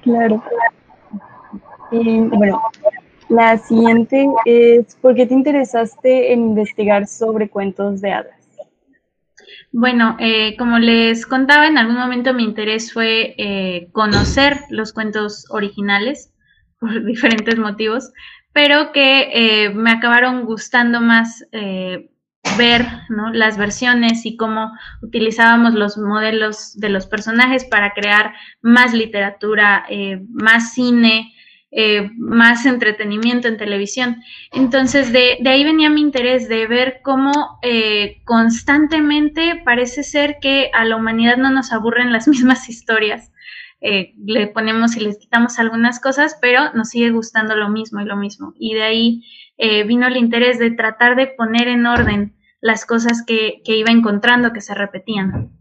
Claro. 0.01 0.43
bueno, 1.91 2.61
la 3.29 3.57
siguiente 3.57 4.27
es, 4.45 4.95
¿por 5.01 5.15
qué 5.15 5.25
te 5.25 5.33
interesaste 5.33 6.31
en 6.31 6.41
investigar 6.41 7.07
sobre 7.07 7.49
cuentos 7.49 8.01
de 8.01 8.11
hadas? 8.11 8.35
Bueno, 9.77 10.15
eh, 10.19 10.55
como 10.57 10.79
les 10.79 11.25
contaba, 11.25 11.67
en 11.67 11.77
algún 11.77 11.97
momento 11.97 12.33
mi 12.33 12.43
interés 12.43 12.93
fue 12.93 13.35
eh, 13.37 13.89
conocer 13.91 14.57
los 14.69 14.93
cuentos 14.93 15.47
originales 15.49 16.31
por 16.79 17.03
diferentes 17.03 17.59
motivos, 17.59 18.13
pero 18.53 18.93
que 18.93 19.31
eh, 19.33 19.69
me 19.71 19.91
acabaron 19.91 20.45
gustando 20.45 21.01
más 21.01 21.45
ver 22.57 22.85
las 23.33 23.57
versiones 23.57 24.25
y 24.25 24.37
cómo 24.37 24.71
utilizábamos 25.01 25.73
los 25.73 25.97
modelos 25.97 26.79
de 26.79 26.87
los 26.87 27.05
personajes 27.05 27.65
para 27.65 27.91
crear 27.91 28.33
más 28.61 28.93
literatura, 28.93 29.85
más 30.29 30.73
cine, 30.73 31.33
eh, 31.77 32.09
más 32.15 32.65
entretenimiento 32.65 33.49
en 33.49 33.57
televisión. 33.57 34.23
Entonces, 34.53 35.11
de, 35.11 35.37
ahí 35.45 35.65
venía 35.65 35.89
mi 35.89 35.99
interés 35.99 36.47
de 36.47 36.67
ver 36.67 37.01
cómo 37.03 37.59
eh, 37.63 38.21
constantemente 38.23 39.61
parece 39.65 40.03
ser 40.03 40.37
que 40.39 40.71
a 40.73 40.85
la 40.85 40.95
humanidad 40.95 41.35
no 41.35 41.51
nos 41.51 41.73
aburren 41.73 42.13
las 42.13 42.27
mismas 42.29 42.69
historias. 42.69 43.33
Eh, 43.81 44.13
le 44.25 44.47
ponemos 44.47 44.95
y 44.95 45.01
les 45.01 45.17
quitamos 45.17 45.59
algunas 45.59 45.99
cosas, 45.99 46.37
pero 46.41 46.71
nos 46.75 46.91
sigue 46.91 47.11
gustando 47.11 47.57
lo 47.57 47.67
mismo 47.67 47.99
y 47.99 48.05
lo 48.05 48.15
mismo. 48.15 48.53
Y 48.57 48.73
de 48.75 48.83
ahí 48.83 49.23
vino 49.85 50.07
el 50.07 50.15
interés 50.15 50.59
de 50.59 50.71
tratar 50.71 51.17
de 51.17 51.27
poner 51.27 51.67
en 51.67 51.85
orden 51.85 52.37
las 52.61 52.85
cosas 52.85 53.21
que, 53.27 53.61
que 53.65 53.75
iba 53.75 53.91
encontrando 53.91 54.53
que 54.53 54.61
se 54.61 54.75
repetían. 54.75 55.51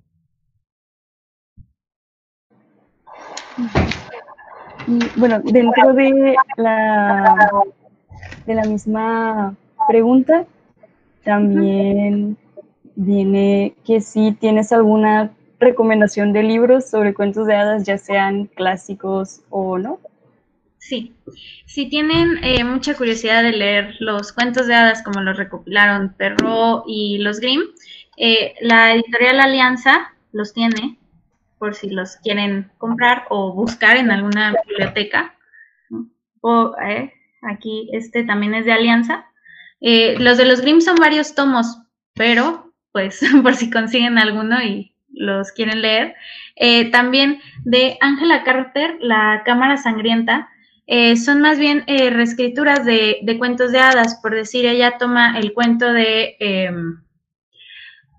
Bueno, 5.16 5.41
dentro 5.41 5.93
de 5.95 6.35
la, 6.57 7.51
de 8.47 8.55
la 8.55 8.64
misma 8.64 9.55
pregunta, 9.89 10.47
también 11.24 12.37
viene 12.95 13.74
que 13.85 14.01
si 14.01 14.32
tienes 14.32 14.72
alguna 14.72 15.32
recomendación 15.59 16.32
de 16.32 16.43
libros 16.43 16.91
sobre 16.91 17.14
cuentos 17.14 17.47
de 17.47 17.55
hadas, 17.55 17.85
ya 17.85 17.99
sean 17.99 18.47
clásicos 18.47 19.41
o 19.51 19.78
no. 19.78 19.99
Sí, 20.78 21.14
si 21.64 21.89
tienen 21.89 22.45
eh, 22.45 22.62
mucha 22.62 22.95
curiosidad 22.95 23.43
de 23.43 23.53
leer 23.53 23.97
los 24.01 24.32
cuentos 24.32 24.66
de 24.66 24.74
hadas 24.74 25.03
como 25.03 25.22
los 25.22 25.37
recopilaron 25.39 26.12
Perro 26.12 26.85
y 26.87 27.18
los 27.18 27.41
Grimm, 27.41 27.62
eh, 28.18 28.55
la 28.61 28.93
editorial 28.93 29.41
Alianza 29.41 30.12
los 30.32 30.53
tiene 30.53 30.99
por 31.59 31.74
si 31.74 31.90
los 31.90 32.16
quieren 32.16 32.70
comprar 32.78 33.24
o 33.30 33.52
buscar 33.52 33.96
en 33.96 34.11
alguna 34.11 34.55
biblioteca. 34.66 35.34
O 36.40 36.74
eh, 36.82 37.12
aquí 37.42 37.88
este 37.92 38.24
también 38.24 38.55
es 38.55 38.64
de 38.64 38.72
Alianza. 38.72 39.26
Eh, 39.80 40.16
los 40.18 40.38
de 40.38 40.44
los 40.44 40.61
Grimm 40.61 40.80
son 40.80 40.96
varios 40.96 41.34
tomos, 41.34 41.78
pero 42.14 42.72
pues 42.92 43.20
por 43.42 43.55
si 43.55 43.70
consiguen 43.70 44.18
alguno 44.18 44.62
y 44.62 44.94
los 45.09 45.52
quieren 45.52 45.82
leer. 45.82 46.14
Eh, 46.57 46.90
también 46.90 47.40
de 47.64 47.96
Angela 48.00 48.44
Carter, 48.44 48.96
La 49.00 49.42
Cámara 49.44 49.76
Sangrienta, 49.76 50.48
son 51.16 51.40
más 51.40 51.59
bien 51.59 51.82
reescrituras 51.86 52.84
de, 52.84 53.20
de, 53.22 53.38
cuentos 53.38 53.72
de 53.72 53.78
hadas, 53.78 54.20
por 54.20 54.34
decir, 54.34 54.66
ella 54.66 54.98
toma 54.98 55.38
el 55.38 55.55
cuento 55.55 55.90
de 55.90 56.36
em, 56.40 57.03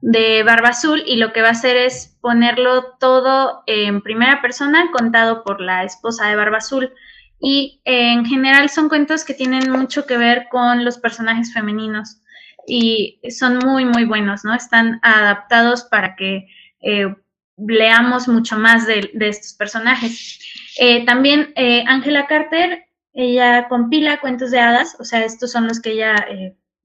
de 0.07 0.43
Barba 0.43 0.69
Azul 0.69 1.01
y 1.03 1.15
lo 1.15 1.33
que 1.33 1.41
va 1.41 1.47
a 1.47 1.53
hacer 1.53 1.77
es 1.77 2.15
ponerlo 2.21 2.95
todo 2.99 3.63
en 3.65 4.01
primera 4.01 4.39
persona 4.39 4.91
contado 4.91 5.43
por 5.43 5.59
la 5.59 5.83
esposa 5.83 6.27
de 6.27 6.35
Barba 6.35 6.57
Azul. 6.57 6.93
Y 7.39 7.81
en 7.85 8.23
general 8.23 8.69
son 8.69 8.87
cuentos 8.87 9.25
que 9.25 9.33
tienen 9.33 9.71
mucho 9.71 10.05
que 10.05 10.17
ver 10.17 10.45
con 10.51 10.85
los 10.85 10.99
personajes 10.99 11.51
femeninos 11.51 12.21
y 12.67 13.19
son 13.31 13.57
muy, 13.57 13.83
muy 13.83 14.05
buenos, 14.05 14.45
¿no? 14.45 14.53
Están 14.53 14.99
adaptados 15.01 15.85
para 15.85 16.15
que 16.15 16.49
eh, 16.81 17.07
leamos 17.57 18.27
mucho 18.27 18.59
más 18.59 18.85
de, 18.85 19.11
estos 19.21 19.53
personajes. 19.53 20.39
Eh, 20.77 21.03
también 21.05 21.51
eh, 21.55 21.83
Angela 21.87 22.27
Carter, 22.27 22.85
ella 23.13 23.67
compila 23.69 24.19
cuentos 24.19 24.51
de 24.51 24.59
hadas, 24.59 24.97
o 24.99 25.03
sea, 25.03 25.25
estos 25.25 25.51
son 25.51 25.67
los 25.67 25.81
que 25.81 25.93
ella 25.93 26.15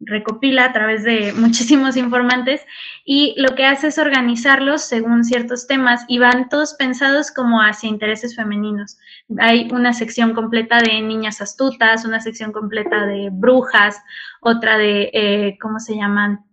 recopila 0.00 0.64
a 0.64 0.72
través 0.72 1.04
de 1.04 1.32
muchísimos 1.36 1.96
informantes 1.96 2.62
y 3.04 3.34
lo 3.36 3.54
que 3.54 3.66
hace 3.66 3.88
es 3.88 3.98
organizarlos 3.98 4.82
según 4.82 5.24
ciertos 5.24 5.66
temas 5.66 6.04
y 6.08 6.18
van 6.18 6.48
todos 6.48 6.74
pensados 6.74 7.30
como 7.30 7.60
hacia 7.60 7.88
intereses 7.88 8.34
femeninos. 8.34 8.98
Hay 9.38 9.68
una 9.72 9.92
sección 9.92 10.34
completa 10.34 10.78
de 10.78 11.00
niñas 11.02 11.40
astutas, 11.40 12.04
una 12.04 12.20
sección 12.20 12.52
completa 12.52 13.06
de 13.06 13.28
brujas, 13.30 14.02
otra 14.40 14.78
de, 14.78 15.10
eh, 15.12 15.58
¿cómo 15.60 15.78
se 15.78 15.96
llaman? 15.96 16.44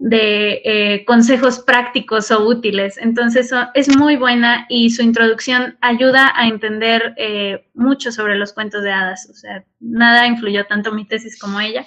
de 0.00 0.62
eh, 0.64 1.04
consejos 1.04 1.58
prácticos 1.58 2.30
o 2.30 2.46
útiles. 2.46 2.96
Entonces 2.96 3.50
es 3.74 3.94
muy 3.94 4.16
buena 4.16 4.64
y 4.70 4.88
su 4.88 5.02
introducción 5.02 5.76
ayuda 5.82 6.32
a 6.34 6.48
entender 6.48 7.12
eh, 7.18 7.66
mucho 7.74 8.10
sobre 8.10 8.36
los 8.36 8.54
cuentos 8.54 8.82
de 8.82 8.92
hadas. 8.92 9.28
O 9.30 9.34
sea, 9.34 9.62
nada 9.78 10.26
influyó 10.26 10.64
tanto 10.64 10.90
mi 10.92 11.04
tesis 11.04 11.38
como 11.38 11.60
ella. 11.60 11.84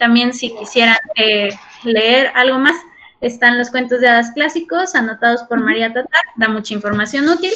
También 0.00 0.32
si 0.32 0.56
quisieran 0.56 0.96
eh, 1.14 1.50
leer 1.84 2.32
algo 2.34 2.58
más, 2.58 2.74
están 3.20 3.58
los 3.58 3.70
cuentos 3.70 4.00
de 4.00 4.08
hadas 4.08 4.32
clásicos 4.32 4.94
anotados 4.94 5.42
por 5.42 5.60
María 5.60 5.92
Tatar, 5.92 6.22
da 6.36 6.48
mucha 6.48 6.72
información 6.72 7.28
útil. 7.28 7.52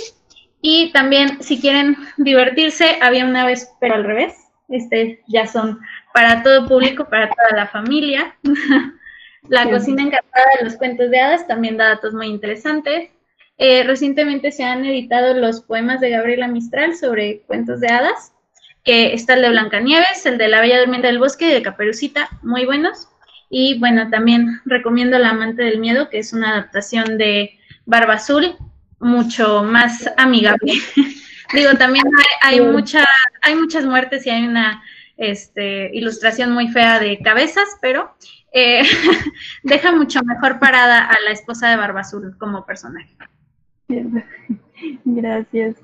Y 0.60 0.92
también 0.92 1.42
si 1.42 1.58
quieren 1.58 1.96
divertirse, 2.18 2.98
había 3.00 3.24
una 3.24 3.46
vez, 3.46 3.70
pero 3.80 3.94
al 3.94 4.04
revés, 4.04 4.34
este 4.68 5.22
ya 5.26 5.46
son 5.46 5.80
para 6.12 6.42
todo 6.42 6.68
público, 6.68 7.08
para 7.08 7.30
toda 7.30 7.56
la 7.56 7.66
familia. 7.66 8.36
la 9.48 9.70
cocina 9.70 10.02
encantada 10.02 10.44
de 10.58 10.64
los 10.64 10.76
cuentos 10.76 11.10
de 11.10 11.20
hadas 11.20 11.46
también 11.46 11.78
da 11.78 11.88
datos 11.88 12.12
muy 12.12 12.26
interesantes. 12.26 13.08
Eh, 13.56 13.84
recientemente 13.84 14.52
se 14.52 14.64
han 14.64 14.84
editado 14.84 15.32
los 15.32 15.62
poemas 15.62 15.98
de 16.00 16.10
Gabriela 16.10 16.46
Mistral 16.46 16.94
sobre 16.94 17.40
cuentos 17.46 17.80
de 17.80 17.88
hadas, 17.88 18.33
que 18.84 19.14
está 19.14 19.34
el 19.34 19.42
de 19.42 19.50
Blancanieves, 19.50 20.26
el 20.26 20.38
de 20.38 20.48
La 20.48 20.60
Bella 20.60 20.78
Durmiente 20.78 21.06
del 21.06 21.18
Bosque 21.18 21.48
y 21.48 21.52
de 21.52 21.62
Caperucita, 21.62 22.28
muy 22.42 22.66
buenos. 22.66 23.08
Y 23.48 23.78
bueno, 23.78 24.10
también 24.10 24.60
recomiendo 24.64 25.18
La 25.18 25.30
Amante 25.30 25.62
del 25.62 25.78
Miedo, 25.78 26.10
que 26.10 26.18
es 26.18 26.32
una 26.32 26.50
adaptación 26.50 27.16
de 27.16 27.58
Barba 27.86 28.14
Azul, 28.14 28.56
mucho 28.98 29.62
más 29.64 30.10
amigable. 30.16 30.74
Digo, 31.54 31.74
también 31.78 32.04
hay, 32.42 32.60
mucha, 32.60 33.06
hay 33.42 33.54
muchas 33.54 33.86
muertes 33.86 34.26
y 34.26 34.30
hay 34.30 34.46
una 34.46 34.82
este, 35.16 35.90
ilustración 35.94 36.52
muy 36.52 36.68
fea 36.68 36.98
de 36.98 37.18
cabezas, 37.20 37.68
pero 37.80 38.14
eh, 38.52 38.82
deja 39.62 39.92
mucho 39.92 40.22
mejor 40.24 40.58
parada 40.58 41.04
a 41.04 41.20
la 41.20 41.30
esposa 41.30 41.70
de 41.70 41.76
Barba 41.76 42.00
Azul 42.00 42.36
como 42.38 42.66
personaje. 42.66 43.16
Gracias. 45.04 45.76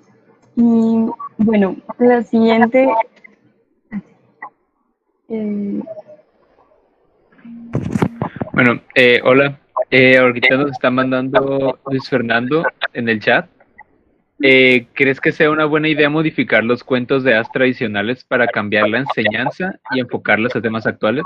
Y 0.60 1.10
bueno, 1.38 1.74
la 1.98 2.22
siguiente. 2.22 2.86
Eh, 5.30 5.80
bueno, 8.52 8.82
eh, 8.94 9.20
hola. 9.24 9.58
Eh, 9.90 10.18
ahorita 10.18 10.56
nos 10.58 10.72
está 10.72 10.90
mandando 10.90 11.78
Luis 11.86 12.06
Fernando 12.10 12.62
en 12.92 13.08
el 13.08 13.20
chat. 13.20 13.48
Eh, 14.42 14.86
¿Crees 14.92 15.18
que 15.18 15.32
sea 15.32 15.50
una 15.50 15.64
buena 15.64 15.88
idea 15.88 16.10
modificar 16.10 16.62
los 16.62 16.84
cuentos 16.84 17.24
de 17.24 17.34
as 17.34 17.50
tradicionales 17.52 18.22
para 18.24 18.46
cambiar 18.46 18.88
la 18.90 18.98
enseñanza 18.98 19.80
y 19.92 20.00
enfocarlos 20.00 20.54
a 20.54 20.60
temas 20.60 20.86
actuales? 20.86 21.24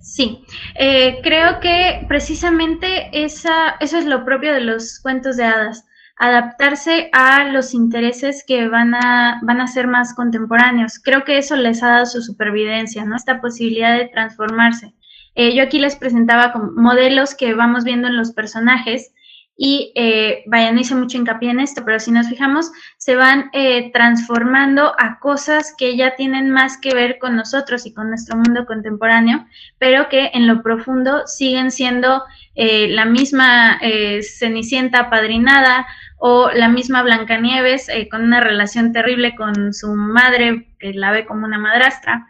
Sí, 0.00 0.42
eh, 0.74 1.20
creo 1.22 1.60
que 1.60 2.06
precisamente 2.08 3.10
esa, 3.12 3.76
eso 3.80 3.98
es 3.98 4.06
lo 4.06 4.24
propio 4.24 4.54
de 4.54 4.62
los 4.62 5.00
cuentos 5.00 5.36
de 5.36 5.44
hadas, 5.44 5.86
adaptarse 6.16 7.10
a 7.12 7.44
los 7.44 7.74
intereses 7.74 8.42
que 8.46 8.68
van 8.68 8.94
a, 8.94 9.38
van 9.42 9.60
a 9.60 9.66
ser 9.66 9.86
más 9.86 10.14
contemporáneos. 10.14 10.98
Creo 10.98 11.24
que 11.24 11.38
eso 11.38 11.56
les 11.56 11.82
ha 11.82 11.88
dado 11.88 12.06
su 12.06 12.22
supervivencia, 12.22 13.04
¿no? 13.04 13.16
Esta 13.16 13.40
posibilidad 13.40 13.96
de 13.96 14.08
transformarse. 14.08 14.94
Eh, 15.34 15.54
yo 15.54 15.62
aquí 15.62 15.78
les 15.78 15.96
presentaba 15.96 16.54
modelos 16.74 17.34
que 17.34 17.52
vamos 17.52 17.84
viendo 17.84 18.08
en 18.08 18.16
los 18.16 18.32
personajes 18.32 19.12
y 19.56 19.92
eh, 19.94 20.42
vaya, 20.46 20.70
no 20.70 20.80
hice 20.80 20.94
mucho 20.94 21.16
hincapié 21.16 21.50
en 21.50 21.60
esto, 21.60 21.82
pero 21.84 21.98
si 21.98 22.12
nos 22.12 22.28
fijamos, 22.28 22.70
se 22.98 23.16
van 23.16 23.48
eh, 23.54 23.90
transformando 23.90 24.92
a 24.98 25.18
cosas 25.18 25.74
que 25.78 25.96
ya 25.96 26.14
tienen 26.14 26.50
más 26.50 26.76
que 26.76 26.94
ver 26.94 27.18
con 27.18 27.36
nosotros 27.36 27.86
y 27.86 27.94
con 27.94 28.10
nuestro 28.10 28.36
mundo 28.36 28.66
contemporáneo, 28.66 29.46
pero 29.78 30.10
que 30.10 30.30
en 30.34 30.46
lo 30.46 30.62
profundo 30.62 31.26
siguen 31.26 31.70
siendo 31.70 32.22
eh, 32.54 32.88
la 32.88 33.06
misma 33.06 33.78
eh, 33.80 34.22
Cenicienta 34.22 35.08
padrinada 35.08 35.86
o 36.18 36.50
la 36.50 36.68
misma 36.68 37.02
Blancanieves 37.02 37.88
con 38.10 38.24
una 38.24 38.40
relación 38.40 38.92
terrible 38.92 39.34
con 39.36 39.72
su 39.72 39.94
madre, 39.94 40.68
que 40.78 40.92
la 40.92 41.12
ve 41.12 41.24
como 41.26 41.46
una 41.46 41.58
madrastra 41.58 42.26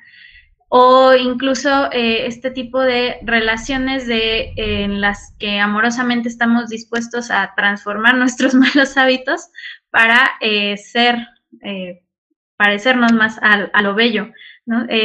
o 0.69 1.15
incluso 1.15 1.91
eh, 1.93 2.27
este 2.27 2.51
tipo 2.51 2.81
de 2.81 3.19
relaciones 3.23 4.07
de, 4.07 4.53
en 4.57 5.01
las 5.01 5.35
que 5.39 5.61
amorosamente 5.61 6.29
estamos 6.29 6.69
dispuestos 6.69 7.31
a 7.31 7.53
transformar 7.57 8.15
nuestros 8.19 8.55
malos 8.55 8.97
hábitos 8.97 9.49
para 9.91 10.33
eh, 10.41 10.77
ser, 10.77 11.17
eh, 11.63 12.03
parecernos 12.57 13.13
más 13.13 13.39
a, 13.43 13.83
lo 13.83 13.95
bello. 13.95 14.33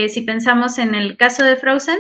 si 0.10 0.22
pensamos 0.22 0.78
en 0.78 0.96
el 0.96 1.18
caso 1.18 1.44
de 1.44 1.58
Frozen, 1.58 2.00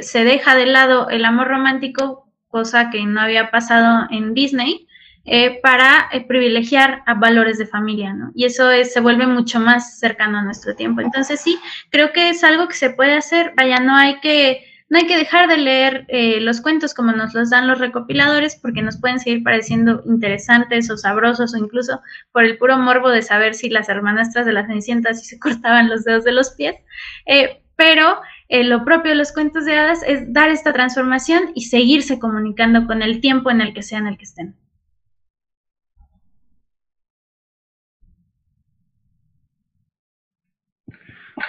se 0.00 0.24
deja 0.24 0.56
de 0.56 0.66
lado 0.66 1.08
el 1.08 1.24
amor 1.24 1.48
romántico, 1.48 2.32
cosa 2.48 2.90
que 2.90 3.04
no 3.06 3.20
había 3.20 3.50
pasado 3.50 4.06
en 4.10 4.34
Disney, 4.34 4.86
eh, 5.24 5.60
para 5.62 6.08
eh, 6.10 6.26
privilegiar 6.26 7.04
a 7.06 7.14
valores 7.14 7.56
de 7.56 7.66
familia, 7.66 8.12
¿no? 8.12 8.32
Y 8.34 8.44
eso 8.44 8.68
se 8.82 9.00
vuelve 9.00 9.24
mucho 9.28 9.60
más 9.60 10.00
cercano 10.00 10.38
a 10.38 10.42
nuestro 10.42 10.74
tiempo. 10.74 11.00
Entonces 11.00 11.40
sí, 11.40 11.60
creo 11.90 12.12
que 12.12 12.30
es 12.30 12.42
algo 12.42 12.66
que 12.66 12.74
se 12.74 12.90
puede 12.90 13.14
hacer. 13.14 13.52
Vaya, 13.56 13.78
no 13.78 13.94
hay 13.94 14.18
que, 14.18 14.64
no 14.88 14.98
hay 14.98 15.06
que 15.06 15.16
dejar 15.16 15.48
de 15.48 15.58
leer 15.58 16.06
eh, 16.08 16.40
los 16.40 16.60
cuentos 16.60 16.92
como 16.92 17.12
nos 17.12 17.34
los 17.34 17.50
dan 17.50 17.68
los 17.68 17.78
recopiladores, 17.78 18.56
porque 18.56 18.82
nos 18.82 18.98
pueden 18.98 19.20
seguir 19.20 19.44
pareciendo 19.44 20.02
interesantes 20.06 20.90
o 20.90 20.96
sabrosos 20.96 21.54
o 21.54 21.56
incluso 21.56 22.00
por 22.32 22.42
el 22.42 22.58
puro 22.58 22.76
morbo 22.76 23.08
de 23.08 23.22
saber 23.22 23.54
si 23.54 23.70
las 23.70 23.88
hermanastras 23.88 24.44
de 24.44 24.52
la 24.54 24.66
Cenicienta 24.66 25.14
si 25.14 25.24
se 25.24 25.38
cortaban 25.38 25.88
los 25.88 26.02
dedos 26.02 26.24
de 26.24 26.32
los 26.32 26.50
pies. 26.50 26.74
pero 27.76 28.20
lo 28.48 28.84
propio 28.84 29.12
de 29.12 29.16
los 29.16 29.32
cuentos 29.32 29.64
de 29.66 29.78
hadas 29.78 30.02
es 30.04 30.32
dar 30.32 30.50
esta 30.50 30.72
transformación 30.72 31.52
y 31.54 31.62
seguirse 31.66 32.18
comunicando 32.18 32.86
con 32.86 33.02
el 33.02 33.20
tiempo 33.20 33.50
en 33.52 33.60
el 33.60 33.72
que 33.72 33.82
sea 33.82 34.00
en 34.00 34.08
el 34.08 34.18
que 34.18 34.24
estén. 34.24 34.56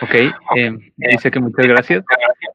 Ok, 0.03 0.15
eh, 0.57 0.91
dice 0.97 1.31
que 1.31 1.39
muchas 1.39 1.65
gracias. 1.65 2.03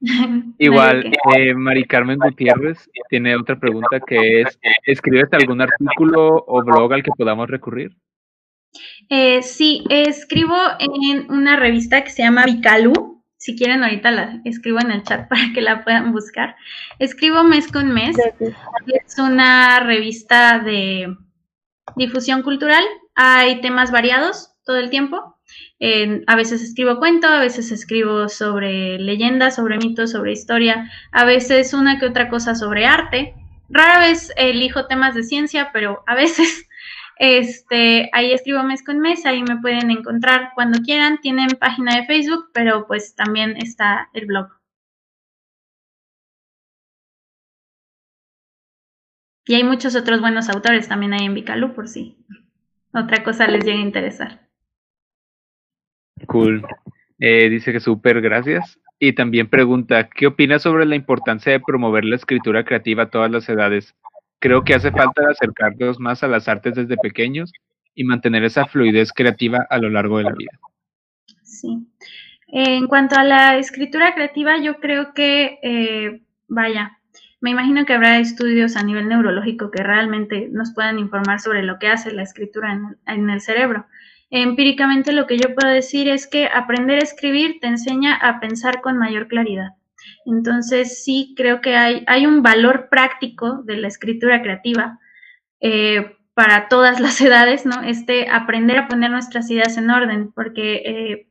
Igual, 0.59 1.11
eh, 1.34 1.55
Mari 1.55 1.84
Carmen 1.84 2.18
Gutiérrez 2.18 2.90
tiene 3.09 3.34
otra 3.36 3.59
pregunta 3.59 4.01
que 4.07 4.42
es, 4.42 4.59
¿escribes 4.84 5.32
algún 5.32 5.62
artículo 5.62 6.44
o 6.46 6.62
blog 6.62 6.92
al 6.92 7.03
que 7.03 7.11
podamos 7.16 7.49
recurrir? 7.49 7.96
Eh, 9.09 9.42
sí, 9.42 9.82
escribo 9.88 10.57
en 10.78 11.30
una 11.30 11.57
revista 11.57 12.05
que 12.05 12.11
se 12.11 12.22
llama 12.22 12.44
Vicalú. 12.44 13.24
Si 13.38 13.57
quieren, 13.57 13.82
ahorita 13.82 14.11
la 14.11 14.42
escribo 14.44 14.80
en 14.80 14.90
el 14.90 15.03
chat 15.05 15.26
para 15.30 15.51
que 15.55 15.62
la 15.62 15.84
puedan 15.84 16.12
buscar. 16.12 16.55
Escribo 16.99 17.44
mes 17.44 17.72
con 17.72 17.94
mes. 17.94 18.14
Es 18.86 19.18
una 19.18 19.80
revista 19.80 20.59
de 20.59 21.16
difusión 21.96 22.42
cultural. 22.42 22.84
Hay 23.14 23.62
temas 23.62 23.90
variados 23.90 24.53
todo 24.66 24.76
el 24.76 24.90
tiempo 24.90 25.38
a 25.81 26.37
veces 26.37 26.62
escribo 26.62 26.99
cuento, 26.99 27.29
a 27.29 27.41
veces 27.41 27.70
escribo 27.70 28.29
sobre 28.29 28.99
leyendas, 28.99 29.57
sobre 29.57 29.79
mitos, 29.79 30.11
sobre 30.11 30.33
historia, 30.33 30.91
a 31.12 31.24
veces 31.24 31.72
una 31.74 31.99
que 31.99 32.07
otra 32.07 32.29
cosa 32.29 32.55
sobre 32.55 32.87
arte. 32.87 33.35
Rara 33.68 34.01
vez 34.01 34.33
elijo 34.37 34.87
temas 34.87 35.14
de 35.14 35.22
ciencia, 35.22 35.70
pero 35.72 36.03
a 36.07 36.14
veces 36.14 36.66
este, 37.18 38.11
ahí 38.12 38.33
escribo 38.33 38.62
mes 38.62 38.83
con 38.85 38.99
mes, 39.01 39.26
ahí 39.26 39.43
me 39.43 39.61
pueden 39.61 39.91
encontrar 39.91 40.53
cuando 40.55 40.81
quieran. 40.81 41.20
Tienen 41.20 41.49
página 41.61 41.97
de 41.97 42.07
Facebook, 42.07 42.51
pero 42.53 42.87
pues 42.87 43.14
también 43.14 43.57
está 43.57 44.09
el 44.14 44.26
blog. 44.26 44.49
Y 49.47 49.55
hay 49.55 49.64
muchos 49.64 49.97
otros 49.97 50.20
buenos 50.20 50.49
autores 50.51 50.89
también 50.89 51.14
ahí 51.14 51.24
en 51.24 51.35
Vicalú, 51.35 51.74
por 51.74 51.89
si 51.89 52.18
otra 52.93 53.22
cosa 53.24 53.47
les 53.47 53.64
llega 53.64 53.79
a 53.79 53.83
interesar. 53.83 54.47
Cool. 56.26 56.64
Eh, 57.18 57.48
dice 57.48 57.72
que 57.72 57.80
súper, 57.80 58.20
gracias. 58.20 58.78
Y 58.98 59.12
también 59.12 59.48
pregunta, 59.48 60.08
¿qué 60.08 60.26
opinas 60.26 60.62
sobre 60.62 60.84
la 60.84 60.96
importancia 60.96 61.52
de 61.52 61.60
promover 61.60 62.04
la 62.04 62.16
escritura 62.16 62.64
creativa 62.64 63.04
a 63.04 63.10
todas 63.10 63.30
las 63.30 63.48
edades? 63.48 63.94
Creo 64.40 64.64
que 64.64 64.74
hace 64.74 64.90
falta 64.90 65.22
acercarnos 65.30 66.00
más 66.00 66.22
a 66.22 66.28
las 66.28 66.48
artes 66.48 66.74
desde 66.74 66.96
pequeños 66.96 67.52
y 67.94 68.04
mantener 68.04 68.44
esa 68.44 68.66
fluidez 68.66 69.12
creativa 69.12 69.66
a 69.70 69.78
lo 69.78 69.88
largo 69.90 70.18
de 70.18 70.24
la 70.24 70.32
vida. 70.32 70.52
Sí. 71.42 71.86
En 72.48 72.86
cuanto 72.86 73.16
a 73.16 73.24
la 73.24 73.58
escritura 73.58 74.14
creativa, 74.14 74.58
yo 74.58 74.78
creo 74.80 75.12
que, 75.12 75.58
eh, 75.62 76.22
vaya, 76.48 76.98
me 77.40 77.50
imagino 77.50 77.84
que 77.84 77.94
habrá 77.94 78.18
estudios 78.18 78.76
a 78.76 78.82
nivel 78.82 79.08
neurológico 79.08 79.70
que 79.70 79.82
realmente 79.82 80.48
nos 80.50 80.72
puedan 80.72 80.98
informar 80.98 81.40
sobre 81.40 81.62
lo 81.62 81.78
que 81.78 81.88
hace 81.88 82.12
la 82.12 82.22
escritura 82.22 82.96
en 83.06 83.30
el 83.30 83.40
cerebro. 83.40 83.86
Empíricamente 84.31 85.12
lo 85.12 85.26
que 85.26 85.39
yo 85.39 85.55
puedo 85.55 85.72
decir 85.72 86.09
es 86.09 86.26
que 86.26 86.47
aprender 86.47 87.01
a 87.01 87.05
escribir 87.05 87.59
te 87.61 87.66
enseña 87.66 88.14
a 88.14 88.41
pensar 88.41 88.81
con 88.81 88.99
mayor 88.99 89.29
claridad. 89.29 89.70
Entonces 90.26 91.03
sí 91.03 91.35
creo 91.37 91.61
que 91.61 91.76
hay, 91.76 92.05
hay 92.07 92.26
un 92.26 92.43
valor 92.43 92.89
práctico 92.91 93.62
de 93.64 93.76
la 93.76 93.89
escritura 93.89 94.43
creativa 94.43 94.99
eh, 95.61 96.16
para 96.35 96.68
todas 96.68 97.01
las 97.01 97.20
edades, 97.22 97.64
¿no? 97.64 97.83
Este 97.83 98.29
aprender 98.29 98.79
a 98.79 98.89
poner 98.89 99.11
nuestras 99.11 99.51
ideas 99.51 99.76
en 99.79 99.91
orden, 99.91 100.33
porque 100.33 100.83
eh, 100.85 101.29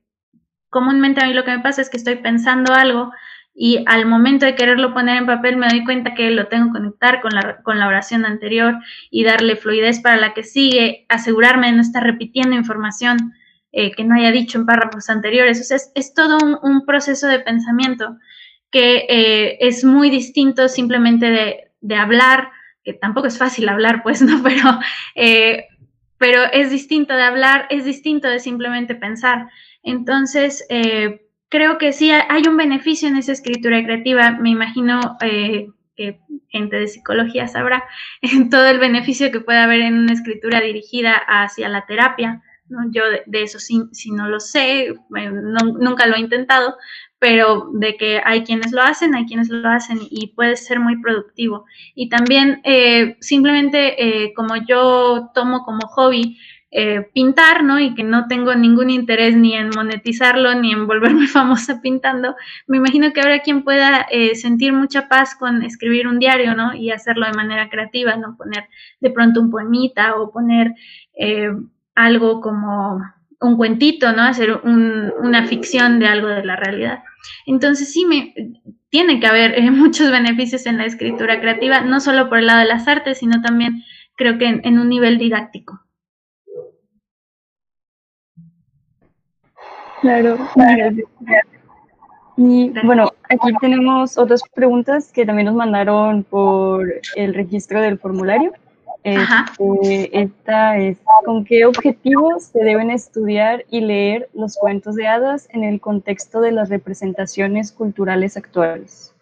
comúnmente 0.69 1.23
a 1.23 1.27
mí 1.27 1.33
lo 1.33 1.43
que 1.43 1.51
me 1.51 1.63
pasa 1.63 1.81
es 1.81 1.89
que 1.89 1.97
estoy 1.97 2.15
pensando 2.15 2.73
algo 2.73 3.11
y 3.59 3.83
al 3.87 4.05
momento 4.05 4.45
de 4.45 4.53
quererlo 4.53 4.93
poner 4.93 5.17
en 5.17 5.25
papel 5.25 5.57
me 5.57 5.67
doy 5.67 5.83
cuenta 5.83 6.13
que 6.13 6.29
lo 6.29 6.45
tengo 6.45 6.67
que 6.67 6.73
conectar 6.73 7.21
con 7.21 7.33
la, 7.33 7.57
con 7.63 7.79
la 7.79 7.87
oración 7.87 8.23
anterior 8.23 8.75
y 9.09 9.23
darle 9.23 9.55
fluidez 9.55 9.99
para 9.99 10.17
la 10.17 10.35
que 10.35 10.43
sigue, 10.43 11.07
asegurarme 11.09 11.65
de 11.65 11.73
no 11.73 11.81
estar 11.81 12.03
repitiendo 12.03 12.55
información 12.55 13.33
eh, 13.71 13.89
que 13.93 14.03
no 14.03 14.13
haya 14.13 14.31
dicho 14.31 14.59
en 14.59 14.67
párrafos 14.67 15.09
anteriores. 15.09 15.59
O 15.59 15.63
sea, 15.63 15.77
es, 15.95 16.13
todo 16.13 16.37
un, 16.61 16.85
proceso 16.85 17.25
de 17.25 17.39
pensamiento 17.39 18.19
que 18.69 19.57
es 19.59 19.83
muy 19.83 20.11
distinto 20.11 20.69
simplemente 20.69 21.31
de, 21.31 21.71
de, 21.81 21.95
hablar, 21.95 22.51
que 22.83 22.93
tampoco 22.93 23.25
es 23.25 23.39
fácil 23.39 23.67
hablar, 23.69 24.03
pues, 24.03 24.21
¿no? 24.21 24.43
Pero, 24.43 24.79
pero 26.19 26.43
es 26.53 26.69
distinto 26.69 27.15
de 27.15 27.23
hablar, 27.23 27.65
es 27.71 27.85
distinto 27.85 28.27
de 28.27 28.37
simplemente 28.37 28.93
pensar. 28.93 29.49
Entonces, 29.81 30.63
creo 31.49 31.77
que 31.77 31.93
sí 31.93 32.11
hay 32.11 32.43
un 32.47 32.57
beneficio 32.57 33.07
en 33.07 33.17
esa 33.17 33.31
escritura 33.31 33.83
creativa. 33.83 34.31
Me 34.31 34.49
imagino 34.49 35.17
eh, 35.21 35.69
que 35.95 36.19
gente 36.49 36.77
de 36.77 36.87
psicología 36.87 37.47
sabrá 37.47 37.83
en 38.21 38.49
todo 38.49 38.67
el 38.67 38.79
beneficio 38.79 39.31
que 39.31 39.41
puede 39.41 39.59
haber 39.59 39.81
en 39.81 39.95
una 39.95 40.13
escritura 40.13 40.61
dirigida 40.61 41.13
hacia 41.15 41.69
la 41.69 41.85
terapia. 41.85 42.41
Yo 42.91 43.03
de, 43.25 43.41
eso 43.43 43.59
sí, 43.59 43.81
no 44.11 44.27
lo 44.27 44.41
sé, 44.41 44.93
nunca 45.09 46.05
lo 46.05 46.17
he 46.17 46.19
intentado, 46.19 46.75
pero 47.17 47.69
de 47.73 47.95
que 47.95 48.21
hay 48.25 48.43
quienes 48.43 48.73
lo 48.73 48.81
hacen, 48.81 49.15
hay 49.15 49.25
quienes 49.25 49.47
lo 49.47 49.69
hacen 49.69 49.99
y 50.01 50.33
puede 50.35 50.57
ser 50.57 50.81
muy 50.81 51.01
productivo. 51.01 51.63
Y 51.95 52.09
también 52.09 52.59
eh, 52.65 53.15
simplemente 53.21 53.95
eh, 54.25 54.33
como 54.33 54.57
yo 54.67 55.31
tomo 55.33 55.63
como 55.63 55.87
hobby 55.87 56.37
eh, 56.69 57.09
pintar, 57.13 57.63
¿no? 57.63 57.79
Y 57.79 57.95
que 57.95 58.03
no 58.03 58.27
tengo 58.27 58.53
ningún 58.53 58.89
interés 58.89 59.37
ni 59.37 59.53
en 59.53 59.69
monetizarlo 59.69 60.53
ni 60.55 60.73
en 60.73 60.85
volverme 60.85 61.27
famosa 61.27 61.81
pintando, 61.81 62.35
me 62.67 62.77
imagino 62.77 63.13
que 63.13 63.21
habrá 63.21 63.39
quien 63.39 63.63
pueda 63.63 64.05
eh, 64.11 64.35
sentir 64.35 64.73
mucha 64.73 65.07
paz 65.07 65.35
con 65.35 65.63
escribir 65.63 66.07
un 66.07 66.19
diario, 66.19 66.55
¿no? 66.55 66.75
Y 66.75 66.91
hacerlo 66.91 67.25
de 67.25 67.31
manera 67.31 67.69
creativa, 67.69 68.17
¿no? 68.17 68.35
Poner 68.35 68.67
de 68.99 69.09
pronto 69.11 69.39
un 69.39 69.49
poemita 69.49 70.17
o 70.17 70.31
poner 70.31 70.73
eh, 71.17 71.51
algo 71.95 72.41
como 72.41 73.01
un 73.39 73.55
cuentito, 73.55 74.11
¿no? 74.11 74.23
Hacer 74.23 74.59
una 74.63 75.45
ficción 75.47 75.99
de 75.99 76.07
algo 76.07 76.27
de 76.27 76.43
la 76.43 76.57
realidad. 76.57 77.01
Entonces 77.45 77.93
sí, 77.93 78.05
me, 78.05 78.33
tiene 78.89 79.21
que 79.21 79.27
haber 79.27 79.61
muchos 79.71 80.11
beneficios 80.11 80.65
en 80.65 80.77
la 80.77 80.85
escritura 80.85 81.39
creativa, 81.39 81.79
no 81.81 82.01
solo 82.01 82.27
por 82.27 82.39
el 82.39 82.47
lado 82.47 82.59
de 82.59 82.65
las 82.65 82.89
artes, 82.89 83.19
sino 83.19 83.41
también 83.41 83.83
creo 84.17 84.37
que 84.37 84.47
en 84.47 84.79
un 84.79 84.89
nivel 84.89 85.17
didáctico. 85.17 85.86
Claro, 90.01 90.37
gracias. 90.55 91.07
Y 92.37 92.71
bueno, 92.83 93.11
aquí 93.29 93.51
tenemos 93.59 94.17
otras 94.17 94.41
preguntas 94.53 95.11
que 95.11 95.25
también 95.25 95.47
nos 95.47 95.55
mandaron 95.55 96.23
por 96.23 96.87
el 97.15 97.33
registro 97.33 97.81
del 97.81 97.97
formulario. 97.97 98.53
Este, 99.03 100.19
esta 100.19 100.77
es, 100.77 100.97
¿con 101.25 101.45
qué 101.45 101.65
objetivos 101.65 102.43
se 102.43 102.63
deben 102.63 102.91
estudiar 102.91 103.65
y 103.71 103.81
leer 103.81 104.29
los 104.33 104.57
cuentos 104.57 104.95
de 104.95 105.07
hadas 105.07 105.47
en 105.51 105.63
el 105.63 105.79
contexto 105.79 106.41
de 106.41 106.51
las 106.51 106.69
representaciones 106.69 107.71
culturales 107.71 108.37
actuales? 108.37 109.15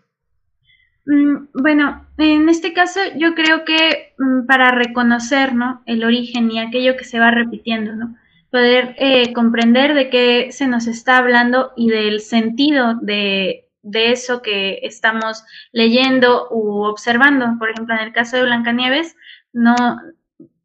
Mm, 1.05 1.49
bueno, 1.53 2.05
en 2.17 2.49
este 2.49 2.73
caso 2.73 2.99
yo 3.15 3.35
creo 3.35 3.63
que 3.63 4.13
mm, 4.17 4.45
para 4.47 4.71
reconocer 4.71 5.53
¿no? 5.53 5.83
el 5.85 6.03
origen 6.03 6.51
y 6.51 6.59
aquello 6.59 6.97
que 6.97 7.03
se 7.03 7.19
va 7.19 7.31
repitiendo, 7.31 7.95
¿no? 7.95 8.15
Poder 8.55 8.95
eh, 8.99 9.33
comprender 9.33 9.93
de 9.93 10.09
qué 10.09 10.53
se 10.53 10.65
nos 10.65 10.87
está 10.87 11.17
hablando 11.17 11.73
y 11.75 11.89
del 11.89 12.21
sentido 12.21 12.95
de, 13.01 13.67
de, 13.81 14.13
eso 14.13 14.41
que 14.41 14.79
estamos 14.83 15.43
leyendo 15.73 16.47
u 16.51 16.85
observando. 16.85 17.57
Por 17.59 17.71
ejemplo, 17.71 17.95
en 17.95 17.99
el 17.99 18.13
caso 18.13 18.37
de 18.37 18.43
Blancanieves, 18.43 19.17
no, 19.51 19.75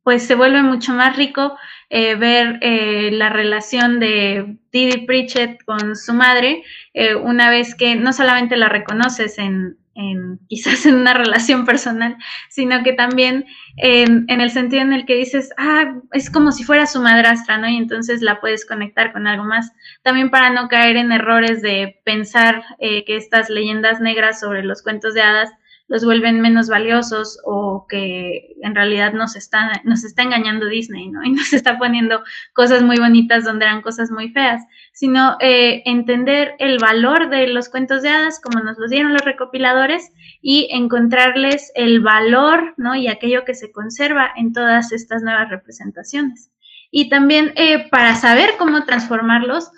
pues 0.05 0.23
se 0.25 0.37
vuelve 0.37 0.63
mucho 0.63 0.93
más 0.93 1.17
rico 1.17 1.59
eh, 1.89 2.15
ver 2.15 2.61
eh, 2.61 3.11
la 3.11 3.29
relación 3.29 3.99
de 3.99 4.59
Didi 4.71 5.05
Pritchett 5.05 5.65
con 5.65 5.97
su 5.97 6.15
madre, 6.15 6.63
una 7.25 7.51
vez 7.51 7.75
que 7.75 7.97
no 7.97 8.13
solamente 8.13 8.57
la 8.57 8.69
reconoces 8.69 9.37
en, 9.39 9.80
quizás 10.49 10.87
en 10.87 10.95
una 10.97 11.15
relación 11.15 11.65
personal, 11.65 12.17
sino 12.49 12.83
que 12.83 12.93
también 12.93 13.47
en, 13.77 14.29
el 14.29 14.51
sentido 14.51 14.83
en 14.83 14.93
el 14.93 15.05
que 15.05 15.17
dices, 15.17 15.51
ah, 15.59 15.95
es 16.13 16.31
como 16.31 16.53
si 16.53 16.65
fuera 16.65 16.87
su 16.87 17.01
madrastra, 17.01 17.59
¿no? 17.59 17.69
Y 17.69 17.77
entonces 17.77 18.23
la 18.23 18.41
puedes 18.41 18.67
conectar 18.67 19.13
con 19.13 19.27
algo 19.27 19.45
más. 19.45 19.73
También 20.03 20.31
para 20.31 20.51
no 20.51 20.69
caer 20.69 20.97
en 20.97 21.13
errores 21.13 21.63
de 21.63 22.01
pensar 22.05 22.63
eh, 22.79 23.05
que 23.05 23.17
estas 23.17 23.51
leyendas 23.51 24.01
negras 24.01 24.41
sobre 24.41 24.63
los 24.63 24.83
cuentos 24.83 25.15
de 25.15 25.23
hadas 25.23 25.51
los 25.91 26.05
vuelven 26.05 26.41
menos 26.41 26.69
valiosos 26.69 27.41
o 27.45 27.87
que 27.89 28.55
en 28.63 28.77
realidad 28.77 29.13
nos 29.13 29.35
está, 29.35 29.73
nos 29.83 30.05
está 30.05 30.23
engañando 30.23 30.67
Disney, 30.67 31.09
¿no? 31.09 31.23
Y 31.25 31.33
nos 31.33 31.53
está 31.53 31.79
poniendo 31.79 32.23
cosas 32.55 32.83
muy 32.83 32.97
bonitas 32.97 33.45
donde 33.45 33.65
eran 33.65 33.83
cosas 33.83 34.09
muy 34.11 34.31
feas, 34.31 34.63
sino 34.93 35.37
eh, 35.41 35.83
entender 35.87 36.55
el 36.61 36.79
valor 36.79 37.29
de 37.29 37.49
los 37.49 37.69
cuentos 37.69 38.03
de 38.03 38.09
hadas 38.09 38.41
como 38.41 38.61
nos 38.61 38.79
los 38.79 38.89
dieron 38.89 39.13
los 39.13 39.25
recopiladores 39.25 40.13
y 40.41 40.69
encontrarles 40.71 41.73
el 41.75 42.01
valor, 42.01 42.73
¿no? 42.77 42.95
Y 42.95 43.09
aquello 43.09 43.45
que 43.45 43.57
se 43.57 43.73
conserva 43.73 44.31
en 44.37 44.53
todas 44.53 44.93
estas 44.93 45.23
nuevas 45.23 45.51
representaciones. 45.51 46.53
Y 46.93 47.09
también 47.09 47.53
eh, 47.57 47.89
para 47.91 48.15
saber 48.15 48.51
cómo 48.59 48.85
transformarlos 48.85 49.73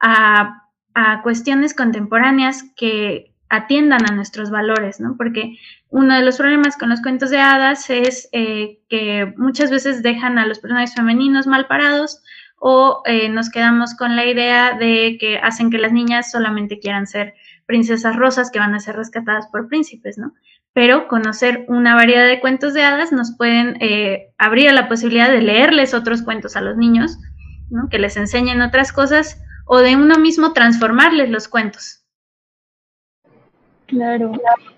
a, 0.00 0.68
a 0.94 1.22
cuestiones 1.22 1.72
contemporáneas 1.72 2.64
que 2.74 3.31
atiendan 3.52 4.10
a 4.10 4.14
nuestros 4.14 4.50
valores, 4.50 4.98
¿no? 4.98 5.14
Porque 5.18 5.58
uno 5.90 6.16
de 6.16 6.22
los 6.22 6.38
problemas 6.38 6.78
con 6.78 6.88
los 6.88 7.02
cuentos 7.02 7.28
de 7.28 7.38
hadas 7.38 7.90
es 7.90 8.30
eh, 8.32 8.78
que 8.88 9.34
muchas 9.36 9.70
veces 9.70 10.02
dejan 10.02 10.38
a 10.38 10.46
los 10.46 10.58
personajes 10.58 10.94
femeninos 10.94 11.46
mal 11.46 11.66
parados 11.66 12.22
o 12.58 13.02
eh, 13.04 13.28
nos 13.28 13.50
quedamos 13.50 13.94
con 13.94 14.16
la 14.16 14.24
idea 14.24 14.72
de 14.78 15.18
que 15.20 15.36
hacen 15.36 15.70
que 15.70 15.76
las 15.76 15.92
niñas 15.92 16.30
solamente 16.30 16.78
quieran 16.78 17.06
ser 17.06 17.34
princesas 17.66 18.16
rosas 18.16 18.50
que 18.50 18.58
van 18.58 18.74
a 18.74 18.80
ser 18.80 18.96
rescatadas 18.96 19.46
por 19.48 19.68
príncipes, 19.68 20.16
¿no? 20.16 20.32
Pero 20.72 21.06
conocer 21.06 21.66
una 21.68 21.94
variedad 21.94 22.26
de 22.26 22.40
cuentos 22.40 22.72
de 22.72 22.84
hadas 22.84 23.12
nos 23.12 23.36
pueden 23.36 23.76
eh, 23.82 24.32
abrir 24.38 24.72
la 24.72 24.88
posibilidad 24.88 25.30
de 25.30 25.42
leerles 25.42 25.92
otros 25.92 26.22
cuentos 26.22 26.56
a 26.56 26.62
los 26.62 26.78
niños, 26.78 27.18
¿no? 27.68 27.90
Que 27.90 27.98
les 27.98 28.16
enseñen 28.16 28.62
otras 28.62 28.94
cosas 28.94 29.42
o 29.66 29.80
de 29.80 29.94
uno 29.94 30.16
mismo 30.16 30.54
transformarles 30.54 31.28
los 31.28 31.48
cuentos, 31.48 32.01
Claro. 33.92 34.32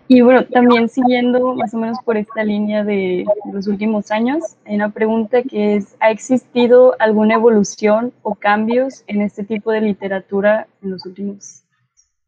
Y 0.08 0.22
bueno, 0.22 0.44
también 0.44 0.88
siguiendo 0.88 1.54
más 1.54 1.72
o 1.72 1.78
menos 1.78 1.98
por 2.04 2.16
esta 2.16 2.42
línea 2.42 2.82
de 2.82 3.24
los 3.52 3.68
últimos 3.68 4.10
años, 4.10 4.42
hay 4.66 4.74
una 4.74 4.90
pregunta 4.90 5.42
que 5.44 5.76
es, 5.76 5.96
¿ha 6.00 6.10
existido 6.10 6.96
alguna 6.98 7.34
evolución 7.34 8.12
o 8.22 8.34
cambios 8.34 9.04
en 9.06 9.22
este 9.22 9.44
tipo 9.44 9.70
de 9.70 9.82
literatura 9.82 10.66
en 10.82 10.90
los 10.90 11.06
últimos 11.06 11.62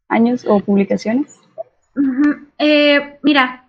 años 0.07 0.45
o 0.47 0.61
publicaciones? 0.61 1.41
Eh, 2.57 3.19
mira, 3.21 3.67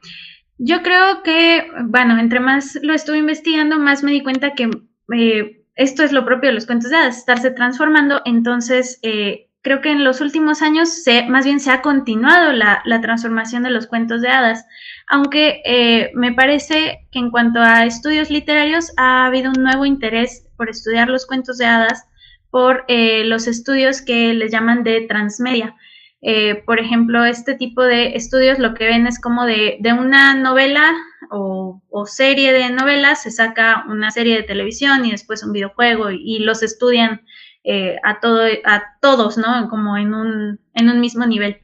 yo 0.59 0.83
creo 0.83 1.25
que, 1.25 1.66
bueno, 1.87 2.21
entre 2.21 2.39
más 2.39 2.79
lo 2.83 2.95
estuve 2.95 3.19
investigando, 3.19 3.81
más 3.81 4.05
me 4.05 4.12
di 4.12 4.23
cuenta 4.23 4.53
que 4.53 4.71
eh, 5.12 5.64
esto 5.75 6.05
es 6.05 6.12
lo 6.12 6.25
propio 6.25 6.51
de 6.51 6.55
los 6.55 6.66
cuentos 6.66 6.91
de 6.91 6.97
hadas, 6.99 7.19
estarse 7.19 7.51
transformando, 7.51 8.23
entonces... 8.25 9.01
Eh, 9.03 9.47
creo 9.63 9.81
que 9.81 9.91
en 9.91 10.05
los 10.05 10.21
últimos 10.21 10.63
años 10.63 11.03
se, 11.03 11.27
más 11.27 11.45
bien 11.45 11.61
se 11.61 11.71
ha 11.71 11.83
continuado 11.83 12.53
la, 12.53 12.83
transformación 13.03 13.63
de 13.63 13.71
los 13.71 13.87
cuentos 13.87 14.21
de 14.21 14.29
hadas, 14.29 14.65
aunque 15.09 15.63
eh, 15.65 16.11
me 16.15 16.33
parece 16.33 17.07
que 17.11 17.19
en 17.19 17.31
cuanto 17.31 17.61
a 17.61 17.85
estudios 17.85 18.31
literarios 18.31 18.93
ha 18.97 19.27
habido 19.27 19.51
un 19.51 19.63
nuevo 19.63 19.85
interés 19.85 20.47
por 20.57 20.69
estudiar 20.71 21.09
los 21.09 21.27
cuentos 21.27 21.59
de 21.59 21.67
hadas 21.67 22.05
por 22.51 22.85
eh, 22.89 23.25
los 23.25 23.47
estudios 23.47 24.01
que 24.01 24.33
les 24.33 24.51
llaman 24.51 24.83
de 24.83 25.03
transmedia. 25.03 25.75
Eh, 26.21 26.63
por 26.67 26.81
ejemplo, 26.81 27.25
este 27.25 27.55
tipo 27.55 27.83
de 27.83 28.17
estudios 28.17 28.59
lo 28.59 28.75
que 28.75 28.87
ven 28.87 29.07
es 29.07 29.21
como 29.21 29.45
de, 29.45 29.77
de 29.81 29.93
una 29.93 30.35
novela 30.35 30.93
o, 31.31 31.83
serie 32.07 32.53
de 32.53 32.71
novelas 32.71 33.23
se 33.23 33.31
saca 33.31 33.85
una 33.89 34.11
serie 34.11 34.37
de 34.37 34.43
televisión 34.43 35.05
y 35.05 35.11
después 35.11 35.43
un 35.43 35.53
videojuego 35.53 36.11
y 36.11 36.39
los 36.39 36.63
estudian 36.63 37.23
eh, 37.65 37.97
a, 38.03 38.21
todo, 38.21 38.43
a 38.65 38.83
todos, 39.01 39.39
¿no? 39.39 39.69
Como 39.69 39.97
en 39.97 40.15
un, 40.15 40.61
en 40.75 40.89
un 40.89 41.01
mismo 41.01 41.27
nivel. 41.27 41.61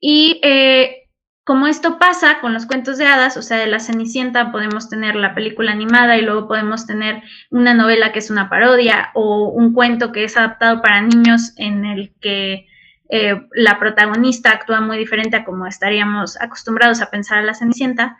Y 0.00 0.40
eh, 0.42 1.04
como 1.44 1.66
esto 1.66 1.98
pasa 1.98 2.40
con 2.40 2.54
los 2.54 2.66
cuentos 2.66 2.96
de 2.96 3.06
hadas, 3.06 3.36
o 3.36 3.42
sea, 3.42 3.58
de 3.58 3.66
la 3.66 3.78
Cenicienta 3.78 4.50
podemos 4.50 4.88
tener 4.88 5.14
la 5.14 5.34
película 5.34 5.72
animada 5.72 6.16
y 6.16 6.22
luego 6.22 6.48
podemos 6.48 6.86
tener 6.86 7.22
una 7.50 7.74
novela 7.74 8.12
que 8.12 8.18
es 8.18 8.30
una 8.30 8.48
parodia 8.48 9.10
o 9.14 9.48
un 9.48 9.74
cuento 9.74 10.10
que 10.10 10.24
es 10.24 10.36
adaptado 10.36 10.80
para 10.80 11.02
niños 11.02 11.52
en 11.58 11.84
el 11.84 12.14
que 12.20 12.66
eh, 13.10 13.46
la 13.52 13.78
protagonista 13.78 14.52
actúa 14.52 14.80
muy 14.80 14.96
diferente 14.96 15.36
a 15.36 15.44
como 15.44 15.66
estaríamos 15.66 16.40
acostumbrados 16.40 17.02
a 17.02 17.10
pensar 17.10 17.38
a 17.38 17.42
la 17.42 17.54
Cenicienta. 17.54 18.16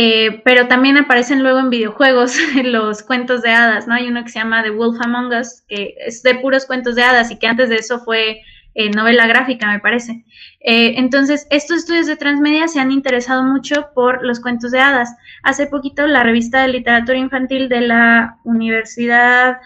Eh, 0.00 0.42
pero 0.44 0.68
también 0.68 0.96
aparecen 0.96 1.42
luego 1.42 1.58
en 1.58 1.70
videojuegos 1.70 2.38
los 2.62 3.02
cuentos 3.02 3.42
de 3.42 3.50
hadas, 3.50 3.88
¿no? 3.88 3.94
Hay 3.94 4.06
uno 4.06 4.22
que 4.22 4.28
se 4.28 4.38
llama 4.38 4.62
The 4.62 4.70
Wolf 4.70 4.96
Among 5.00 5.34
Us, 5.34 5.64
que 5.66 5.96
es 6.06 6.22
de 6.22 6.36
puros 6.36 6.66
cuentos 6.66 6.94
de 6.94 7.02
hadas 7.02 7.32
y 7.32 7.36
que 7.36 7.48
antes 7.48 7.68
de 7.68 7.78
eso 7.78 7.98
fue 7.98 8.42
eh, 8.76 8.90
novela 8.90 9.26
gráfica, 9.26 9.66
me 9.66 9.80
parece. 9.80 10.24
Eh, 10.60 10.94
entonces, 10.98 11.48
estos 11.50 11.78
estudios 11.78 12.06
de 12.06 12.14
transmedia 12.14 12.68
se 12.68 12.78
han 12.78 12.92
interesado 12.92 13.42
mucho 13.42 13.88
por 13.92 14.24
los 14.24 14.38
cuentos 14.38 14.70
de 14.70 14.78
hadas. 14.78 15.16
Hace 15.42 15.66
poquito 15.66 16.06
la 16.06 16.22
revista 16.22 16.62
de 16.62 16.68
literatura 16.68 17.18
infantil 17.18 17.68
de 17.68 17.80
la 17.80 18.38
Universidad 18.44 19.58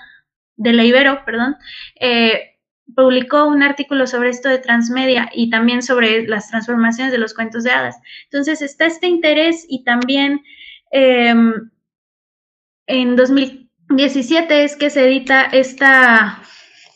de 0.56 0.72
la 0.72 0.84
Ibero, 0.84 1.26
perdón, 1.26 1.56
publicó 2.94 3.44
un 3.44 3.62
artículo 3.62 4.06
sobre 4.06 4.30
esto 4.30 4.48
de 4.48 4.58
transmedia 4.58 5.30
y 5.32 5.50
también 5.50 5.82
sobre 5.82 6.26
las 6.26 6.48
transformaciones 6.48 7.12
de 7.12 7.18
los 7.18 7.34
cuentos 7.34 7.64
de 7.64 7.70
hadas. 7.70 7.96
Entonces 8.24 8.62
está 8.62 8.86
este 8.86 9.06
interés 9.06 9.66
y 9.68 9.84
también 9.84 10.42
em, 10.90 11.70
en 12.86 13.16
2017 13.16 14.64
es 14.64 14.76
que 14.76 14.90
se 14.90 15.06
edita 15.06 15.42
esta, 15.44 16.42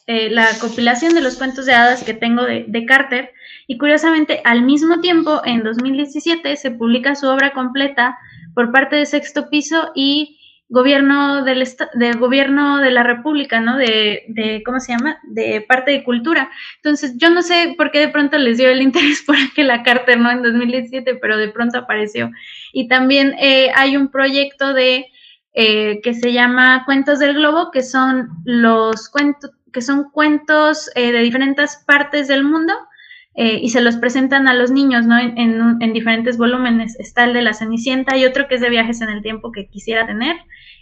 eh, 0.07 0.31
la 0.31 0.49
compilación 0.61 1.15
de 1.15 1.23
los 1.23 1.37
cuentos 1.37 1.67
de 1.67 1.75
hadas 1.75 2.05
que 2.05 2.15
tengo 2.15 2.45
de, 2.45 2.65
de 2.69 2.87
Carter 2.87 3.33
y 3.67 3.79
curiosamente 3.79 4.41
al 4.45 4.63
mismo 4.63 5.01
tiempo 5.01 5.43
en 5.45 5.63
2017 5.63 6.57
se 6.57 6.71
publica 6.71 7.15
su 7.15 7.29
obra 7.29 7.53
completa 7.53 8.19
por 8.55 8.73
parte 8.73 8.97
de 8.97 9.07
Sexto 9.07 9.51
Piso 9.51 9.91
y 9.95 10.36
gobierno 10.69 11.45
del, 11.45 11.67
del 11.95 12.19
gobierno 12.19 12.79
de 12.79 12.91
la 12.91 13.05
República, 13.05 13.61
¿no? 13.61 13.77
De, 13.77 14.25
de, 14.29 14.63
¿cómo 14.65 14.81
se 14.81 14.93
llama? 14.93 15.19
De 15.23 15.61
parte 15.61 15.93
de 15.93 16.05
cultura. 16.05 16.51
Entonces, 16.77 17.15
yo 17.17 17.31
no 17.31 17.43
sé 17.43 17.75
por 17.77 17.91
qué 17.91 18.01
de 18.01 18.09
pronto 18.09 18.37
les 18.39 18.59
dio 18.59 18.69
el 18.69 18.83
interés 18.83 19.23
por 19.23 19.37
la 19.57 19.83
Carter, 19.83 20.19
¿no? 20.19 20.31
En 20.31 20.43
2017, 20.43 21.17
pero 21.17 21.37
de 21.37 21.49
pronto 21.49 21.79
apareció. 21.79 22.31
Y 22.73 22.89
también 22.89 23.35
eh, 23.39 23.71
hay 23.75 23.97
un 23.97 24.09
proyecto 24.11 24.75
de, 24.75 25.07
eh, 25.55 26.01
que 26.03 26.15
se 26.15 26.33
llama 26.33 26.85
Cuentos 26.85 27.21
del 27.21 27.35
Globo, 27.35 27.71
que 27.71 27.83
son 27.83 28.29
los 28.45 29.09
cuentos, 29.09 29.53
que 29.73 29.83
son 29.83 30.11
cuentos 30.11 30.91
eh, 30.97 31.13
de 31.13 31.21
diferentes 31.21 31.83
partes 31.87 32.29
del 32.29 32.45
mundo, 32.45 32.75
y 33.39 33.69
se 33.69 33.83
los 33.83 33.99
presentan 33.99 34.49
a 34.49 34.55
los 34.55 34.71
niños, 34.71 35.05
¿no? 35.05 35.19
En, 35.19 35.37
en, 35.37 35.77
en, 35.83 35.93
diferentes 35.93 36.39
volúmenes. 36.39 36.99
Está 36.99 37.25
el 37.25 37.35
de 37.35 37.43
la 37.43 37.53
Cenicienta 37.53 38.17
y 38.17 38.25
otro 38.25 38.49
que 38.49 38.55
es 38.55 38.63
de 38.63 38.71
viajes 38.71 39.03
en 39.03 39.11
el 39.11 39.21
tiempo 39.21 39.53
que 39.53 39.69
quisiera 39.69 40.07
tener 40.07 40.37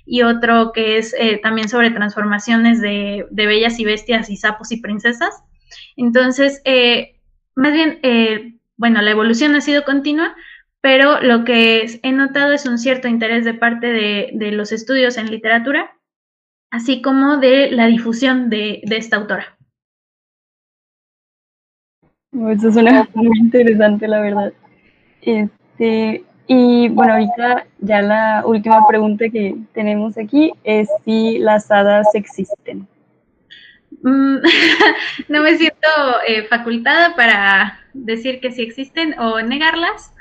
y 0.07 0.23
otro 0.23 0.73
que 0.73 0.99
es 0.99 1.15
eh, 1.19 1.41
también 1.43 1.69
sobre 1.69 1.91
transformaciones 1.91 2.81
de, 2.81 3.27
bellas 3.31 3.79
y 3.79 3.85
bestias 3.85 4.31
y 4.31 4.37
sapos 4.37 4.73
y 4.73 4.81
princesas. 4.81 5.43
Entonces, 5.97 6.61
eh, 6.65 7.17
más 7.55 7.73
bien, 7.73 7.99
eh, 8.03 8.55
bueno, 8.77 9.01
la 9.03 9.11
evolución 9.11 9.55
ha 9.55 9.61
sido 9.61 9.85
continua, 9.85 10.35
pero 10.81 11.21
lo 11.21 11.45
que 11.45 12.01
he 12.03 12.13
notado 12.13 12.53
es 12.53 12.67
un 12.67 12.79
cierto 12.79 13.09
interés 13.09 13.45
de 13.45 13.55
parte 13.55 13.87
de, 13.87 14.53
los 14.53 14.73
estudios 14.73 15.17
en 15.17 15.31
literatura, 15.31 15.97
así 16.71 17.01
como 17.01 17.39
de 17.39 17.71
la 17.71 17.87
difusión 17.87 18.51
de, 18.51 18.83
de 18.85 18.97
esta 18.97 19.17
autora. 19.17 19.57
Eso 22.51 22.73
suena 22.73 23.09
muy 23.15 23.39
interesante, 23.39 24.09
la 24.09 24.21
verdad. 24.21 24.53
Este, 25.23 26.25
y 26.47 26.89
bueno, 26.89 27.15
ahorita 27.15 27.67
ya 27.79 28.03
la 28.03 28.43
última 28.45 28.87
pregunta 28.87 29.29
que 29.31 29.57
tenemos 29.73 30.19
aquí 30.19 30.53
es 30.63 30.89
si 31.05 31.39
las 31.39 31.71
hadas 31.71 32.15
existen. 32.15 32.87
Mm, 34.03 34.37
no 35.29 35.43
me 35.43 35.57
siento 35.57 35.89
eh, 36.29 36.45
facultada 36.45 37.17
para 37.17 37.81
decir 37.95 38.41
que 38.41 38.53
sí 38.53 38.63
existen 38.63 39.19
o 39.19 39.41
negarlas, 39.41 40.13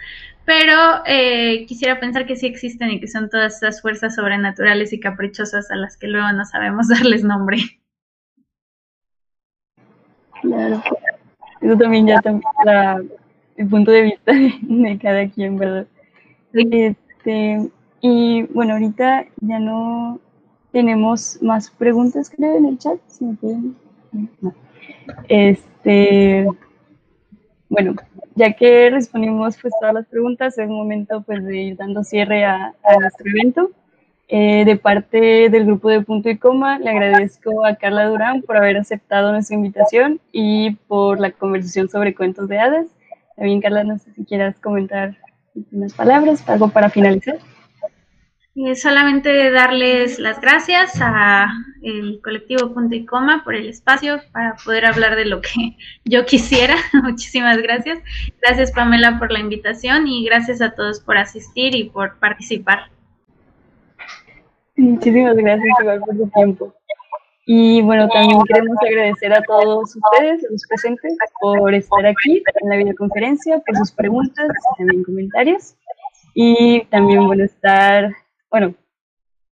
pero 0.45 1.03
eh, 1.05 1.65
quisiera 1.67 1.99
pensar 1.99 2.25
que 2.25 2.37
sí 2.37 2.47
existen 2.47 2.91
y 2.91 2.99
que 3.01 3.07
son 3.07 3.29
todas 3.29 3.57
esas 3.57 3.81
fuerzas 3.81 4.15
sobrenaturales 4.15 4.93
y 4.93 4.99
caprichosas 5.01 5.71
a 5.71 5.75
las 5.75 5.97
que 5.97 6.07
luego 6.07 6.31
no 6.31 6.45
sabemos 6.45 6.87
darles 6.89 7.23
nombre. 7.23 7.57
Claro, 10.41 10.81
eso 11.61 11.77
también 11.77 12.07
ya 12.07 12.21
también 12.21 12.43
el 13.55 13.67
punto 13.67 13.91
de 13.91 14.01
vista 14.01 14.31
de 14.33 14.99
cada 15.01 15.29
quien, 15.29 15.57
¿verdad? 15.57 15.87
Este, 16.53 17.69
y 18.01 18.43
bueno, 18.53 18.73
ahorita 18.73 19.25
ya 19.41 19.59
no 19.59 20.19
tenemos 20.71 21.41
más 21.41 21.69
preguntas, 21.71 22.29
creo, 22.29 22.57
en 22.57 22.65
el 22.65 22.77
chat. 22.77 22.99
Este, 25.27 26.47
bueno, 27.69 27.95
ya 28.35 28.53
que 28.53 28.89
respondimos 28.91 29.57
pues 29.61 29.73
todas 29.79 29.95
las 29.95 30.05
preguntas, 30.07 30.57
es 30.57 30.67
momento 30.69 31.21
pues 31.21 31.43
de 31.43 31.57
ir 31.57 31.77
dando 31.77 32.03
cierre 32.03 32.45
a, 32.45 32.73
nuestro 32.99 33.29
evento. 33.29 33.71
Eh, 34.29 34.63
de 34.65 34.77
parte 34.77 35.49
del 35.49 35.65
grupo 35.65 35.89
de 35.89 36.01
Punto 36.01 36.29
y 36.29 36.37
Coma, 36.37 36.79
le 36.79 36.89
agradezco 36.89 37.65
a 37.65 37.75
Carla 37.75 38.05
Durán 38.05 38.41
por 38.41 38.57
haber 38.57 38.77
aceptado 38.77 39.31
nuestra 39.31 39.55
invitación 39.55 40.19
y 40.31 40.71
por 40.87 41.19
la 41.19 41.31
conversación 41.31 41.89
sobre 41.89 42.15
cuentos 42.15 42.47
de 42.47 42.57
hadas. 42.57 42.87
También, 43.35 43.61
Carla, 43.61 43.83
no 43.83 43.97
sé 43.97 44.11
si 44.13 44.23
quieras 44.25 44.59
comentar 44.59 45.17
unas 45.71 45.93
palabras, 45.93 46.47
algo 46.47 46.69
para 46.69 46.89
finalizar. 46.89 47.37
Eh, 48.55 48.75
solamente 48.75 49.49
darles 49.49 50.19
las 50.19 50.39
gracias 50.39 51.01
a 51.01 51.47
el 51.81 52.21
colectivo 52.23 52.71
Punto 52.71 52.95
y 52.95 53.03
Coma 53.03 53.43
por 53.43 53.55
el 53.55 53.67
espacio 53.67 54.19
para 54.31 54.55
poder 54.63 54.85
hablar 54.85 55.15
de 55.15 55.25
lo 55.25 55.41
que 55.41 55.75
yo 56.05 56.25
quisiera. 56.25 56.75
Muchísimas 57.03 57.57
gracias. 57.57 57.99
Gracias 58.41 58.71
Pamela 58.71 59.17
por 59.17 59.31
la 59.31 59.39
invitación 59.39 60.07
y 60.07 60.23
gracias 60.23 60.61
a 60.61 60.75
todos 60.75 60.99
por 60.99 61.17
asistir 61.17 61.75
y 61.75 61.89
por 61.89 62.19
participar. 62.19 62.91
Muchísimas 64.75 65.35
gracias 65.35 65.79
igual 65.79 65.99
por 66.01 66.17
su 66.17 66.29
tiempo. 66.29 66.75
Y 67.45 67.81
bueno, 67.81 68.07
también 68.07 68.39
queremos 68.47 68.77
agradecer 68.81 69.33
a 69.33 69.41
todos 69.41 69.95
ustedes, 69.95 70.45
a 70.45 70.51
los 70.51 70.63
presentes, 70.67 71.17
por 71.41 71.73
estar 71.73 72.05
aquí 72.05 72.41
en 72.61 72.69
la 72.69 72.77
videoconferencia, 72.77 73.59
por 73.59 73.75
sus 73.77 73.91
preguntas, 73.91 74.47
también 74.77 75.03
comentarios. 75.03 75.75
Y 76.33 76.85
también, 76.85 77.25
bueno, 77.27 77.43
estar, 77.43 78.11
bueno, 78.49 78.73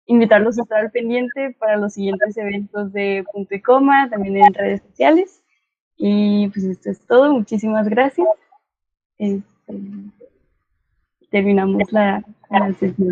invitarlos 0.05 0.59
a 0.59 0.63
estar 0.63 0.79
al 0.79 0.91
pendiente 0.91 1.55
para 1.59 1.77
los 1.77 1.93
siguientes 1.93 2.37
eventos 2.37 2.93
de 2.93 3.23
Punto 3.31 3.55
y 3.55 3.61
Coma, 3.61 4.09
también 4.09 4.37
en 4.37 4.53
redes 4.53 4.81
sociales. 4.81 5.43
Y 5.97 6.47
pues 6.49 6.65
esto 6.65 6.91
es 6.91 6.99
todo, 7.05 7.33
muchísimas 7.33 7.89
gracias. 7.89 8.27
Este, 9.17 9.43
terminamos 11.31 11.91
la, 11.91 12.23
la 12.49 12.73
sesión. 12.73 13.09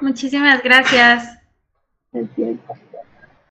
Muchísimas 0.00 0.62
gracias. 0.62 1.38
Gracias. 2.12 2.58